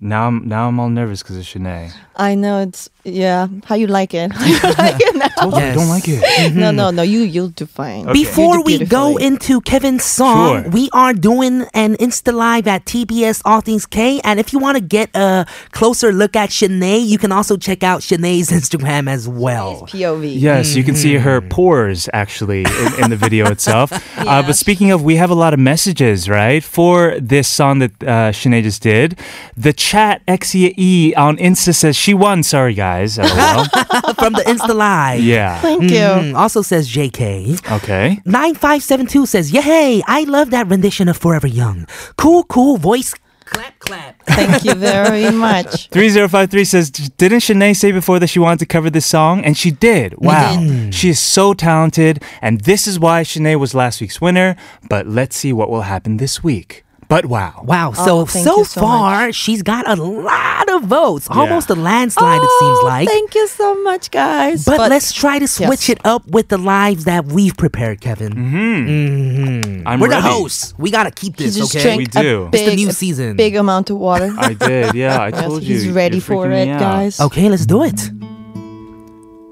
now 0.00 0.26
I'm 0.26 0.48
now 0.48 0.66
I'm 0.68 0.80
all 0.80 0.88
nervous 0.88 1.22
because 1.22 1.36
of 1.36 1.44
Shinae. 1.44 1.92
I 2.16 2.34
know 2.34 2.60
it's 2.60 2.88
yeah. 3.04 3.48
How 3.64 3.74
you 3.74 3.88
like 3.88 4.14
it? 4.14 4.30
How 4.34 4.46
you 4.46 4.60
like 4.78 5.00
it 5.00 5.16
now? 5.16 5.26
Told 5.40 5.54
you 5.54 5.60
I 5.60 5.74
don't 5.74 5.88
like 5.88 6.04
it. 6.06 6.54
No, 6.54 6.70
no, 6.70 6.90
no. 6.90 7.02
You 7.02 7.20
you'll 7.22 7.48
do 7.48 7.66
fine. 7.66 8.04
Okay. 8.08 8.12
Before 8.12 8.56
You 8.56 8.62
we 8.62 8.84
go 8.84 9.16
into 9.16 9.60
Kevin's 9.62 10.04
song, 10.04 10.62
Sure. 10.62 10.70
we 10.70 10.88
are 10.92 11.12
doing 11.12 11.62
an 11.74 11.96
Insta 11.96 12.32
Live 12.32 12.68
at 12.68 12.84
TBS 12.84 13.42
All 13.44 13.60
Things 13.60 13.86
K. 13.86 14.20
And 14.22 14.38
if 14.38 14.52
you 14.52 14.58
want 14.60 14.76
to 14.76 14.80
get 14.84 15.10
a 15.16 15.46
closer 15.72 16.12
look 16.12 16.36
at 16.36 16.50
Shinae, 16.50 17.04
you 17.04 17.18
can 17.18 17.32
also 17.32 17.56
check 17.56 17.82
out 17.82 18.02
Shinae's 18.02 18.50
Instagram 18.50 19.08
as 19.08 19.26
well. 19.28 19.86
POV. 19.88 20.38
Yes, 20.38 20.76
you 20.76 20.84
can 20.84 20.94
see 20.94 21.14
her 21.16 21.40
Mm-hmm. 21.40 21.48
pores 21.48 22.08
actually 22.12 22.60
in, 22.64 23.04
in 23.04 23.10
the 23.10 23.16
video 23.16 23.50
itself. 23.50 23.90
uh, 24.18 24.42
but 24.42 24.52
speaking 24.54 24.90
of, 24.92 25.02
we 25.02 25.16
have 25.16 25.30
a 25.30 25.34
lot 25.34 25.52
of 25.54 25.58
messages, 25.58 26.28
right, 26.28 26.62
for 26.62 27.18
this 27.18 27.48
song 27.48 27.78
that 27.80 27.90
uh, 28.02 28.30
Shinae 28.30 28.62
just 28.62 28.82
did. 28.82 29.18
The 29.56 29.72
chat 29.72 30.22
XE 30.26 31.16
on 31.16 31.36
Insta 31.38 31.74
says 31.74 31.96
she 32.02 32.14
won. 32.14 32.42
Sorry, 32.42 32.74
guys. 32.74 33.16
LOL. 33.18 33.26
From 34.22 34.32
the 34.34 34.44
Insta 34.46 34.74
Live. 34.74 35.20
yeah. 35.22 35.60
Thank 35.60 35.84
you. 35.84 35.88
Mm, 35.98 36.34
also 36.34 36.60
says 36.62 36.88
JK. 36.88 37.54
Okay. 37.78 38.20
9572 38.24 39.26
says, 39.26 39.52
Yay, 39.52 40.02
I 40.06 40.24
love 40.24 40.50
that 40.50 40.66
rendition 40.68 41.08
of 41.08 41.16
Forever 41.16 41.46
Young. 41.46 41.86
Cool, 42.16 42.44
cool 42.44 42.76
voice. 42.76 43.14
Clap, 43.44 43.78
clap. 43.80 44.22
Thank 44.24 44.64
you 44.64 44.74
very 44.74 45.30
much. 45.48 45.88
3053 45.90 46.64
says, 46.64 46.90
Didn't 46.90 47.40
Shinae 47.40 47.76
say 47.76 47.92
before 47.92 48.18
that 48.18 48.28
she 48.28 48.38
wanted 48.38 48.60
to 48.60 48.66
cover 48.66 48.88
this 48.88 49.04
song? 49.06 49.44
And 49.44 49.56
she 49.58 49.70
did. 49.70 50.14
Wow. 50.18 50.88
She 50.90 51.10
is 51.10 51.18
so 51.20 51.52
talented. 51.52 52.22
And 52.40 52.62
this 52.62 52.86
is 52.86 52.98
why 52.98 53.22
Shinae 53.24 53.58
was 53.60 53.74
last 53.74 54.00
week's 54.00 54.20
winner. 54.22 54.56
But 54.88 55.06
let's 55.06 55.36
see 55.36 55.52
what 55.52 55.68
will 55.70 55.82
happen 55.82 56.16
this 56.16 56.42
week. 56.42 56.84
But 57.12 57.26
wow. 57.26 57.60
Wow, 57.64 57.92
so 57.92 58.20
Oh, 58.20 58.24
thank 58.24 58.46
so 58.46 58.62
so 58.64 58.80
far 58.80 59.32
she's 59.32 59.62
got 59.62 59.86
a 59.86 59.96
lot 60.00 60.66
of 60.70 60.84
votes, 60.84 61.28
almost 61.30 61.68
a 61.68 61.74
landslide 61.74 62.40
it 62.40 62.50
seems 62.60 62.78
Oh, 62.80 62.86
like. 62.86 63.06
Thank 63.08 63.34
you 63.34 63.46
so 63.48 63.68
much, 63.82 64.10
guys. 64.10 64.64
But, 64.64 64.88
let's 64.88 65.12
try 65.12 65.38
to 65.38 65.46
switch 65.46 65.88
Yes. 65.88 65.90
it 65.90 66.00
up 66.06 66.26
with 66.26 66.48
the 66.48 66.56
lives 66.58 67.04
that 67.04 67.26
we've 67.26 67.54
prepared, 67.56 68.00
Kevin. 68.00 68.32
Mm-hmm. 68.32 69.86
I'm 69.86 70.00
We're 70.00 70.08
ready. 70.08 70.22
the 70.22 70.28
hosts. 70.28 70.72
We 70.78 70.90
gotta 70.90 71.10
keep 71.10 71.36
this, 71.36 71.54
just 71.56 71.76
okay? 71.76 71.96
We 71.98 72.06
do. 72.06 72.44
a 72.44 72.48
It's 72.56 72.64
the 72.70 72.76
new 72.76 72.90
season. 72.92 73.36
big 73.36 73.56
amount 73.56 73.90
of 73.90 73.98
water. 73.98 74.32
I 74.38 74.54
did. 74.54 74.94
Yeah, 74.94 75.20
I 75.20 75.28
Yes, 75.34 75.40
told 75.44 75.62
you. 75.62 75.74
he's 75.74 75.88
ready 75.90 76.16
You're 76.16 76.22
for 76.22 76.50
it, 76.50 76.66
guys. 76.66 77.20
Okay, 77.20 77.48
let's 77.50 77.66
do 77.66 77.82
it. 77.84 78.00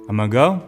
I'm 0.09 0.16
gonna 0.16 0.29
go. 0.29 0.62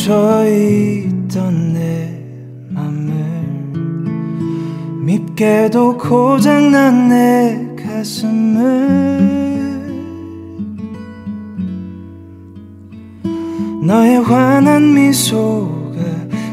멈춰있던 0.00 1.74
내 1.74 2.08
맘을 2.70 3.12
밉게도 5.04 5.98
고장난 5.98 7.08
내 7.08 7.66
가슴을 7.76 8.60
너의 13.82 14.22
환한 14.22 14.94
미소가 14.94 15.98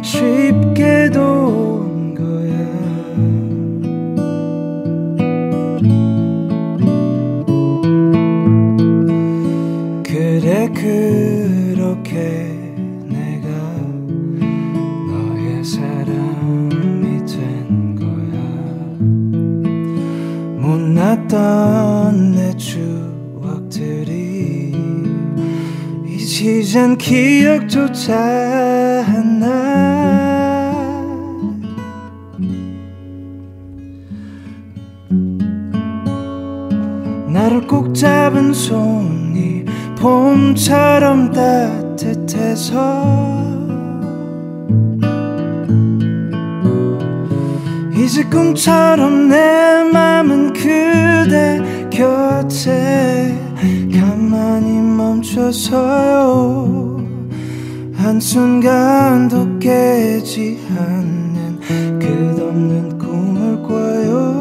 쉽게도 0.02 1.77
못났던 20.68 22.34
내 22.34 22.52
추억들이 22.58 24.14
잊히잔 26.06 26.98
기억조차 26.98 28.14
하나. 29.08 29.48
나를 37.30 37.66
꼭 37.66 37.96
잡은 37.96 38.52
손이 38.52 39.64
봄처럼 39.98 41.32
따뜻해서 41.32 42.76
이제 48.18 48.28
꿈처럼 48.30 49.30
내 49.30 49.84
맘은 49.94 50.52
그대 50.52 51.62
곁에 51.92 53.32
가만히 53.94 54.82
멈춰서요. 54.82 56.48
한순간도 57.94 59.60
깨지 59.60 60.60
않는 60.76 61.60
끝없는 62.00 62.98
꿈을 62.98 63.62
꿔요. 63.62 64.34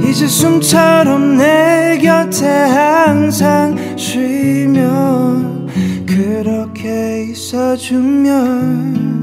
이제 0.00 0.26
숨처럼 0.26 1.36
내 1.36 1.98
곁에 2.02 2.46
항상 2.46 3.76
쉬면 3.98 5.47
있어주면 7.47 9.13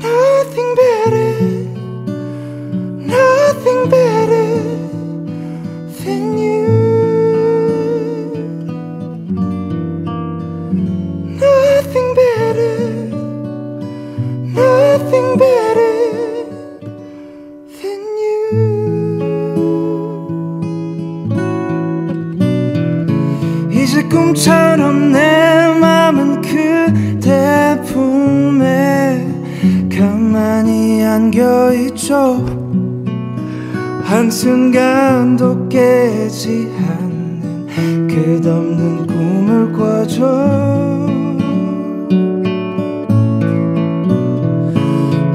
Nothing 0.00 0.74
better 0.74 1.32
Nothing 3.06 3.88
better 3.90 4.41
안겨있죠. 31.13 32.43
한순간도 34.03 35.69
깨지 35.69 36.67
않는 36.79 38.07
끝없는 38.07 39.05
꿈을 39.05 39.71
꿔줘. 39.73 41.03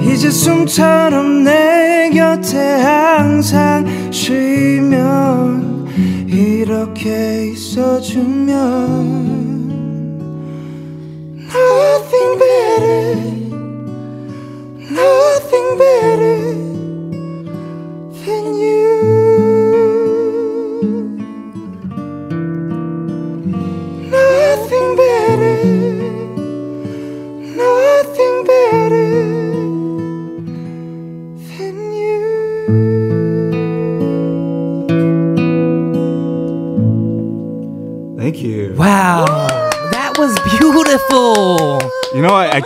이제 0.02 0.30
숨처럼 0.30 1.44
내 1.44 2.10
곁에 2.12 2.58
항상 2.82 3.86
쉬면 4.10 5.86
이렇게 6.26 7.52
있어주면 7.52 9.28
Nothing 11.54 12.38
better 12.38 13.37
Nothing 14.98 15.78
better 15.78 16.37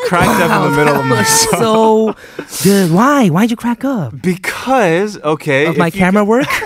cracked 0.09 0.41
wow, 0.41 0.63
up 0.63 0.67
in 0.67 0.71
the 0.71 0.77
middle 0.77 1.01
of 1.01 1.07
my 1.07 1.23
song. 1.23 2.15
So 2.49 2.63
good. 2.63 2.91
Why? 2.91 3.29
Why'd 3.29 3.51
you 3.51 3.57
crack 3.57 3.85
up? 3.85 4.21
Because 4.21 5.19
okay, 5.19 5.67
of 5.67 5.77
my 5.77 5.91
camera 5.91 6.25
work. 6.25 6.47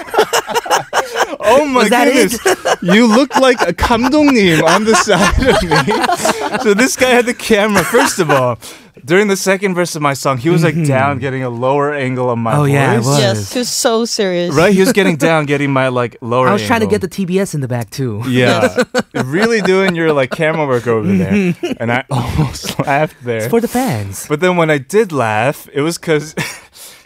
Oh 1.48 1.64
my 1.64 1.88
goodness. 1.88 2.38
you 2.82 3.06
look 3.06 3.34
like 3.36 3.60
a 3.60 3.72
kamdongnim 3.72 4.62
on 4.64 4.84
the 4.84 4.96
side 4.96 5.46
of 5.46 5.62
me. 5.62 6.58
so 6.62 6.74
this 6.74 6.96
guy 6.96 7.10
had 7.10 7.26
the 7.26 7.34
camera, 7.34 7.84
first 7.84 8.18
of 8.18 8.30
all 8.30 8.58
during 9.06 9.28
the 9.28 9.36
second 9.36 9.74
verse 9.74 9.94
of 9.96 10.02
my 10.02 10.12
song, 10.14 10.36
he 10.38 10.50
was 10.50 10.62
like 10.64 10.74
down, 10.84 11.18
getting 11.18 11.42
a 11.42 11.48
lower 11.48 11.94
angle 11.94 12.28
of 12.28 12.38
my 12.38 12.52
Mm-hmm. 12.52 12.60
Oh, 12.60 12.64
voice. 12.64 12.72
yeah, 12.74 12.92
I 12.92 12.98
was. 12.98 13.18
Yes, 13.20 13.52
he 13.52 13.58
was 13.60 13.68
so 13.70 14.04
serious. 14.04 14.54
Right, 14.54 14.74
he 14.74 14.80
was 14.80 14.92
getting 14.92 15.16
down, 15.28 15.46
getting 15.46 15.72
my 15.72 15.88
like 15.88 16.16
lower. 16.20 16.48
I 16.48 16.52
was 16.52 16.66
trying 16.66 16.80
to 16.80 16.86
get 16.86 17.00
the 17.00 17.08
TBS 17.08 17.54
in 17.54 17.60
the 17.60 17.68
back 17.68 17.88
too. 17.90 18.22
Yeah, 18.28 18.82
really 19.24 19.60
doing 19.62 19.94
your 19.94 20.12
like 20.12 20.30
camera 20.32 20.66
work 20.66 20.86
over 20.86 21.06
there, 21.06 21.54
and 21.80 21.92
I 21.92 22.04
almost 22.10 22.78
laughed 22.80 23.22
there. 23.24 23.38
It's 23.38 23.46
for 23.48 23.60
the 23.60 23.68
fans. 23.68 24.26
But 24.28 24.40
then 24.40 24.56
when 24.56 24.70
I 24.70 24.78
did 24.78 25.12
laugh, 25.12 25.68
it 25.72 25.80
was 25.80 25.96
because 25.98 26.34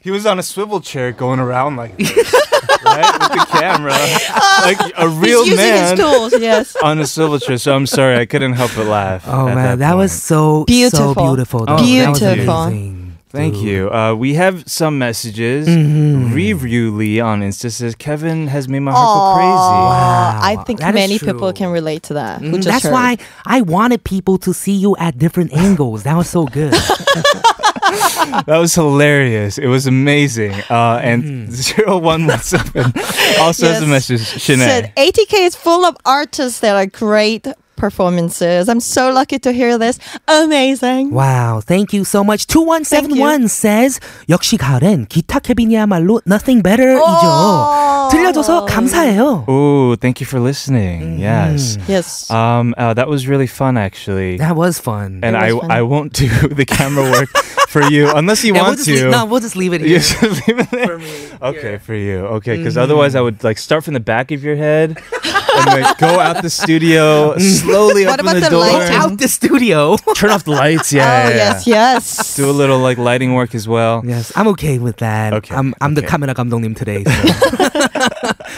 he 0.02 0.10
was 0.10 0.26
on 0.26 0.38
a 0.38 0.42
swivel 0.42 0.80
chair 0.80 1.12
going 1.12 1.40
around 1.40 1.76
like 1.76 1.96
this, 1.96 2.10
right? 2.84 3.18
With 3.20 3.32
the 3.32 3.46
camera. 3.50 3.92
Like 4.62 4.78
a 4.96 5.08
real 5.08 5.44
He's 5.44 5.52
using 5.52 5.56
man 5.56 5.96
his 5.96 6.00
tools. 6.00 6.32
Yes. 6.40 6.76
on 6.82 6.98
a 6.98 7.06
swivel 7.06 7.38
chair. 7.38 7.58
So 7.58 7.74
I'm 7.74 7.86
sorry, 7.86 8.16
I 8.16 8.26
couldn't 8.26 8.54
help 8.54 8.72
but 8.76 8.86
laugh. 8.86 9.24
Oh 9.26 9.48
at 9.48 9.54
man, 9.54 9.78
that, 9.80 9.94
was 9.94 10.10
point. 10.12 10.20
so 10.22 10.64
Beautiful. 10.64 11.14
so 11.14 11.22
beautiful. 11.26 11.64
Oh, 11.68 11.82
Beautiful. 11.82 12.54
amazing. 12.54 12.96
Thank 13.32 13.54
Dude. 13.54 13.62
you. 13.62 13.90
Uh, 13.92 14.12
we 14.16 14.34
have 14.34 14.68
some 14.68 14.98
messages. 14.98 15.68
Mhm. 15.68 16.34
Review 16.34 16.90
Lee 16.90 17.20
on 17.20 17.42
Insta 17.42 17.70
says 17.70 17.94
Kevin 17.94 18.48
has 18.48 18.66
made 18.68 18.80
my 18.80 18.90
heart 18.90 19.06
go 19.06 19.20
Aw, 19.20 20.32
crazy. 20.40 20.60
I 20.60 20.64
think 20.64 20.80
that 20.80 20.88
is 20.88 20.94
many 20.94 21.18
people 21.20 21.52
can 21.52 21.70
relate 21.70 22.02
to 22.04 22.14
that. 22.14 22.40
Mm, 22.40 22.54
just 22.56 22.66
That's 22.66 22.82
heard. 22.86 22.92
why 22.92 23.18
I 23.46 23.60
wanted 23.60 24.02
people 24.02 24.36
to 24.38 24.52
see 24.52 24.72
you 24.72 24.96
at 24.96 25.16
different 25.16 25.52
angles. 25.52 26.02
That 26.02 26.16
was 26.16 26.28
so 26.28 26.44
good. 26.46 26.74
that 28.46 28.58
was 28.58 28.74
hilarious. 28.74 29.58
It 29.58 29.66
was 29.68 29.86
amazing. 29.86 30.54
Uh, 30.68 31.00
and 31.02 31.24
mm-hmm. 31.24 31.50
zero 31.66 31.98
one 31.98 32.26
one 32.26 32.38
seven 32.40 32.92
also 33.40 33.66
yes. 33.66 33.74
has 33.74 33.82
a 33.82 33.86
message. 33.86 34.20
Shinae. 34.20 34.66
Said 34.66 34.92
ATK 34.96 35.46
is 35.46 35.56
full 35.56 35.84
of 35.84 35.96
artists 36.04 36.60
that 36.60 36.76
are 36.76 36.86
great 36.86 37.46
performances. 37.80 38.68
I'm 38.68 38.78
so 38.78 39.10
lucky 39.10 39.38
to 39.40 39.50
hear 39.52 39.78
this. 39.78 39.98
Amazing. 40.28 41.10
Wow. 41.10 41.60
Thank 41.64 41.92
you 41.92 42.04
so 42.04 42.22
much. 42.22 42.46
2171 42.46 43.48
says 43.48 43.98
역시 44.28 44.56
가을엔 44.58 45.06
기타 45.06 45.40
케빈이야말로 45.40 46.20
nothing 46.26 46.62
better이죠. 46.62 47.02
Oh. 47.02 48.08
들려줘서 48.12 48.66
mm. 48.66 48.68
감사해요. 48.68 49.44
Oh, 49.48 49.96
thank 49.96 50.20
you 50.20 50.26
for 50.26 50.38
listening. 50.38 51.16
Mm. 51.16 51.18
Yes. 51.18 51.78
Yes. 51.88 52.30
Um 52.30 52.74
uh, 52.76 52.94
that 52.94 53.08
was 53.08 53.26
really 53.26 53.48
fun 53.48 53.76
actually. 53.76 54.36
That 54.36 54.54
was 54.54 54.78
fun. 54.78 55.20
And 55.24 55.34
was 55.34 55.42
I 55.42 55.50
fun. 55.58 55.70
I 55.72 55.82
won't 55.82 56.12
do 56.12 56.28
the 56.60 56.66
camera 56.66 57.10
work 57.10 57.32
for 57.69 57.81
you 57.89 58.09
unless 58.15 58.43
you 58.43 58.53
yeah, 58.53 58.61
we'll 58.61 58.69
want 58.71 58.77
just 58.79 58.89
to. 58.89 58.95
leave, 58.95 59.11
no, 59.11 59.25
we'll 59.25 59.39
just 59.41 59.55
leave 59.55 59.73
it 59.73 59.81
You 59.81 59.87
here. 59.87 59.99
just 59.99 60.21
leave 60.47 60.59
it 60.59 60.69
there? 60.71 60.99
Okay, 61.41 61.77
for 61.77 61.93
you. 61.95 62.25
Okay, 62.39 62.57
because 62.57 62.77
otherwise 62.77 63.15
I 63.15 63.21
would 63.21 63.43
like 63.43 63.57
start 63.57 63.83
from 63.83 63.93
the 63.93 63.99
back 63.99 64.31
of 64.31 64.43
your 64.43 64.55
head 64.55 64.97
and 65.55 65.65
like 65.81 65.97
go 65.97 66.19
out 66.19 66.41
the 66.41 66.49
studio 66.49 67.35
slowly 67.37 68.05
What 68.05 68.19
open 68.19 68.27
about 68.27 68.33
the 68.35 68.39
the 68.47 68.49
door. 68.49 68.59
lighting? 68.65 68.95
Out 68.95 69.17
the 69.19 69.27
studio. 69.27 69.97
Turn 70.15 70.29
off 70.31 70.43
the 70.43 70.51
lights. 70.51 70.91
Yeah. 70.93 71.03
oh, 71.03 71.29
yeah, 71.29 71.29
yeah. 71.29 71.35
yes, 71.35 71.67
yes. 71.67 72.35
Do 72.35 72.49
a 72.49 72.55
little 72.55 72.79
like 72.79 72.97
lighting 72.97 73.33
work 73.33 73.53
as 73.55 73.67
well. 73.67 74.01
Yes, 74.05 74.31
I'm 74.35 74.47
okay 74.55 74.79
with 74.79 74.97
that. 74.97 75.33
Okay, 75.33 75.53
I'm 75.55 75.73
I'm 75.81 75.95
the 75.95 76.01
okay. 76.01 76.09
camera 76.11 76.33
감독님 76.33 76.75
today. 76.75 77.03
So. 77.03 77.11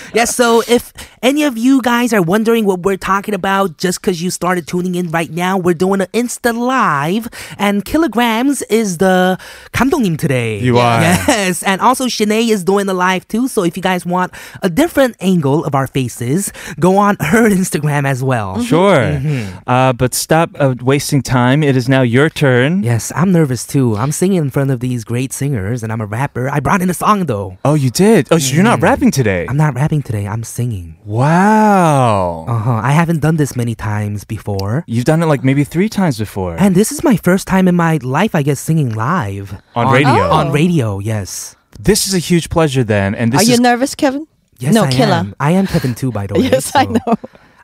yes, 0.13 0.35
so 0.35 0.61
if 0.67 0.93
any 1.22 1.44
of 1.44 1.56
you 1.56 1.80
guys 1.82 2.12
are 2.12 2.20
wondering 2.20 2.64
what 2.66 2.80
we're 2.80 2.96
talking 2.96 3.32
about 3.32 3.78
just 3.78 4.00
because 4.00 4.20
you 4.20 4.30
started 4.30 4.66
tuning 4.66 4.96
in 4.96 5.10
right 5.10 5.30
now, 5.30 5.56
we're 5.56 5.74
doing 5.74 6.00
an 6.00 6.08
Insta 6.12 6.52
Live, 6.52 7.28
and 7.58 7.84
Killagramz 7.84 8.62
is 8.68 8.98
the 8.98 9.38
감독님 9.72 10.18
today. 10.18 10.58
You 10.58 10.78
are. 10.78 11.00
Yes, 11.32 11.62
and 11.62 11.80
also 11.80 12.06
Shinae 12.06 12.48
is 12.48 12.64
doing 12.64 12.86
the 12.86 12.94
live 12.94 13.26
too, 13.28 13.48
so 13.48 13.64
if 13.64 13.76
you 13.76 13.82
guys 13.82 14.04
want 14.04 14.32
a 14.62 14.68
different 14.68 15.16
angle 15.20 15.64
of 15.64 15.74
our 15.74 15.86
faces, 15.86 16.52
go 16.78 16.96
on 16.98 17.16
her 17.20 17.48
Instagram 17.48 18.06
as 18.06 18.22
well. 18.22 18.54
Mm-hmm. 18.54 18.62
Sure. 18.62 18.96
Mm-hmm. 18.96 19.58
Uh, 19.66 19.92
but 19.92 20.14
stop 20.14 20.50
uh, 20.56 20.74
wasting 20.80 21.22
time. 21.22 21.62
It 21.62 21.76
is 21.76 21.88
now 21.88 22.02
your 22.02 22.28
turn. 22.28 22.82
Yes, 22.82 23.12
I'm 23.14 23.32
nervous 23.32 23.66
too. 23.66 23.96
I'm 23.96 24.12
singing 24.12 24.38
in 24.38 24.50
front 24.50 24.70
of 24.70 24.80
these 24.80 25.04
great 25.04 25.32
singers, 25.32 25.82
and 25.82 25.92
I'm 25.92 26.00
a 26.00 26.06
rapper. 26.06 26.48
I 26.50 26.60
brought 26.60 26.82
in 26.82 26.90
a 26.90 26.94
song 26.94 27.26
though. 27.26 27.58
Oh, 27.64 27.74
you 27.74 27.90
did? 27.90 28.28
Oh, 28.30 28.38
so 28.38 28.50
mm. 28.50 28.54
you're 28.54 28.64
not 28.64 28.76
mm-hmm. 28.76 28.84
rapping 28.84 29.10
today? 29.10 29.46
I'm 29.48 29.56
not 29.56 29.74
rapping 29.74 30.02
today. 30.02 30.26
I'm 30.26 30.42
singing. 30.44 30.98
Wow. 31.12 32.46
Uh 32.48 32.58
huh. 32.58 32.80
I 32.82 32.92
haven't 32.92 33.20
done 33.20 33.36
this 33.36 33.54
many 33.54 33.74
times 33.74 34.24
before. 34.24 34.84
You've 34.86 35.04
done 35.04 35.22
it 35.22 35.26
like 35.26 35.44
maybe 35.44 35.62
three 35.64 35.88
times 35.88 36.18
before 36.18 36.56
And 36.58 36.74
this 36.74 36.90
is 36.90 37.04
my 37.04 37.16
first 37.16 37.46
time 37.46 37.68
in 37.68 37.76
my 37.76 37.98
life, 38.02 38.34
I 38.34 38.42
guess, 38.42 38.60
singing 38.60 38.90
live. 38.94 39.54
on, 39.74 39.92
radio. 39.92 40.22
On 40.38 40.50
radio, 40.52 40.98
yes. 41.00 41.56
This 41.78 42.06
is 42.06 42.14
a 42.14 42.18
huge 42.18 42.48
pleasure 42.50 42.84
then, 42.84 43.14
and 43.14 43.32
this 43.32 43.40
Are 43.40 43.42
is 43.42 43.48
you 43.50 43.58
nervous, 43.58 43.94
Kevin? 43.94 44.26
Yes, 44.58 44.74
no, 44.74 44.84
I 44.84 44.90
killer. 44.92 45.14
am. 45.14 45.34
I 45.40 45.50
am 45.52 45.66
Kevin 45.66 45.94
too, 45.94 46.12
by 46.12 46.26
the 46.26 46.34
way. 46.38 46.48
Yes, 46.48 46.74
I 46.74 46.84
know. 46.84 47.14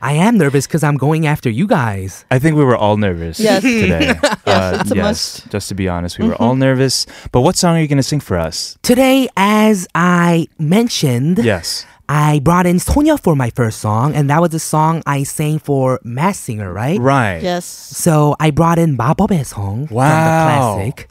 I 0.00 0.12
am 0.12 0.38
nervous 0.38 0.66
because 0.66 0.82
I'm 0.84 0.96
going 0.96 1.26
after 1.26 1.50
you 1.50 1.66
guys. 1.66 2.24
I 2.30 2.38
think 2.38 2.56
we 2.56 2.64
were 2.64 2.76
all 2.76 2.96
nervous 2.96 3.38
Yes. 3.40 3.62
today. 3.62 4.14
Uh, 4.48 4.78
it's 4.80 4.90
a 4.92 4.96
yes, 4.96 5.04
must. 5.04 5.24
Mm-hmm. 5.40 5.50
just 5.50 5.68
to 5.68 5.74
be 5.74 5.86
honest, 5.90 6.18
we 6.18 6.26
were 6.26 6.34
all 6.42 6.56
nervous. 6.56 7.04
But 7.32 7.42
what 7.42 7.54
song 7.56 7.76
are 7.76 7.82
you 7.82 7.88
going 7.88 7.98
to 8.04 8.10
sing 8.12 8.20
for 8.20 8.38
us? 8.38 8.78
Today, 8.82 9.28
as 9.36 9.86
I 9.94 10.48
mentioned, 10.58 11.36
Yes. 11.44 11.84
I 12.09 12.39
brought 12.43 12.65
in 12.67 12.79
Sonya 12.79 13.17
for 13.17 13.33
my 13.35 13.49
first 13.49 13.79
song, 13.79 14.13
and 14.13 14.29
that 14.29 14.41
was 14.41 14.51
the 14.51 14.59
song 14.59 15.01
I 15.07 15.23
sang 15.23 15.57
for 15.57 15.99
Mass 16.03 16.37
Singer, 16.37 16.71
right? 16.73 16.99
Right. 16.99 17.39
Yes. 17.41 17.63
So 17.65 18.35
I 18.39 18.51
brought 18.51 18.77
in 18.77 18.97
마법의 18.97 19.45
song 19.47 19.87
from 19.87 19.95
the 19.95 20.33
Wow. 20.35 20.43
classic, 20.43 21.07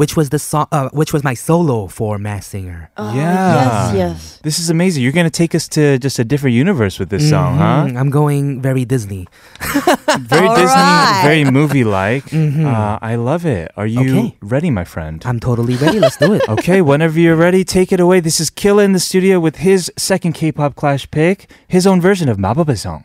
which 0.00 0.16
was 0.16 0.30
the 0.30 0.38
song, 0.38 0.66
uh, 0.72 0.88
which 0.94 1.12
was 1.12 1.22
my 1.22 1.34
solo 1.34 1.86
for 1.86 2.16
Mass 2.16 2.46
Singer. 2.46 2.90
Uh, 2.96 3.12
yeah. 3.14 3.52
Yes, 3.52 3.94
yes. 3.94 4.40
This 4.42 4.58
is 4.58 4.70
amazing. 4.70 5.02
You're 5.02 5.12
gonna 5.12 5.28
take 5.28 5.54
us 5.54 5.68
to 5.76 5.98
just 5.98 6.18
a 6.18 6.24
different 6.24 6.56
universe 6.56 6.98
with 6.98 7.10
this 7.10 7.24
mm-hmm. 7.24 7.36
song, 7.36 7.58
huh? 7.58 7.84
Mm-hmm. 7.84 7.98
I'm 7.98 8.08
going 8.08 8.62
very 8.62 8.86
Disney, 8.86 9.28
very 9.60 10.46
All 10.46 10.56
Disney, 10.56 10.80
right. 10.80 11.20
very 11.22 11.44
movie-like. 11.44 12.24
Mm-hmm. 12.30 12.64
Uh, 12.64 12.98
I 13.02 13.16
love 13.16 13.44
it. 13.44 13.72
Are 13.76 13.86
you 13.86 14.00
okay. 14.00 14.36
ready, 14.40 14.70
my 14.70 14.84
friend? 14.84 15.22
I'm 15.26 15.38
totally 15.38 15.76
ready. 15.76 16.00
Let's 16.00 16.16
do 16.16 16.32
it. 16.32 16.48
okay, 16.48 16.80
whenever 16.80 17.20
you're 17.20 17.36
ready, 17.36 17.62
take 17.62 17.92
it 17.92 18.00
away. 18.00 18.20
This 18.20 18.40
is 18.40 18.48
Killa 18.48 18.84
in 18.84 18.94
the 18.94 19.00
studio 19.00 19.38
with 19.38 19.56
his 19.56 19.92
second 19.98 20.32
K-pop 20.32 20.76
Clash 20.76 21.10
pick, 21.10 21.50
his 21.68 21.86
own 21.86 22.00
version 22.00 22.30
of 22.30 22.38
Mababa 22.38 22.78
song. 22.78 23.04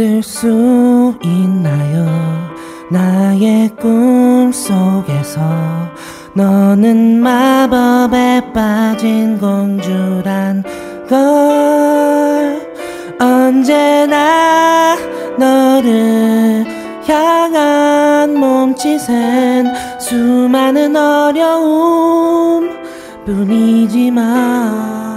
믿을 0.00 0.22
수 0.22 1.14
있나요? 1.22 2.06
나의 2.90 3.68
꿈 3.76 4.50
속에서 4.50 5.40
너는 6.32 7.20
마법에 7.20 8.52
빠진 8.54 9.38
공주란 9.38 10.64
걸 11.06 12.66
언제나 13.20 14.96
너를 15.38 16.64
향한 17.06 18.34
몸짓엔 18.34 19.66
수많은 20.00 20.96
어려움 20.96 22.70
뿐이지만 23.26 25.09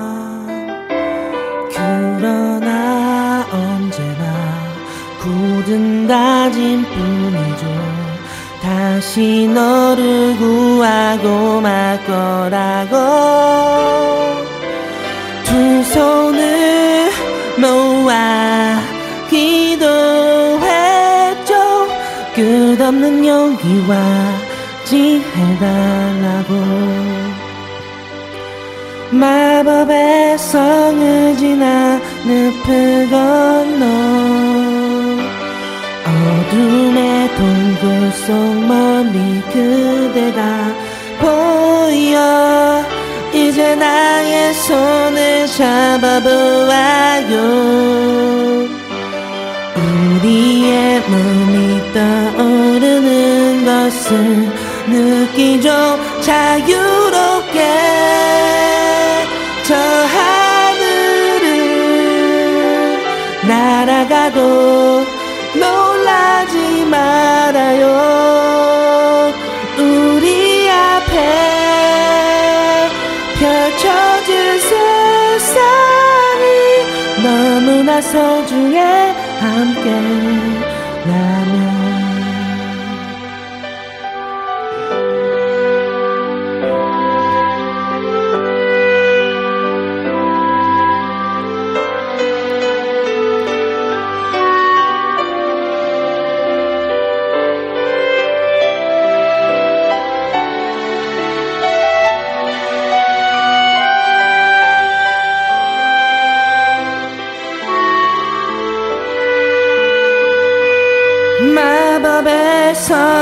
굳은 5.63 6.07
다짐 6.07 6.83
뿐이죠. 6.83 7.65
다시 8.61 9.47
너를 9.47 10.35
구하고 10.37 11.61
말 11.61 12.03
거라고. 12.05 12.97
두 15.45 15.83
손을 15.83 17.09
모아 17.57 18.79
기도했죠. 19.29 19.93
끝없는 22.35 23.25
용기와 23.25 23.95
지혜달라고. 24.85 26.53
마법의 29.11 30.37
성을 30.39 31.37
지나 31.37 31.99
늪을 32.25 33.09
건너 33.09 34.62
어둠의 36.23 37.35
동굴 37.35 38.11
속 38.11 38.33
멀리 38.65 39.41
그대가 39.51 40.39
보여. 41.19 42.83
이제 43.33 43.75
나의 43.75 44.53
손을 44.53 45.47
잡아보아요. 45.47 47.33
우리의 49.75 51.01
몸이 51.01 51.93
떠오르는 51.93 53.65
것을 53.65 54.51
느끼죠. 54.87 55.99
자유롭게 56.21 57.59
저 59.63 59.75
하늘을 59.75 61.47
날아가도 63.47 65.12
놀라지 66.43 66.85
말아요. 66.85 67.87
우리 69.77 70.69
앞에 70.69 71.13
펼쳐질 73.39 74.59
세상이 74.59 76.45
너무나 77.23 78.01
소중해 78.01 78.79
함께 79.39 80.42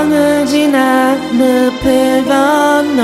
성을 0.01 0.47
지나 0.47 1.13
늪을 1.31 2.25
건너 2.25 3.01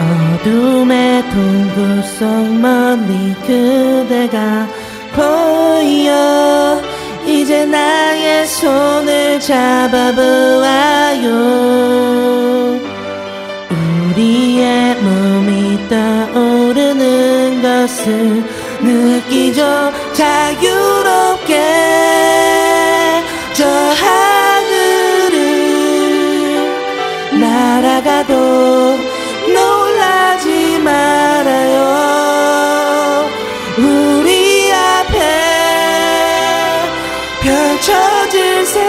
어둠의 0.00 1.22
동굴 1.28 2.02
속 2.04 2.24
멀리 2.58 3.34
그대가 3.46 4.66
보여. 5.14 6.80
이제 7.26 7.66
나의 7.66 8.46
손을 8.46 9.38
잡아보아요. 9.40 11.26
우리의 14.10 14.96
몸이 15.02 15.88
떠오르는 15.90 17.60
것을 17.60 18.42
느끼죠. 18.80 19.92
자유 20.14 20.77
날아가도 28.18 28.98
놀라지 29.52 30.78
말아요. 30.80 31.78
우리 33.78 34.72
앞에 34.72 35.18
펼쳐질 37.42 38.66
세상이. 38.66 38.88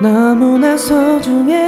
너무나 0.00 0.76
소중해 0.76 1.65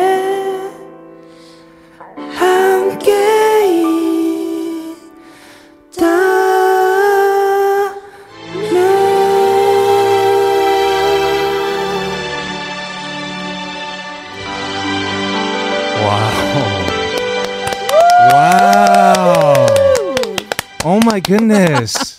goodness. 21.28 22.18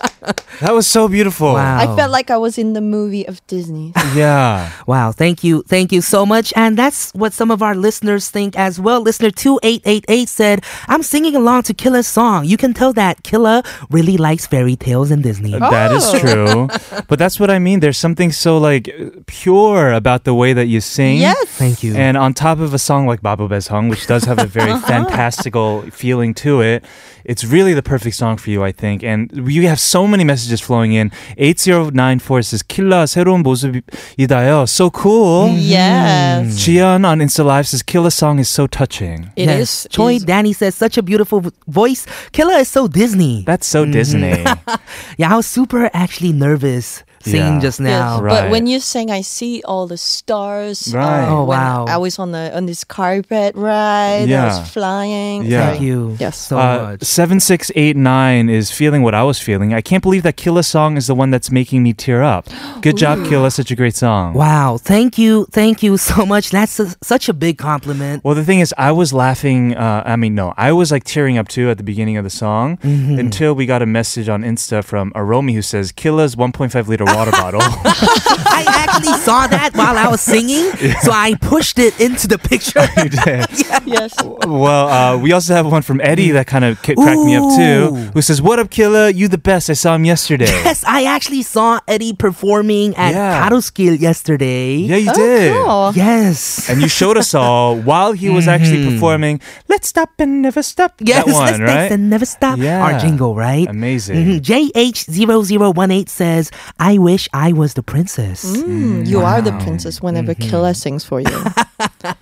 That 0.62 0.74
was 0.74 0.88
so 0.88 1.08
beautiful. 1.08 1.54
Wow. 1.54 1.78
I 1.78 1.96
felt 1.96 2.12
like 2.12 2.30
I 2.30 2.38
was 2.38 2.58
in 2.58 2.74
the 2.74 2.82
movie 2.82 3.28
of 3.28 3.46
Disney. 3.48 3.94
Yeah. 4.16 4.72
Wow, 4.88 5.12
thank 5.12 5.44
you. 5.44 5.62
Thank 5.68 5.92
you 5.92 6.02
so 6.02 6.26
much. 6.26 6.52
And 6.56 6.76
that's 6.76 7.12
what 7.12 7.32
some 7.32 7.52
of 7.52 7.62
our 7.62 7.76
listeners 7.76 8.30
think 8.30 8.58
as 8.58 8.80
well. 8.80 9.02
Listener 9.02 9.30
2888 9.30 10.28
said, 10.28 10.64
I'm 10.88 11.04
singing 11.04 11.36
along 11.36 11.64
to 11.64 11.76
Killa's 11.76 12.08
song. 12.08 12.46
You 12.46 12.58
can 12.58 12.74
tell 12.74 12.92
that 12.94 13.22
Killa 13.22 13.62
really 13.92 14.18
likes 14.18 14.48
fairy 14.48 14.76
tales 14.76 15.12
and 15.12 15.22
Disney. 15.22 15.54
Uh, 15.54 15.70
that 15.70 15.92
is 15.92 16.04
oh. 16.08 16.20
true. 16.20 16.68
But 17.08 17.20
that's 17.20 17.40
what 17.40 17.52
I 17.52 17.60
mean. 17.60 17.82
There's 17.82 17.98
something 17.98 18.32
so 18.32 18.58
like 18.58 18.90
pure 19.28 19.94
about 19.94 20.24
the 20.24 20.34
way 20.34 20.54
that 20.54 20.66
you 20.66 20.82
sing. 20.82 21.20
yes. 21.20 21.38
Thank 21.50 21.84
you. 21.84 21.96
And 21.96 22.18
on 22.18 22.34
top 22.34 22.60
of 22.60 22.74
a 22.74 22.80
song 22.80 23.06
like 23.06 23.22
Babobe's 23.22 23.68
Hung, 23.68 23.90
which 23.90 24.08
does 24.08 24.24
have 24.26 24.40
a 24.40 24.48
very 24.48 24.72
uh-huh. 24.76 24.88
fantastical 24.88 25.84
feeling 25.92 26.34
to 26.36 26.62
it, 26.62 26.84
it's 27.26 27.46
really 27.46 27.76
the 27.76 27.84
perfect 27.84 28.16
song 28.16 28.38
for 28.38 28.50
you, 28.50 28.64
I 28.64 28.72
think. 28.72 29.04
And 29.04 29.32
we 29.46 29.66
have 29.66 29.80
so 29.80 30.08
many 30.08 30.24
messages 30.24 30.49
flowing 30.61 30.93
in. 30.93 31.11
8094 31.39 32.43
says, 32.43 32.63
Killa 32.63 33.07
새로운 33.07 33.43
모습이다요. 33.43 34.67
So 34.69 34.91
cool. 34.91 35.49
Yes. 35.51 36.59
Jian 36.59 37.05
on 37.07 37.19
Insta 37.21 37.45
Live 37.45 37.67
says, 37.69 37.83
Killa 37.83 38.11
song 38.11 38.39
is 38.39 38.49
so 38.49 38.67
touching. 38.67 39.31
It 39.37 39.49
is. 39.49 39.87
Choi 39.91 40.15
is- 40.17 40.25
Danny 40.25 40.53
says, 40.53 40.75
such 40.75 40.97
a 40.99 41.03
beautiful 41.03 41.41
v- 41.41 41.51
voice. 41.69 42.07
Killa 42.33 42.59
is 42.59 42.69
so 42.69 42.87
Disney. 42.89 43.45
That's 43.47 43.67
so 43.67 43.85
Disney. 43.85 44.45
yeah, 45.19 45.33
I 45.33 45.37
was 45.37 45.47
super 45.47 45.91
actually 45.93 46.33
nervous 46.33 47.03
singing 47.24 47.56
Yeah. 47.56 47.60
just 47.60 47.80
Yes, 47.80 47.88
now. 47.90 48.22
Right. 48.22 48.42
But 48.42 48.52
when 48.52 48.68
you 48.68 48.80
sing, 48.80 49.10
I 49.12 49.22
see 49.22 49.62
all 49.66 49.88
the 49.88 49.98
stars. 49.98 50.92
Right. 50.94 51.26
uh, 51.28 51.30
Oh, 51.40 51.44
wow. 51.46 51.86
I 51.88 51.98
was 51.98 52.20
on 52.20 52.32
the 52.32 52.52
on 52.56 52.66
this 52.66 52.84
carpet 52.84 53.56
ride. 53.56 54.26
Yeah. 54.28 54.44
I 54.44 54.48
was 54.48 54.70
flying. 54.70 55.46
Yeah. 55.46 55.72
Thank 55.72 55.82
you 55.82 56.16
Yes. 56.20 56.38
so 56.38 56.58
Uh, 56.58 56.92
much. 56.98 57.04
7689 57.04 58.50
is 58.50 58.72
feeling 58.72 59.02
what 59.04 59.14
I 59.14 59.24
was 59.24 59.40
feeling. 59.40 59.74
I 59.74 59.82
can't 59.82 60.02
believe 60.04 60.24
that 60.24 60.38
Killa 60.38 60.64
song 60.64 60.98
is 60.98 61.08
the 61.08 61.16
one 61.16 61.30
that's 61.32 61.52
making 61.52 61.84
me 61.84 61.94
tear 61.94 62.24
up. 62.24 62.48
Good 62.82 62.98
job, 62.98 63.26
Killa. 63.28 63.52
Such 63.52 63.72
a 63.72 63.76
great 63.76 63.96
song. 63.96 64.34
Wow, 64.34 64.78
thank 64.78 65.18
you, 65.18 65.46
thank 65.52 65.84
you 65.84 65.98
so 65.98 66.26
much. 66.26 66.50
That's 66.52 66.80
a, 66.80 66.88
such 67.02 67.30
a 67.30 67.34
big 67.34 67.58
compliment. 67.58 68.24
Well, 68.24 68.36
the 68.36 68.44
thing 68.46 68.60
is, 68.60 68.74
I 68.78 68.92
was 68.92 69.14
laughing. 69.14 69.76
Uh, 69.76 70.04
I 70.06 70.16
mean, 70.16 70.36
no, 70.36 70.54
I 70.58 70.72
was 70.72 70.92
like 70.92 71.04
tearing 71.04 71.38
up 71.38 71.48
too 71.48 71.70
at 71.70 71.78
the 71.78 71.84
beginning 71.84 72.18
of 72.18 72.24
the 72.24 72.30
song 72.30 72.78
Mm-hmm. 72.80 73.20
until 73.20 73.54
we 73.54 73.66
got 73.66 73.82
a 73.82 73.86
message 73.86 74.30
on 74.30 74.42
Insta 74.44 74.84
from 74.84 75.12
Aromi 75.14 75.54
who 75.54 75.62
says, 75.62 75.92
Killa's 75.92 76.36
1.5 76.36 76.88
liter 76.88 77.06
water 77.16 77.32
bottle. 77.32 77.62
I 77.64 78.64
actually 78.68 79.14
saw 79.20 79.48
that 79.48 79.72
while 79.76 79.98
I 79.98 80.08
was 80.08 80.22
singing, 80.22 80.72
so 81.02 81.12
I 81.12 81.36
pushed 81.42 81.80
it 81.80 82.00
into 82.00 82.28
the 82.28 82.38
picture. 82.38 82.88
You 83.04 83.10
did. 83.10 83.46
Yes. 83.90 84.14
Well, 84.46 84.88
uh, 84.90 85.18
we 85.18 85.32
also 85.32 85.54
have 85.56 85.66
one 85.66 85.82
from 85.82 86.00
Eddie 86.02 86.30
that 86.32 86.46
kind 86.46 86.64
of 86.66 86.80
k- 86.84 86.94
cracked 86.94 87.22
me 87.22 87.36
up 87.36 87.48
too, 87.58 87.96
who 88.14 88.22
says, 88.22 88.42
What 88.42 88.60
up, 88.60 88.70
Killa? 88.70 89.10
You 89.10 89.28
the 89.28 89.38
best. 89.40 89.70
I 89.70 89.74
saw 89.74 89.96
him 89.96 90.06
yesterday. 90.06 90.46
yes, 90.46 90.84
I 90.86 91.06
actually 91.06 91.42
saw 91.42 91.80
Eddie 91.88 92.14
performing 92.14 92.96
at 92.96 93.14
Yeah. 93.14 93.50
Karuskil 93.50 94.00
yesterday. 94.00 94.76
Yeah, 94.78 94.98
you 94.98 95.10
Oh, 95.12 95.16
did. 95.16 95.54
cool. 95.54 95.92
Yes. 95.96 96.70
And 96.70 96.82
you 96.82 96.88
showed 96.88 97.18
us 97.18 97.34
all 97.34 97.78
while 97.78 98.12
he 98.12 98.30
was 98.30 98.48
actually 98.48 98.86
performing 98.94 99.42
Let's 99.68 99.88
Stop 99.88 100.12
and 100.20 100.42
Never 100.44 100.62
Stop. 100.62 100.98
Mm-hmm. 100.98 101.08
Yes, 101.08 101.26
that 101.26 101.34
one, 101.34 101.46
let's 101.66 101.74
right? 101.74 101.92
and 101.92 102.10
never 102.10 102.26
stop. 102.26 102.60
Yeah. 102.60 102.84
Our 102.84 103.00
jingle, 103.00 103.34
right? 103.34 103.68
Amazing. 103.68 104.40
Mhm. 104.40 104.42
JH0018 104.42 106.10
says, 106.10 106.52
I 106.80 106.99
wish 107.00 107.28
I 107.34 107.54
was 107.54 107.74
the 107.74 107.84
princess. 107.84 108.46
Mm, 108.46 109.08
you 109.08 109.22
are 109.22 109.42
the 109.42 109.52
princess 109.64 110.02
whenever 110.02 110.34
Mm-hmm. 110.34 110.50
Killa 110.50 110.74
sings 110.74 111.04
for 111.04 111.20
you. 111.22 111.44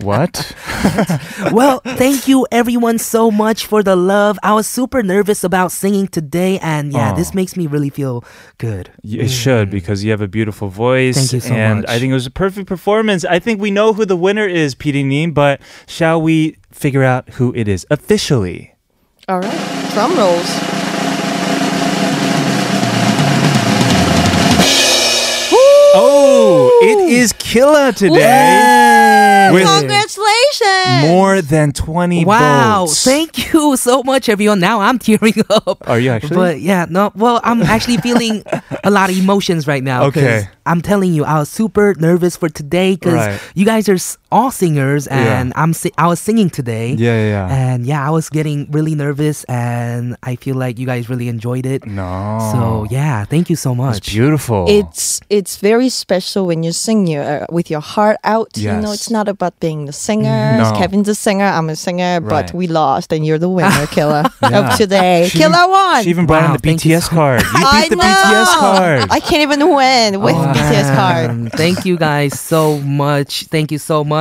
What? 0.02 0.54
well, 1.52 1.80
thank 1.84 2.26
you 2.28 2.46
everyone 2.50 2.98
so 2.98 3.30
much 3.30 3.66
for 3.66 3.82
the 3.82 3.94
love. 3.96 4.38
I 4.42 4.54
was 4.54 4.66
super 4.66 5.02
nervous 5.02 5.44
about 5.44 5.70
singing 5.72 6.08
today, 6.08 6.58
and 6.60 6.92
yeah, 6.92 7.12
Aw. 7.12 7.14
this 7.14 7.34
makes 7.34 7.56
me 7.56 7.66
really 7.66 7.90
feel 7.90 8.24
good. 8.58 8.90
Y- 9.02 9.18
It 9.24 9.28
should 9.30 9.70
because 9.70 10.02
you 10.04 10.10
have 10.10 10.20
a 10.20 10.28
beautiful 10.28 10.68
voice. 10.68 11.16
Thank 11.16 11.32
you 11.32 11.40
so 11.40 11.54
and 11.54 11.80
much. 11.82 11.90
I 11.90 11.98
think 11.98 12.10
it 12.10 12.14
was 12.14 12.26
a 12.26 12.30
perfect 12.30 12.66
performance. 12.66 13.24
I 13.24 13.38
think 13.38 13.60
we 13.60 13.70
know 13.70 13.92
who 13.92 14.04
the 14.04 14.16
winner 14.16 14.46
is, 14.46 14.74
PD 14.74 15.04
Neem, 15.04 15.32
but 15.32 15.60
shall 15.86 16.20
we 16.20 16.56
figure 16.72 17.02
out 17.04 17.28
who 17.38 17.52
it 17.54 17.68
is 17.68 17.86
officially? 17.90 18.74
All 19.28 19.40
right. 19.40 19.90
Drum 19.94 20.16
rolls. 20.18 20.77
Is 27.08 27.32
Killa 27.32 27.92
today. 27.92 29.50
With 29.52 29.66
Congratulations. 29.66 31.08
more 31.08 31.40
than 31.40 31.72
20 31.72 32.24
Wow, 32.26 32.84
votes. 32.86 33.02
thank 33.02 33.52
you 33.52 33.76
so 33.78 34.02
much, 34.02 34.28
everyone. 34.28 34.60
Now 34.60 34.80
I'm 34.80 34.98
tearing 34.98 35.34
up. 35.50 35.88
Are 35.88 35.98
you 35.98 36.10
actually? 36.10 36.36
But 36.36 36.60
yeah, 36.60 36.84
no, 36.88 37.10
well, 37.14 37.40
I'm 37.44 37.62
actually 37.62 37.96
feeling 37.98 38.42
a 38.84 38.90
lot 38.90 39.08
of 39.10 39.16
emotions 39.16 39.66
right 39.66 39.82
now. 39.82 40.04
Okay. 40.04 40.46
I'm 40.66 40.82
telling 40.82 41.14
you, 41.14 41.24
I 41.24 41.38
was 41.38 41.48
super 41.48 41.94
nervous 41.98 42.36
for 42.36 42.50
today 42.50 42.94
because 42.96 43.14
Right. 43.14 43.40
you 43.54 43.64
guys 43.64 43.88
are 43.88 43.94
s- 43.94 44.18
all 44.30 44.50
singers, 44.50 45.08
Yeah. 45.10 45.40
and 45.40 45.52
I'm 45.56 45.72
si- 45.72 45.92
I 45.96 46.06
was 46.06 46.20
singing 46.20 46.50
today. 46.50 46.92
yeah, 46.92 47.16
yeah, 47.16 47.28
yeah. 47.48 47.48
And 47.72 47.86
yeah, 47.86 48.06
I 48.06 48.10
was 48.10 48.28
getting 48.28 48.68
really 48.70 48.94
nervous, 48.94 49.44
and 49.44 50.16
I 50.22 50.36
feel 50.36 50.56
like 50.56 50.78
you 50.78 50.86
guys 50.86 51.08
really 51.08 51.28
enjoyed 51.28 51.64
it. 51.64 51.86
no. 51.86 52.38
So 52.52 52.86
yeah, 52.90 53.24
thank 53.24 53.48
you 53.50 53.56
so 53.56 53.74
much. 53.74 53.96
It's 53.98 54.06
much. 54.08 54.12
beautiful. 54.12 54.66
It's 54.68 55.20
it's 55.30 55.56
very 55.56 55.88
special 55.88 56.44
when 56.46 56.62
you 56.62 56.72
sing 56.72 57.06
you 57.06 57.20
uh, 57.20 57.46
with 57.50 57.70
your 57.70 57.80
heart 57.80 58.18
out. 58.24 58.48
You 58.56 58.72
know, 58.76 58.92
it's 58.92 59.10
not 59.10 59.28
about 59.28 59.58
being 59.60 59.86
the 59.86 59.92
singer. 59.92 60.58
No. 60.60 60.72
Kevin's 60.76 61.08
a 61.08 61.14
singer. 61.14 61.44
I'm 61.48 61.70
a 61.70 61.76
singer, 61.76 62.20
but 62.20 62.52
we 62.52 62.66
lost, 62.66 63.12
and 63.12 63.24
you're 63.24 63.38
the 63.40 63.48
winner, 63.48 63.86
Killa 63.96 64.28
Yeah. 64.42 64.58
of 64.72 64.76
today. 64.76 65.28
She 65.30 65.38
Killa 65.38 65.56
even- 65.64 65.70
won. 65.70 66.04
She 66.04 66.10
even 66.10 66.26
brought 66.26 66.42
Wow, 66.42 66.54
in 66.54 66.60
the 66.60 66.64
thank 66.68 66.84
you 66.84 66.96
BTS 66.98 67.08
so- 67.08 67.16
card. 67.16 67.40
You 67.42 67.64
I 67.64 67.80
beat 67.82 67.90
the 67.90 67.96
know. 67.96 68.02
BTS 68.04 68.52
card. 68.60 68.98
I 69.10 69.20
can't 69.20 69.42
even 69.48 69.60
win 69.74 70.20
with 70.20 70.36
Oh, 70.36 70.52
BTS 70.52 70.88
card. 70.94 71.52
Thank 71.52 71.84
you 71.88 71.96
guys 71.96 72.38
so 72.38 72.78
much. 72.80 73.46
Thank 73.48 73.72
you 73.72 73.78
so 73.78 74.04
much. 74.04 74.17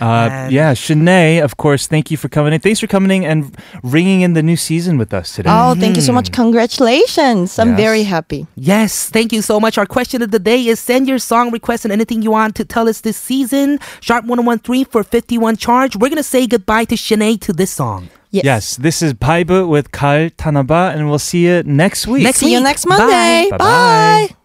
Uh, 0.00 0.04
And- 0.30 0.52
yeah, 0.52 0.74
Shinae, 0.74 1.42
of 1.42 1.56
course, 1.56 1.86
thank 1.86 2.10
you 2.10 2.16
for 2.16 2.28
coming 2.28 2.52
in. 2.52 2.60
Thanks 2.60 2.80
for 2.80 2.86
coming 2.86 3.10
in 3.22 3.30
and 3.30 3.56
ringing 3.82 4.20
in 4.22 4.34
the 4.34 4.42
new 4.42 4.56
season 4.56 4.98
with 4.98 5.12
us 5.14 5.32
today. 5.36 5.50
Oh, 5.52 5.74
thank 5.74 5.96
you 5.96 6.02
so 6.02 6.12
much. 6.12 6.28
Congratulations. 6.32 7.58
I'm 7.58 7.70
Yes. 7.70 7.80
very 7.86 8.02
happy. 8.04 8.46
Yes, 8.56 9.08
thank 9.16 9.32
you 9.32 9.42
so 9.42 9.58
much. 9.60 9.78
Our 9.78 9.86
question 9.86 10.22
of 10.22 10.30
the 10.30 10.38
day 10.38 10.60
is 10.66 10.78
send 10.80 11.08
your 11.08 11.18
song 11.18 11.50
request 11.50 11.84
and 11.84 11.92
anything 11.92 12.22
you 12.22 12.30
want 12.32 12.54
to 12.56 12.64
tell 12.64 12.88
us 12.88 13.00
this 13.00 13.16
season. 13.16 13.78
Sharp 14.00 14.24
1013 14.24 14.84
for 14.84 15.02
51 15.04 15.56
charge. 15.56 15.96
We're 15.96 16.08
going 16.08 16.16
to 16.16 16.22
say 16.36 16.46
goodbye 16.46 16.84
to 16.86 16.96
Shinae 16.96 17.40
to 17.46 17.52
this 17.52 17.70
song. 17.70 18.08
Yes. 18.30 18.44
Yes, 18.44 18.76
this 18.76 19.00
is 19.02 19.14
Paibu 19.14 19.68
with 19.68 19.92
Kal 19.92 20.28
Tanaba, 20.36 20.92
and 20.94 21.08
we'll 21.08 21.18
see 21.30 21.46
you 21.46 21.62
next 21.64 22.06
week. 22.06 22.24
Next 22.24 22.38
See 22.40 22.50
you 22.52 22.58
week. 22.58 22.64
next 22.64 22.84
Monday. 22.86 23.48
Bye-bye. 23.50 24.26
Bye. 24.28 24.35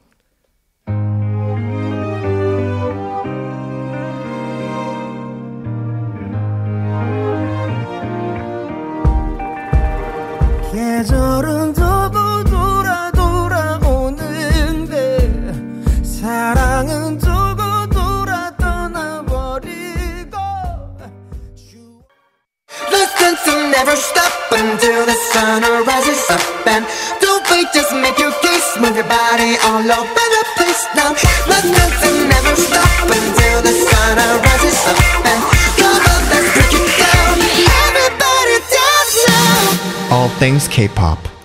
계절은 11.01 11.73
두고 11.73 12.45
돌아 12.45 13.11
돌아오는데 13.13 14.93
사랑은 16.05 17.17
두고 17.17 17.89
돌아 17.89 18.55
떠나버리고 18.59 20.37
Let's 22.93 23.15
dance 23.17 23.49
and 23.49 23.71
never 23.73 23.97
stop 23.97 24.53
until 24.53 25.07
the 25.07 25.17
sun 25.33 25.63
rises 25.87 26.31
up 26.31 26.43
and 26.69 26.85
don't 27.23 27.51
wait, 27.51 27.73
just 27.73 27.95
make 27.95 28.19
your 28.19 28.33
case, 28.45 28.77
move 28.77 28.97
your 28.97 29.09
body 29.09 29.57
all 29.65 29.81
over 29.81 30.27
the 30.37 30.45
place 30.61 30.85
now. 30.95 31.17
Let's 31.49 31.73
dance 31.73 32.05
and 32.05 32.29
never 32.29 32.55
stop 32.55 33.09
until 33.09 33.63
the 33.65 33.73
sun 33.73 34.19
rises 34.45 34.77
up 34.93 35.01
and 35.25 35.41
come 35.81 36.05
on, 36.05 36.21
let's 36.29 36.60
All 40.12 40.28
things 40.28 40.68
K-pop. 40.68 41.41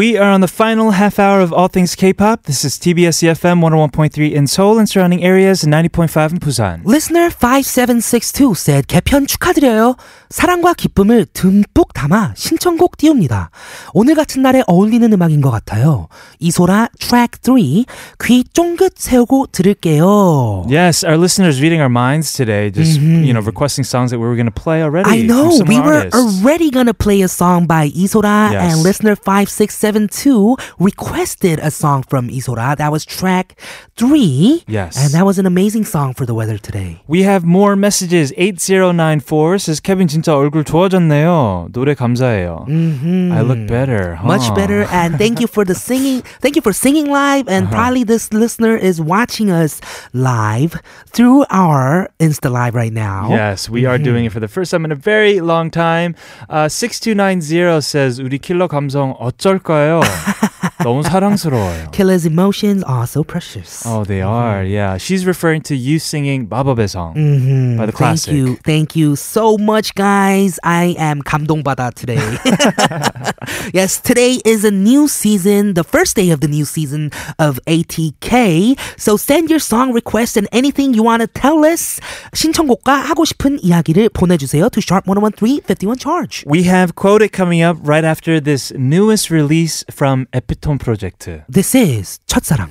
We 0.00 0.16
are 0.16 0.30
on 0.30 0.40
the 0.40 0.48
final 0.48 0.92
half 0.92 1.18
hour 1.18 1.42
of 1.42 1.52
All 1.52 1.68
Things 1.68 1.94
K-pop. 1.94 2.44
This 2.44 2.64
is 2.64 2.78
TBS 2.78 3.20
eFM 3.20 3.60
101.3 3.60 4.32
in 4.32 4.46
Seoul 4.46 4.78
and 4.78 4.88
surrounding 4.88 5.22
areas 5.22 5.62
and 5.62 5.70
90.5 5.74 6.32
in 6.32 6.38
Busan. 6.40 6.80
Listener 6.86 7.28
5762 7.28 8.54
said 8.54 8.86
개편 8.86 9.26
축하드려요. 9.26 9.96
사랑과 10.30 10.72
기쁨을 10.72 11.26
듬뿍 11.34 11.92
담아 11.92 12.32
신청곡 12.34 12.96
띄웁니다. 12.96 13.50
오늘 13.92 14.14
같은 14.14 14.40
날에 14.40 14.62
어울리는 14.66 15.12
음악인 15.12 15.42
것 15.42 15.50
같아요. 15.50 16.08
이소라 16.38 16.88
track 16.98 17.42
3귀 17.42 18.54
쫑긋 18.54 18.94
세우고 18.96 19.48
들을게요. 19.52 20.64
Yes, 20.70 21.04
our 21.04 21.18
listeners 21.18 21.60
reading 21.60 21.82
our 21.82 21.90
minds 21.90 22.32
today 22.32 22.70
just 22.70 22.98
mm-hmm. 22.98 23.24
you 23.24 23.34
know 23.34 23.42
requesting 23.44 23.84
songs 23.84 24.12
that 24.12 24.18
we 24.18 24.24
were 24.24 24.36
going 24.36 24.48
to 24.48 24.50
play 24.50 24.82
already. 24.82 25.10
I 25.10 25.26
know. 25.26 25.60
We 25.68 25.78
were 25.78 26.08
artists. 26.08 26.16
already 26.16 26.70
going 26.70 26.86
to 26.86 26.94
play 26.94 27.20
a 27.20 27.28
song 27.28 27.66
by 27.66 27.90
Isora 27.90 28.52
yes. 28.52 28.72
and 28.72 28.82
listener 28.82 29.14
567 29.14 29.89
two 29.89 30.57
requested 30.79 31.59
a 31.59 31.71
song 31.71 32.03
from 32.03 32.29
Isora. 32.29 32.75
That 32.77 32.91
was 32.91 33.05
track 33.05 33.59
three. 33.97 34.63
Yes. 34.67 34.97
and 34.97 35.13
that 35.13 35.25
was 35.25 35.37
an 35.39 35.45
amazing 35.45 35.85
song 35.85 36.13
for 36.13 36.25
the 36.25 36.33
weather 36.33 36.57
today. 36.57 37.01
We 37.07 37.23
have 37.23 37.43
more 37.45 37.75
messages. 37.75 38.33
8094 38.37 39.57
says 39.59 39.79
케빈 39.81 40.07
진짜 40.07 40.33
얼굴 40.35 40.63
좋아졌네요. 40.63 41.69
노래 41.71 41.93
감사해요. 41.95 42.65
I 42.67 43.41
look 43.41 43.67
better. 43.67 44.15
Mm-hmm. 44.15 44.27
Much 44.27 44.47
huh? 44.47 44.55
better, 44.55 44.83
and 44.91 45.17
thank 45.17 45.39
you 45.39 45.47
for 45.47 45.63
the 45.65 45.75
singing. 45.75 46.21
Thank 46.41 46.55
you 46.55 46.61
for 46.61 46.73
singing 46.73 47.09
live, 47.09 47.47
and 47.47 47.65
Uh-huh. 47.67 47.75
probably 47.75 48.03
this 48.03 48.31
listener 48.33 48.75
is 48.75 48.99
watching 49.01 49.49
us 49.51 49.79
live 50.13 50.75
through 51.11 51.45
our 51.49 52.09
Insta 52.19 52.51
Live 52.51 52.75
right 52.75 52.93
now. 52.93 53.29
Yes, 53.29 53.69
we 53.69 53.85
are 53.85 53.95
Mm-hmm. 53.97 54.03
doing 54.03 54.23
it 54.25 54.31
for 54.33 54.39
the 54.39 54.47
first 54.51 54.71
time 54.71 54.83
in 54.85 54.91
a 54.91 54.99
very 54.99 55.39
long 55.41 55.69
time. 55.71 56.15
Uh, 56.49 56.67
6290 56.69 57.81
says 57.81 58.19
우리 58.19 58.37
킬러 58.39 58.67
감성 58.67 59.15
어쩔까요? 59.19 59.78
좋아요. 59.80 60.00
너무 60.82 61.02
사랑스러워요. 61.02 61.90
Emotions 62.30 62.82
are 62.84 63.06
so 63.06 63.22
precious. 63.22 63.84
Oh, 63.84 64.04
they 64.04 64.20
mm-hmm. 64.20 64.28
are. 64.28 64.64
Yeah, 64.64 64.96
she's 64.96 65.26
referring 65.26 65.62
to 65.62 65.76
you 65.76 65.98
singing 65.98 66.46
Baba 66.46 66.74
Besong 66.74 67.14
mm-hmm. 67.14 67.76
by 67.76 67.86
the 67.86 67.92
classic. 67.92 68.32
Thank 68.32 68.36
you, 68.36 68.56
thank 68.64 68.96
you 68.96 69.16
so 69.16 69.58
much, 69.58 69.94
guys. 69.94 70.58
I 70.62 70.94
am 70.98 71.22
감동받아 71.22 71.92
today. 71.94 72.16
yes, 73.74 74.00
today 74.00 74.40
is 74.44 74.64
a 74.64 74.70
new 74.70 75.08
season, 75.08 75.74
the 75.74 75.84
first 75.84 76.16
day 76.16 76.30
of 76.30 76.40
the 76.40 76.48
new 76.48 76.64
season 76.64 77.10
of 77.38 77.60
ATK. 77.66 78.78
So 78.96 79.16
send 79.16 79.50
your 79.50 79.60
song 79.60 79.92
requests 79.92 80.36
and 80.36 80.48
anything 80.52 80.94
you 80.94 81.02
want 81.02 81.20
to 81.22 81.26
tell 81.26 81.64
us. 81.64 82.00
신청곡과 82.34 82.94
하고 82.94 83.24
싶은 83.24 83.58
이야기를 83.62 84.10
보내주세요 84.10 84.70
to 84.70 84.80
sharp 84.80 85.06
1013 85.06 85.60
51 85.66 85.98
charge. 85.98 86.44
We 86.46 86.64
have 86.64 86.94
quoted 86.94 87.32
coming 87.32 87.62
up 87.62 87.76
right 87.82 88.04
after 88.04 88.40
this 88.40 88.72
newest 88.76 89.30
release 89.30 89.84
from 89.90 90.26
Epitone. 90.32 90.69
Project. 90.79 91.29
This 91.49 91.75
is 91.75 92.19
첫사랑. 92.27 92.69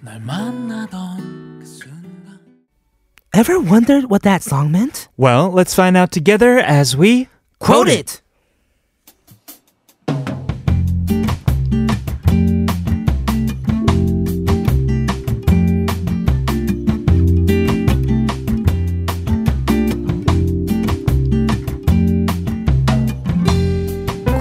날 0.00 0.20
만나던 0.20 1.60
그 1.60 1.66
순간 1.66 2.38
Ever 3.32 3.58
wondered 3.60 4.10
what 4.10 4.22
that 4.22 4.42
song 4.42 4.70
meant? 4.70 5.08
Well, 5.16 5.50
let's 5.50 5.74
find 5.74 5.96
out 5.96 6.10
together 6.12 6.58
as 6.58 6.96
we 6.96 7.28
Quote 7.58 7.88
it. 7.88 8.20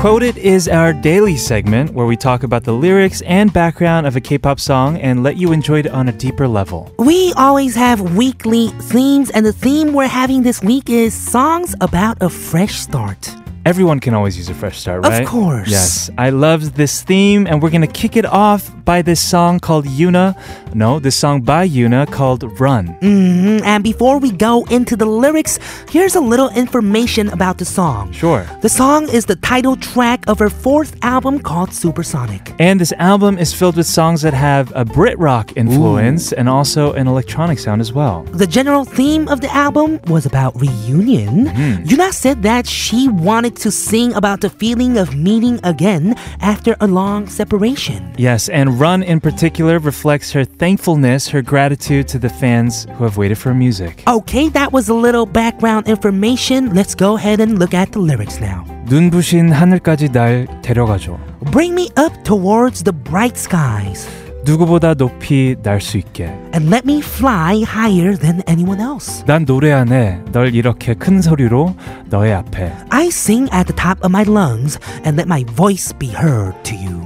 Quoted 0.06 0.38
is 0.38 0.68
our 0.68 0.92
daily 0.92 1.36
segment 1.36 1.92
where 1.92 2.06
we 2.06 2.16
talk 2.16 2.44
about 2.44 2.62
the 2.62 2.72
lyrics 2.72 3.22
and 3.22 3.52
background 3.52 4.06
of 4.06 4.14
a 4.14 4.20
K-pop 4.20 4.60
song 4.60 4.98
and 4.98 5.24
let 5.24 5.36
you 5.36 5.50
enjoy 5.50 5.80
it 5.80 5.88
on 5.88 6.08
a 6.08 6.12
deeper 6.12 6.46
level. 6.46 6.94
We 6.96 7.32
always 7.32 7.74
have 7.74 8.14
weekly 8.16 8.68
themes, 8.82 9.30
and 9.30 9.44
the 9.44 9.52
theme 9.52 9.94
we're 9.94 10.06
having 10.06 10.44
this 10.44 10.62
week 10.62 10.88
is 10.88 11.12
songs 11.12 11.74
about 11.80 12.22
a 12.22 12.30
fresh 12.30 12.76
start. 12.76 13.34
Everyone 13.64 13.98
can 13.98 14.14
always 14.14 14.38
use 14.38 14.48
a 14.48 14.54
fresh 14.54 14.78
start, 14.78 15.04
right? 15.04 15.22
Of 15.24 15.28
course. 15.28 15.68
Yes. 15.68 16.08
I 16.16 16.30
love 16.30 16.76
this 16.76 17.02
theme, 17.02 17.48
and 17.48 17.60
we're 17.60 17.70
going 17.70 17.80
to 17.80 17.88
kick 17.88 18.16
it 18.16 18.24
off 18.24 18.70
by 18.84 19.02
this 19.02 19.20
song 19.20 19.58
called 19.58 19.86
Younha. 19.86 20.40
No, 20.76 20.98
this 20.98 21.16
song 21.16 21.40
by 21.40 21.66
Younha 21.66 22.04
called 22.12 22.42
Run. 22.60 22.88
hmm 23.00 23.64
And 23.64 23.82
before 23.82 24.18
we 24.18 24.30
go 24.30 24.62
into 24.64 24.94
the 24.94 25.06
lyrics, 25.06 25.58
here's 25.88 26.16
a 26.16 26.20
little 26.20 26.50
information 26.50 27.30
about 27.30 27.56
the 27.56 27.64
song. 27.64 28.12
Sure. 28.12 28.44
The 28.60 28.68
song 28.68 29.08
is 29.08 29.24
the 29.24 29.36
title 29.36 29.76
track 29.76 30.28
of 30.28 30.38
her 30.38 30.50
fourth 30.50 30.94
album 31.02 31.38
called 31.38 31.72
Supersonic. 31.72 32.52
And 32.58 32.78
this 32.78 32.92
album 32.98 33.38
is 33.38 33.54
filled 33.54 33.76
with 33.76 33.86
songs 33.86 34.20
that 34.20 34.34
have 34.34 34.70
a 34.76 34.84
Brit 34.84 35.18
rock 35.18 35.56
influence 35.56 36.34
and 36.34 36.46
also 36.46 36.92
an 36.92 37.06
electronic 37.06 37.58
sound 37.58 37.80
as 37.80 37.94
well. 37.94 38.24
The 38.34 38.46
general 38.46 38.84
theme 38.84 39.28
of 39.28 39.40
the 39.40 39.50
album 39.54 39.98
was 40.08 40.26
about 40.26 40.60
reunion. 40.60 41.46
Younha 41.88 42.12
said 42.12 42.42
that 42.42 42.66
she 42.66 43.08
wanted 43.08 43.56
to 43.64 43.70
sing 43.70 44.12
about 44.12 44.42
the 44.42 44.50
feeling 44.50 44.98
of 44.98 45.16
meeting 45.16 45.58
again 45.64 46.14
after 46.42 46.76
a 46.80 46.86
long 46.86 47.28
separation. 47.28 48.12
Yes, 48.18 48.50
and 48.50 48.78
Run 48.78 49.02
in 49.02 49.20
particular 49.20 49.78
reflects 49.78 50.32
her 50.32 50.44
thankfulness, 50.65 51.27
her 51.29 51.41
gratitude 51.41 52.07
to 52.09 52.19
the 52.19 52.29
fans 52.29 52.87
who 52.97 53.03
have 53.03 53.17
waited 53.17 53.37
for 53.37 53.49
her 53.49 53.55
music. 53.55 54.03
Okay, 54.07 54.49
that 54.49 54.71
was 54.71 54.89
a 54.89 54.93
little 54.93 55.25
background 55.25 55.87
information. 55.87 56.73
Let's 56.73 56.95
go 56.95 57.15
ahead 57.17 57.39
and 57.39 57.59
look 57.59 57.73
at 57.73 57.91
the 57.91 57.99
lyrics 57.99 58.39
now. 58.39 58.63
눈부신 58.87 59.51
하늘까지 59.51 60.09
날 60.09 60.47
데려가줘. 60.61 61.17
Bring 61.51 61.73
me 61.73 61.89
up 61.97 62.13
towards 62.23 62.83
the 62.83 62.93
bright 62.93 63.37
skies 63.37 64.07
누구보다 64.43 64.95
높이 64.95 65.55
날 65.61 65.79
수 65.79 65.97
있게. 65.99 66.25
and 66.55 66.69
let 66.69 66.83
me 66.83 66.99
fly 66.99 67.61
higher 67.63 68.17
than 68.17 68.41
anyone 68.49 68.81
else. 68.81 69.23
난 69.27 69.45
노래하네 69.45 70.23
널 70.31 70.55
이렇게 70.55 70.95
큰 70.95 71.21
소리로 71.21 71.75
너의 72.09 72.33
앞에 72.33 72.73
I 72.89 73.07
sing 73.07 73.47
at 73.53 73.67
the 73.67 73.75
top 73.75 73.99
of 74.03 74.09
my 74.09 74.23
lungs 74.27 74.79
and 75.05 75.15
let 75.15 75.27
my 75.27 75.45
voice 75.55 75.93
be 75.97 76.09
heard 76.09 76.55
to 76.63 76.75
you. 76.75 77.05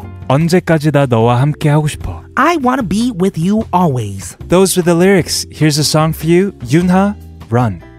너와 1.06 1.40
함께 1.40 1.68
하고 1.68 1.88
싶어. 1.88 2.22
I 2.36 2.56
wanna 2.56 2.86
be 2.86 3.10
with 3.10 3.36
you 3.36 3.64
always. 3.72 4.36
Those 4.48 4.78
were 4.78 4.84
the 4.84 4.94
lyrics. 4.94 5.44
Here's 5.50 5.76
a 5.76 5.82
song 5.82 6.12
for 6.12 6.30
you, 6.30 6.52
Younha, 6.62 7.16
Run. 7.50 7.89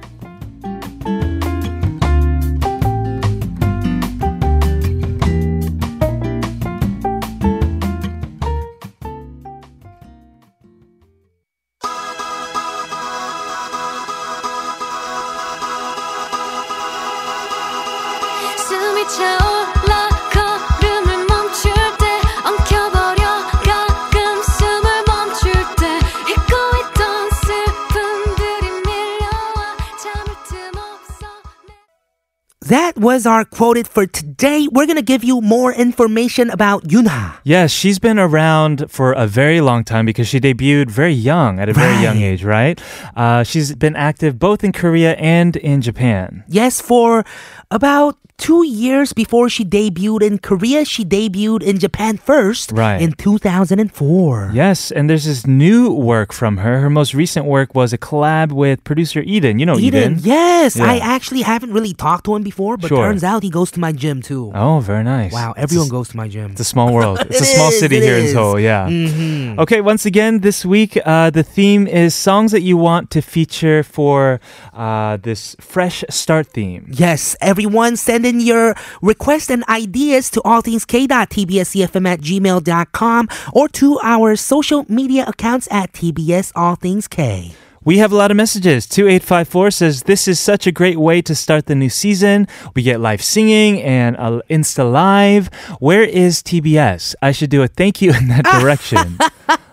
Was 33.02 33.26
our 33.26 33.45
quoted 33.45 33.88
for 33.88 34.06
today. 34.06 34.68
We're 34.72 34.86
going 34.86 34.95
to 34.95 35.02
give 35.02 35.24
you 35.24 35.41
more 35.41 35.74
information 35.74 36.52
about 36.52 36.84
Younha. 36.84 37.39
Yes, 37.43 37.72
she's 37.72 37.97
been 37.97 38.20
around 38.20 38.91
for 38.91 39.14
a 39.14 39.26
very 39.26 39.60
long 39.60 39.84
time 39.84 40.06
because 40.06 40.28
she 40.28 40.39
debuted 40.39 40.91
very 40.91 41.12
young, 41.12 41.60
at 41.60 41.68
a 41.68 41.74
very 41.74 41.99
young 41.99 42.18
age, 42.22 42.43
right? 42.43 42.80
Uh, 43.16 43.41
she's 43.41 43.74
been 43.74 43.95
active 43.95 44.38
both 44.38 44.64
in 44.64 44.72
Korea 44.72 45.14
and 45.14 45.56
in 45.56 45.82
Japan. 45.82 46.43
Yes, 46.47 46.80
for 46.80 47.26
about 47.72 48.20
two 48.42 48.66
years 48.66 49.14
before 49.14 49.48
she 49.50 49.64
debuted 49.64 50.24
in 50.26 50.39
Korea, 50.39 50.84
she 50.84 51.06
debuted 51.06 51.62
in 51.62 51.78
Japan 51.78 52.18
first 52.18 52.72
Right. 52.74 53.00
in 53.00 53.14
2004. 53.14 54.50
Yes, 54.54 54.92
and 54.92 55.10
there's 55.10 55.26
this 55.26 55.46
new 55.46 55.92
work 55.94 56.34
from 56.34 56.58
her. 56.58 56.80
Her 56.82 56.89
most 56.89 57.14
recent 57.14 57.46
work 57.46 57.76
was 57.76 57.94
a 57.94 57.98
collab 57.98 58.52
with 58.52 58.84
producer 58.84 59.22
Eden. 59.22 59.60
You 59.60 59.66
know 59.70 59.78
Eden. 59.78 60.18
Eden, 60.18 60.20
yes. 60.24 60.80
I 60.80 60.98
actually 60.98 61.44
haven't 61.44 61.72
really 61.72 61.94
talked 61.94 62.26
to 62.26 62.36
him 62.36 62.44
before, 62.44 62.78
but 62.78 62.88
Sure. 62.89 63.06
turns 63.06 63.24
out 63.24 63.44
he 63.44 63.50
goes 63.50 63.70
to 63.72 63.80
my 63.80 63.92
gym 63.92 64.22
too. 64.22 64.52
Oh, 64.56 64.80
very 64.80 65.04
nice. 65.04 65.32
Wow, 65.32 65.54
everyone 65.56 65.89
goes 65.89 66.10
to 66.10 66.18
my 66.18 66.28
gym. 66.28 66.52
It's 66.52 66.62
a 66.62 66.72
small 66.76 66.89
world. 66.94 67.20
It's 67.30 67.42
a 67.42 67.46
small 67.46 67.70
is, 67.70 67.80
city 67.80 67.98
it 67.98 68.04
here 68.04 68.18
in 68.18 68.26
is. 68.26 68.34
Seoul. 68.34 68.60
Yeah. 68.60 68.88
Mhm. 68.89 69.60
Okay. 69.64 69.82
Once 69.82 70.04
again, 70.06 70.39
this 70.42 70.66
week 70.66 70.98
uh, 71.06 71.30
the 71.30 71.44
theme 71.44 71.86
is 71.88 72.16
songs 72.16 72.52
that 72.52 72.62
you 72.70 72.76
want 72.89 73.10
to 73.16 73.22
feature 73.22 73.84
for 73.84 74.39
uh, 74.74 75.18
this 75.22 75.56
fresh 75.60 76.04
start 76.10 76.48
theme. 76.58 76.89
Yes, 76.89 77.36
everyone 77.42 77.96
send 77.98 78.26
in 78.26 78.31
in 78.32 78.40
your 78.40 78.76
requests 79.02 79.50
and 79.50 79.64
ideas 79.68 80.30
to 80.32 80.40
allthingsk.tbsefm 80.42 82.08
at 82.08 82.20
gmail.com 82.22 83.30
or 83.54 83.68
to 83.68 84.00
our 84.02 84.36
social 84.36 84.86
media 84.88 85.26
accounts 85.28 85.68
at 85.70 85.92
TBS 85.94 86.52
All 86.56 86.76
Things 86.76 87.08
K. 87.08 87.54
We 87.84 87.98
have 87.98 88.12
a 88.12 88.16
lot 88.16 88.30
of 88.30 88.38
messages. 88.38 88.86
2854 88.86 89.72
says, 89.72 90.04
This 90.04 90.28
is 90.28 90.40
such 90.40 90.68
a 90.68 90.72
great 90.72 90.98
way 90.98 91.20
to 91.24 91.34
start 91.34 91.66
the 91.66 91.74
new 91.74 91.90
season. 91.90 92.48
We 92.76 92.84
get 92.84 93.00
live 93.00 93.24
singing 93.24 93.82
and 93.82 94.16
uh, 94.18 94.42
Insta 94.52 94.86
Live. 94.92 95.48
Where 95.80 96.04
is 96.04 96.44
TBS? 96.44 97.16
I 97.24 97.32
should 97.32 97.50
do 97.50 97.64
a 97.64 97.68
thank 97.68 98.00
you 98.00 98.14
in 98.14 98.28
that 98.28 98.46
direction. 98.62 99.18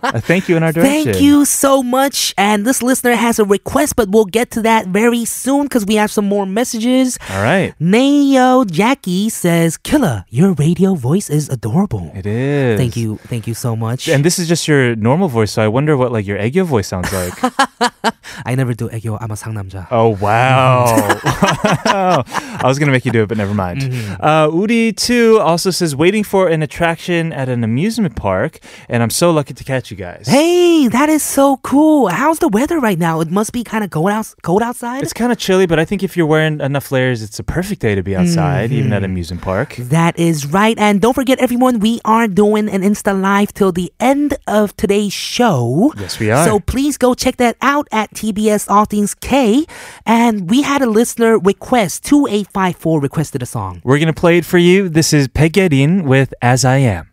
Uh, 0.03 0.21
thank 0.21 0.49
you 0.49 0.57
in 0.57 0.63
our 0.63 0.73
direction. 0.77 1.13
Thank 1.13 1.23
you 1.23 1.45
so 1.45 1.83
much. 1.83 2.35
And 2.37 2.67
this 2.67 2.83
listener 2.83 3.15
has 3.15 3.39
a 3.39 3.45
request, 3.45 3.97
but 3.97 4.09
we'll 4.11 4.25
get 4.27 4.51
to 4.53 4.63
that 4.63 4.89
very 4.89 5.25
soon 5.25 5.65
because 5.65 5.87
we 5.87 5.97
have 5.97 6.11
some 6.11 6.27
more 6.27 6.47
messages. 6.47 7.19
All 7.31 7.43
right. 7.43 7.75
Nayo 7.81 8.69
Jackie 8.71 9.29
says, 9.29 9.77
Killa, 9.77 10.25
your 10.29 10.53
radio 10.55 10.95
voice 10.95 11.31
is 11.31 11.49
adorable. 11.49 12.11
It 12.15 12.27
is. 12.27 12.79
Thank 12.79 12.97
you. 12.97 13.17
Thank 13.19 13.47
you 13.47 13.55
so 13.55 13.75
much. 13.77 14.09
And 14.09 14.25
this 14.25 14.39
is 14.39 14.49
just 14.49 14.69
your 14.69 14.97
normal 14.97 15.29
voice, 15.29 15.53
so 15.53 15.63
I 15.63 15.69
wonder 15.69 15.97
what 15.97 16.13
like 16.13 16.27
your 16.27 16.39
aegyo 16.39 16.65
voice 16.65 16.89
sounds 16.89 17.13
like. 17.13 17.35
I 18.47 18.55
never 18.55 18.75
do 18.75 18.89
aegyo. 18.89 19.19
I'm 19.21 19.31
a 19.31 19.35
Sangnamja. 19.35 19.89
Oh, 19.91 20.17
wow. 20.21 20.95
I 21.25 22.61
was 22.65 22.79
going 22.79 22.87
to 22.87 22.93
make 22.93 23.05
you 23.05 23.13
do 23.13 23.23
it, 23.23 23.29
but 23.29 23.39
never 23.39 23.55
mind. 23.55 23.81
Mm-hmm. 23.81 24.23
Uh, 24.23 24.49
Udi, 24.49 24.97
too, 24.97 25.39
also 25.41 25.71
says, 25.71 25.95
waiting 25.97 26.25
for 26.25 26.49
an 26.49 26.63
attraction 26.63 27.33
at 27.33 27.49
an 27.49 27.65
amusement 27.65 28.17
park, 28.17 28.59
and 28.89 29.03
I'm 29.03 29.11
so 29.11 29.31
lucky 29.31 29.55
to 29.55 29.65
catch 29.65 29.88
you 29.91 29.97
guys. 29.97 30.27
Hey, 30.27 30.89
that 30.89 31.09
is 31.09 31.23
so 31.23 31.57
cool. 31.59 32.09
How's 32.09 32.39
the 32.39 32.49
weather 32.49 32.79
right 32.81 32.99
now? 32.99 33.21
It 33.21 33.31
must 33.31 33.53
be 33.53 33.65
kind 33.65 33.83
of 33.85 33.91
cold, 33.91 34.11
out- 34.11 34.35
cold 34.43 34.63
outside. 34.63 35.03
It's 35.03 35.13
kind 35.13 35.33
of 35.33 35.39
chilly, 35.39 35.67
but 35.67 35.79
I 35.79 35.85
think 35.85 36.03
if 36.03 36.17
you're 36.17 36.27
wearing 36.27 36.61
enough 36.61 36.91
layers, 36.93 37.23
it's 37.23 37.39
a 37.39 37.43
perfect 37.45 37.81
day 37.81 37.95
to 37.95 38.03
be 38.03 38.15
outside, 38.17 38.71
even 38.73 38.85
Mm-hmm. 38.85 38.93
at 38.93 38.99
an 39.05 39.11
amusement 39.11 39.43
park. 39.43 39.77
That 39.77 40.19
is 40.19 40.47
right. 40.47 40.79
And 40.79 41.01
don't 41.01 41.15
forget, 41.15 41.39
everyone, 41.41 41.79
we 41.81 42.01
are 42.05 42.27
doing 42.29 42.69
an 42.69 42.83
Insta 42.83 43.19
Live 43.21 43.53
till 43.55 43.73
the 43.73 43.93
end 44.01 44.37
of 44.47 44.77
today's 44.77 45.13
show. 45.13 45.93
Yes, 45.99 46.19
we 46.19 46.31
are. 46.31 46.45
So 46.47 46.61
please 46.61 46.97
go 46.97 47.15
check 47.15 47.37
that 47.39 47.57
out 47.63 47.89
at 47.93 48.11
TBS 48.15 48.71
All 48.71 48.85
Things 48.85 49.15
K. 49.15 49.67
And 50.07 50.49
we 50.51 50.63
had 50.63 50.83
a 50.83 50.87
listener 50.89 51.39
request, 51.39 52.05
2854 52.05 53.01
requested 53.01 53.43
a 53.43 53.47
song. 53.47 53.81
We're 53.85 53.99
gonna 53.99 54.13
play 54.13 54.39
it 54.39 54.45
for 54.45 54.59
you. 54.59 54.89
This 54.89 55.13
is 55.13 55.29
Pegerin 55.29 56.05
with 56.05 56.33
"As 56.43 56.65
I 56.65 56.79
Am." 56.79 57.08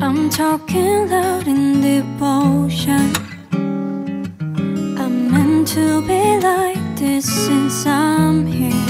I'm 0.00 0.30
talking 0.30 1.08
loud 1.10 1.46
in 1.46 1.80
devotion. 1.80 3.12
I'm 4.98 5.30
meant 5.30 5.68
to 5.68 6.00
be 6.02 6.38
like 6.40 6.96
this 6.96 7.24
since 7.24 7.86
I'm 7.86 8.46
here. 8.46 8.89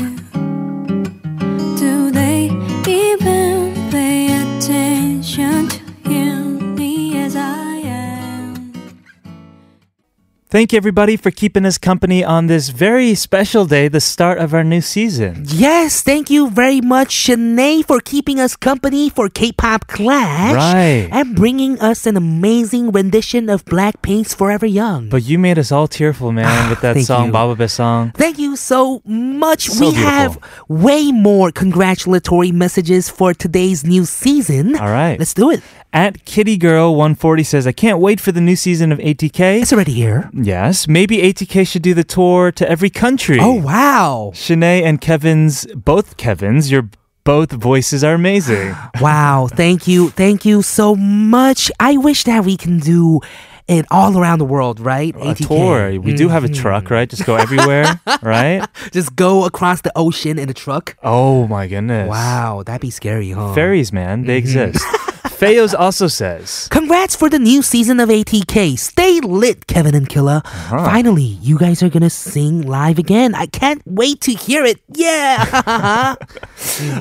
Thank 10.51 10.73
you 10.73 10.79
everybody 10.79 11.17
for 11.17 11.31
keeping 11.31 11.65
us 11.65 11.79
company 11.79 12.25
on 12.25 12.49
this 12.49 12.71
very 12.71 13.15
special 13.15 13.67
day, 13.67 13.87
the 13.87 14.01
start 14.01 14.39
of 14.39 14.53
our 14.53 14.65
new 14.65 14.81
season. 14.81 15.45
Yes, 15.47 16.03
thank 16.03 16.29
you 16.29 16.51
very 16.51 16.81
much, 16.81 17.11
Shinae, 17.11 17.85
for 17.87 18.01
keeping 18.01 18.41
us 18.41 18.57
company 18.57 19.11
for 19.11 19.29
K-pop 19.29 19.87
Clash. 19.87 20.57
Right. 20.57 21.09
And 21.13 21.37
bringing 21.37 21.79
us 21.79 22.05
an 22.05 22.17
amazing 22.17 22.91
rendition 22.91 23.49
of 23.49 23.65
Blackpink's 23.65 24.35
Forever 24.35 24.67
Young. 24.67 25.09
But 25.09 25.23
you 25.23 25.39
made 25.39 25.57
us 25.57 25.71
all 25.71 25.87
tearful, 25.87 26.33
man, 26.33 26.47
ah, 26.49 26.69
with 26.69 26.81
that 26.81 26.99
song, 27.03 27.27
you. 27.27 27.33
Baba. 27.33 27.69
Thank 28.17 28.41
you 28.41 28.57
so 28.57 29.03
much. 29.05 29.69
So 29.69 29.91
we 29.91 29.95
have 29.95 30.37
way 30.67 31.13
more 31.13 31.53
congratulatory 31.53 32.51
messages 32.51 33.09
for 33.09 33.35
today's 33.35 33.85
new 33.85 34.05
season. 34.05 34.75
All 34.75 34.89
right. 34.89 35.17
Let's 35.17 35.33
do 35.33 35.53
it. 35.53 35.63
At 35.93 36.25
Kitty 36.25 36.57
Girl 36.57 36.95
140 36.95 37.43
says, 37.43 37.67
I 37.67 37.73
can't 37.73 37.99
wait 37.99 38.21
for 38.21 38.31
the 38.31 38.41
new 38.41 38.55
season 38.55 38.93
of 38.93 38.99
ATK. 38.99 39.63
It's 39.63 39.73
already 39.73 39.93
here. 39.93 40.31
Yes, 40.43 40.89
maybe 40.89 41.19
ATK 41.19 41.67
should 41.67 41.83
do 41.83 41.95
the 41.95 42.05
tour 42.05 42.51
to 42.53 42.69
every 42.69 42.91
country. 42.91 43.39
Oh, 43.41 43.55
wow. 43.55 44.33
Shinae 44.35 44.83
and 44.83 45.01
Kevin's, 45.01 45.67
both 45.75 46.17
Kevin's, 46.17 46.71
your 46.71 46.89
both 47.25 47.53
voices 47.53 48.03
are 48.03 48.15
amazing. 48.15 48.75
Wow. 49.01 49.49
Thank 49.53 49.87
you. 49.87 50.11
Thank 50.11 50.45
you 50.45 50.63
so 50.63 50.95
much. 50.97 51.71
I 51.79 51.97
wish 51.97 52.25
that 52.25 52.45
we 52.45 52.57
can 52.57 52.79
do 52.79 53.21
it 53.69 53.87
all 53.91 54.19
around 54.19 54.39
the 54.41 54.45
world, 54.45 54.81
right? 54.81 55.15
A 55.21 55.35
tour. 55.35 56.01
We 56.01 56.13
do 56.15 56.29
have 56.29 56.45
a 56.45 56.49
Mm-hmm. 56.49 56.61
truck, 56.63 56.91
right? 56.91 57.09
Just 57.09 57.25
go 57.25 57.37
everywhere, 57.37 58.01
right? 58.23 58.67
Just 58.93 59.15
go 59.17 59.45
across 59.45 59.83
the 59.83 59.93
ocean 59.95 60.39
in 60.39 60.49
a 60.49 60.55
truck. 60.55 60.97
Oh 61.03 61.47
my 61.47 61.69
goodness. 61.69 62.09
Wow. 62.09 62.63
That'd 62.65 62.81
be 62.81 62.91
scary, 62.91 63.31
huh? 63.31 63.55
Ferries, 63.55 63.93
man, 63.93 64.25
they 64.25 64.41
Mm-hmm. 64.43 64.59
exist. 64.75 64.85
Feos 65.25 65.75
also 65.79 66.07
says, 66.07 66.69
Congrats 66.71 67.17
for 67.17 67.29
the 67.29 67.39
new 67.39 67.63
season 67.63 68.01
of 68.01 68.09
ATK. 68.09 68.79
Stay 68.79 69.21
lit, 69.21 69.67
Kevin 69.67 69.95
and 69.95 70.09
Killa. 70.09 70.43
Uh-huh. 70.45 70.85
Finally, 70.85 71.39
you 71.43 71.59
guys 71.59 71.83
are 71.83 71.89
gonna 71.89 72.11
sing 72.11 72.63
live 72.63 72.99
again. 72.99 73.35
I 73.35 73.47
can't 73.47 73.83
wait 73.87 74.21
to 74.23 74.33
hear 74.33 74.65
it. 74.65 74.81
Yeah. 74.93 75.47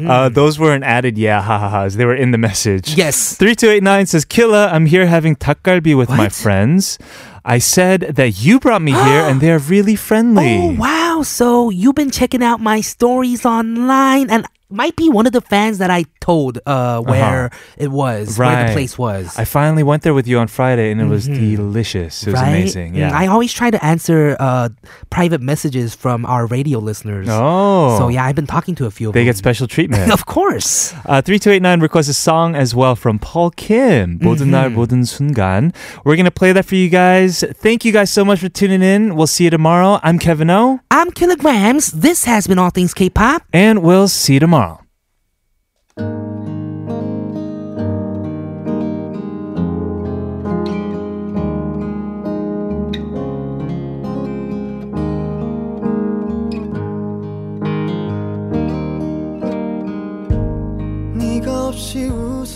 uh, 0.08 0.30
those 0.30 0.60
weren't 0.60 0.84
added, 0.84 1.18
yeah, 1.18 1.42
ha 1.42 1.58
ha 1.58 1.70
ha's. 1.70 1.96
They 1.96 2.06
were 2.06 2.16
in 2.16 2.32
the 2.32 2.38
message. 2.38 2.96
yes. 2.96 3.36
3289 3.36 4.06
says, 4.06 4.26
Killa, 4.26 4.68
I'm 4.68 4.86
here 4.86 5.06
having 5.06 5.36
takgalbi 5.36 5.98
with 5.98 6.10
my 6.10 6.30
friends. 6.30 6.98
I 7.46 7.58
said 7.58 8.02
that 8.02 8.42
you 8.44 8.60
brought 8.60 8.82
me 8.82 8.92
here 8.92 9.22
and 9.30 9.42
they're 9.42 9.60
really 9.60 9.96
friendly. 9.96 10.58
Oh 10.58 10.76
wow! 10.76 11.24
So 11.24 11.70
you've 11.70 11.96
been 11.96 12.12
checking 12.12 12.44
out 12.44 12.60
my 12.60 12.82
stories 12.82 13.46
online, 13.46 14.30
and 14.30 14.46
might 14.70 14.96
be 14.96 15.10
one 15.10 15.26
of 15.26 15.34
the 15.34 15.42
fans 15.42 15.80
that 15.80 15.90
I 15.90 16.06
told 16.20 16.58
uh, 16.58 16.70
uh-huh. 16.70 17.02
where 17.02 17.46
uh-huh. 17.46 17.76
it 17.78 17.90
was, 17.90 18.38
right. 18.38 18.54
where 18.54 18.68
the 18.68 18.74
place 18.74 18.98
was. 18.98 19.38
I 19.38 19.46
finally 19.46 19.84
went 19.84 20.04
there 20.04 20.14
with 20.14 20.28
you 20.28 20.38
on 20.38 20.48
Friday, 20.48 20.92
and 20.92 21.02
it 21.02 21.06
mm-hmm. 21.06 21.12
was 21.12 21.28
delicious. 21.28 22.26
It 22.26 22.32
was 22.32 22.42
amazing. 22.42 22.96
Yeah, 22.96 23.18
I 23.18 23.28
always 23.28 23.52
try 23.52 23.72
to 23.72 23.84
answer 23.84 24.38
uh, 24.40 24.70
private 25.10 25.42
messages 25.42 25.96
from 25.96 26.26
our 26.26 26.46
radio 26.46 26.80
listeners. 26.80 27.28
Oh, 27.30 27.98
so 27.98 28.08
yeah, 28.10 28.26
I've 28.26 28.36
been 28.36 28.48
talking 28.48 28.76
to 28.76 28.86
a 28.86 28.92
few. 28.92 29.12
They 29.12 29.22
them. 29.22 29.34
get 29.34 29.38
special 29.38 29.68
treatment, 29.68 30.12
of 30.18 30.26
course. 30.26 30.94
Uh, 31.06 31.22
three 31.22 31.40
two 31.40 31.52
eight 31.52 31.62
nine 31.62 31.80
requests 31.80 32.10
a 32.10 32.14
song 32.14 32.56
as 32.56 32.76
well 32.76 32.96
from 32.96 33.18
Paul 33.18 33.50
Kim. 33.52 34.20
모든 34.20 34.52
날 34.54 34.70
mm-hmm. 34.70 35.02
sungan. 35.02 35.74
순간. 35.74 35.74
We're 36.06 36.16
gonna 36.16 36.32
play 36.32 36.54
that 36.54 36.66
for 36.66 36.76
you 36.76 36.90
guys. 36.90 37.44
Thank 37.58 37.86
you 37.86 37.92
guys 37.92 38.12
so 38.12 38.24
much 38.24 38.40
for 38.40 38.50
tuning 38.50 38.84
in. 38.84 39.16
We'll 39.16 39.28
see 39.28 39.46
you 39.46 39.50
tomorrow. 39.50 40.00
I'm 40.04 40.20
Kevin 40.20 40.50
O. 40.50 40.80
I'm 40.92 41.10
Killagramz. 41.12 41.92
This 41.94 42.26
has 42.26 42.46
been 42.46 42.60
All 42.60 42.70
Things 42.70 42.94
K-pop, 42.94 43.44
and 43.54 43.82
we'll 43.82 44.08
see 44.08 44.36
you 44.36 44.40
tomorrow. 44.40 44.59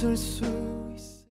있을 0.04 0.18
수 0.18 0.43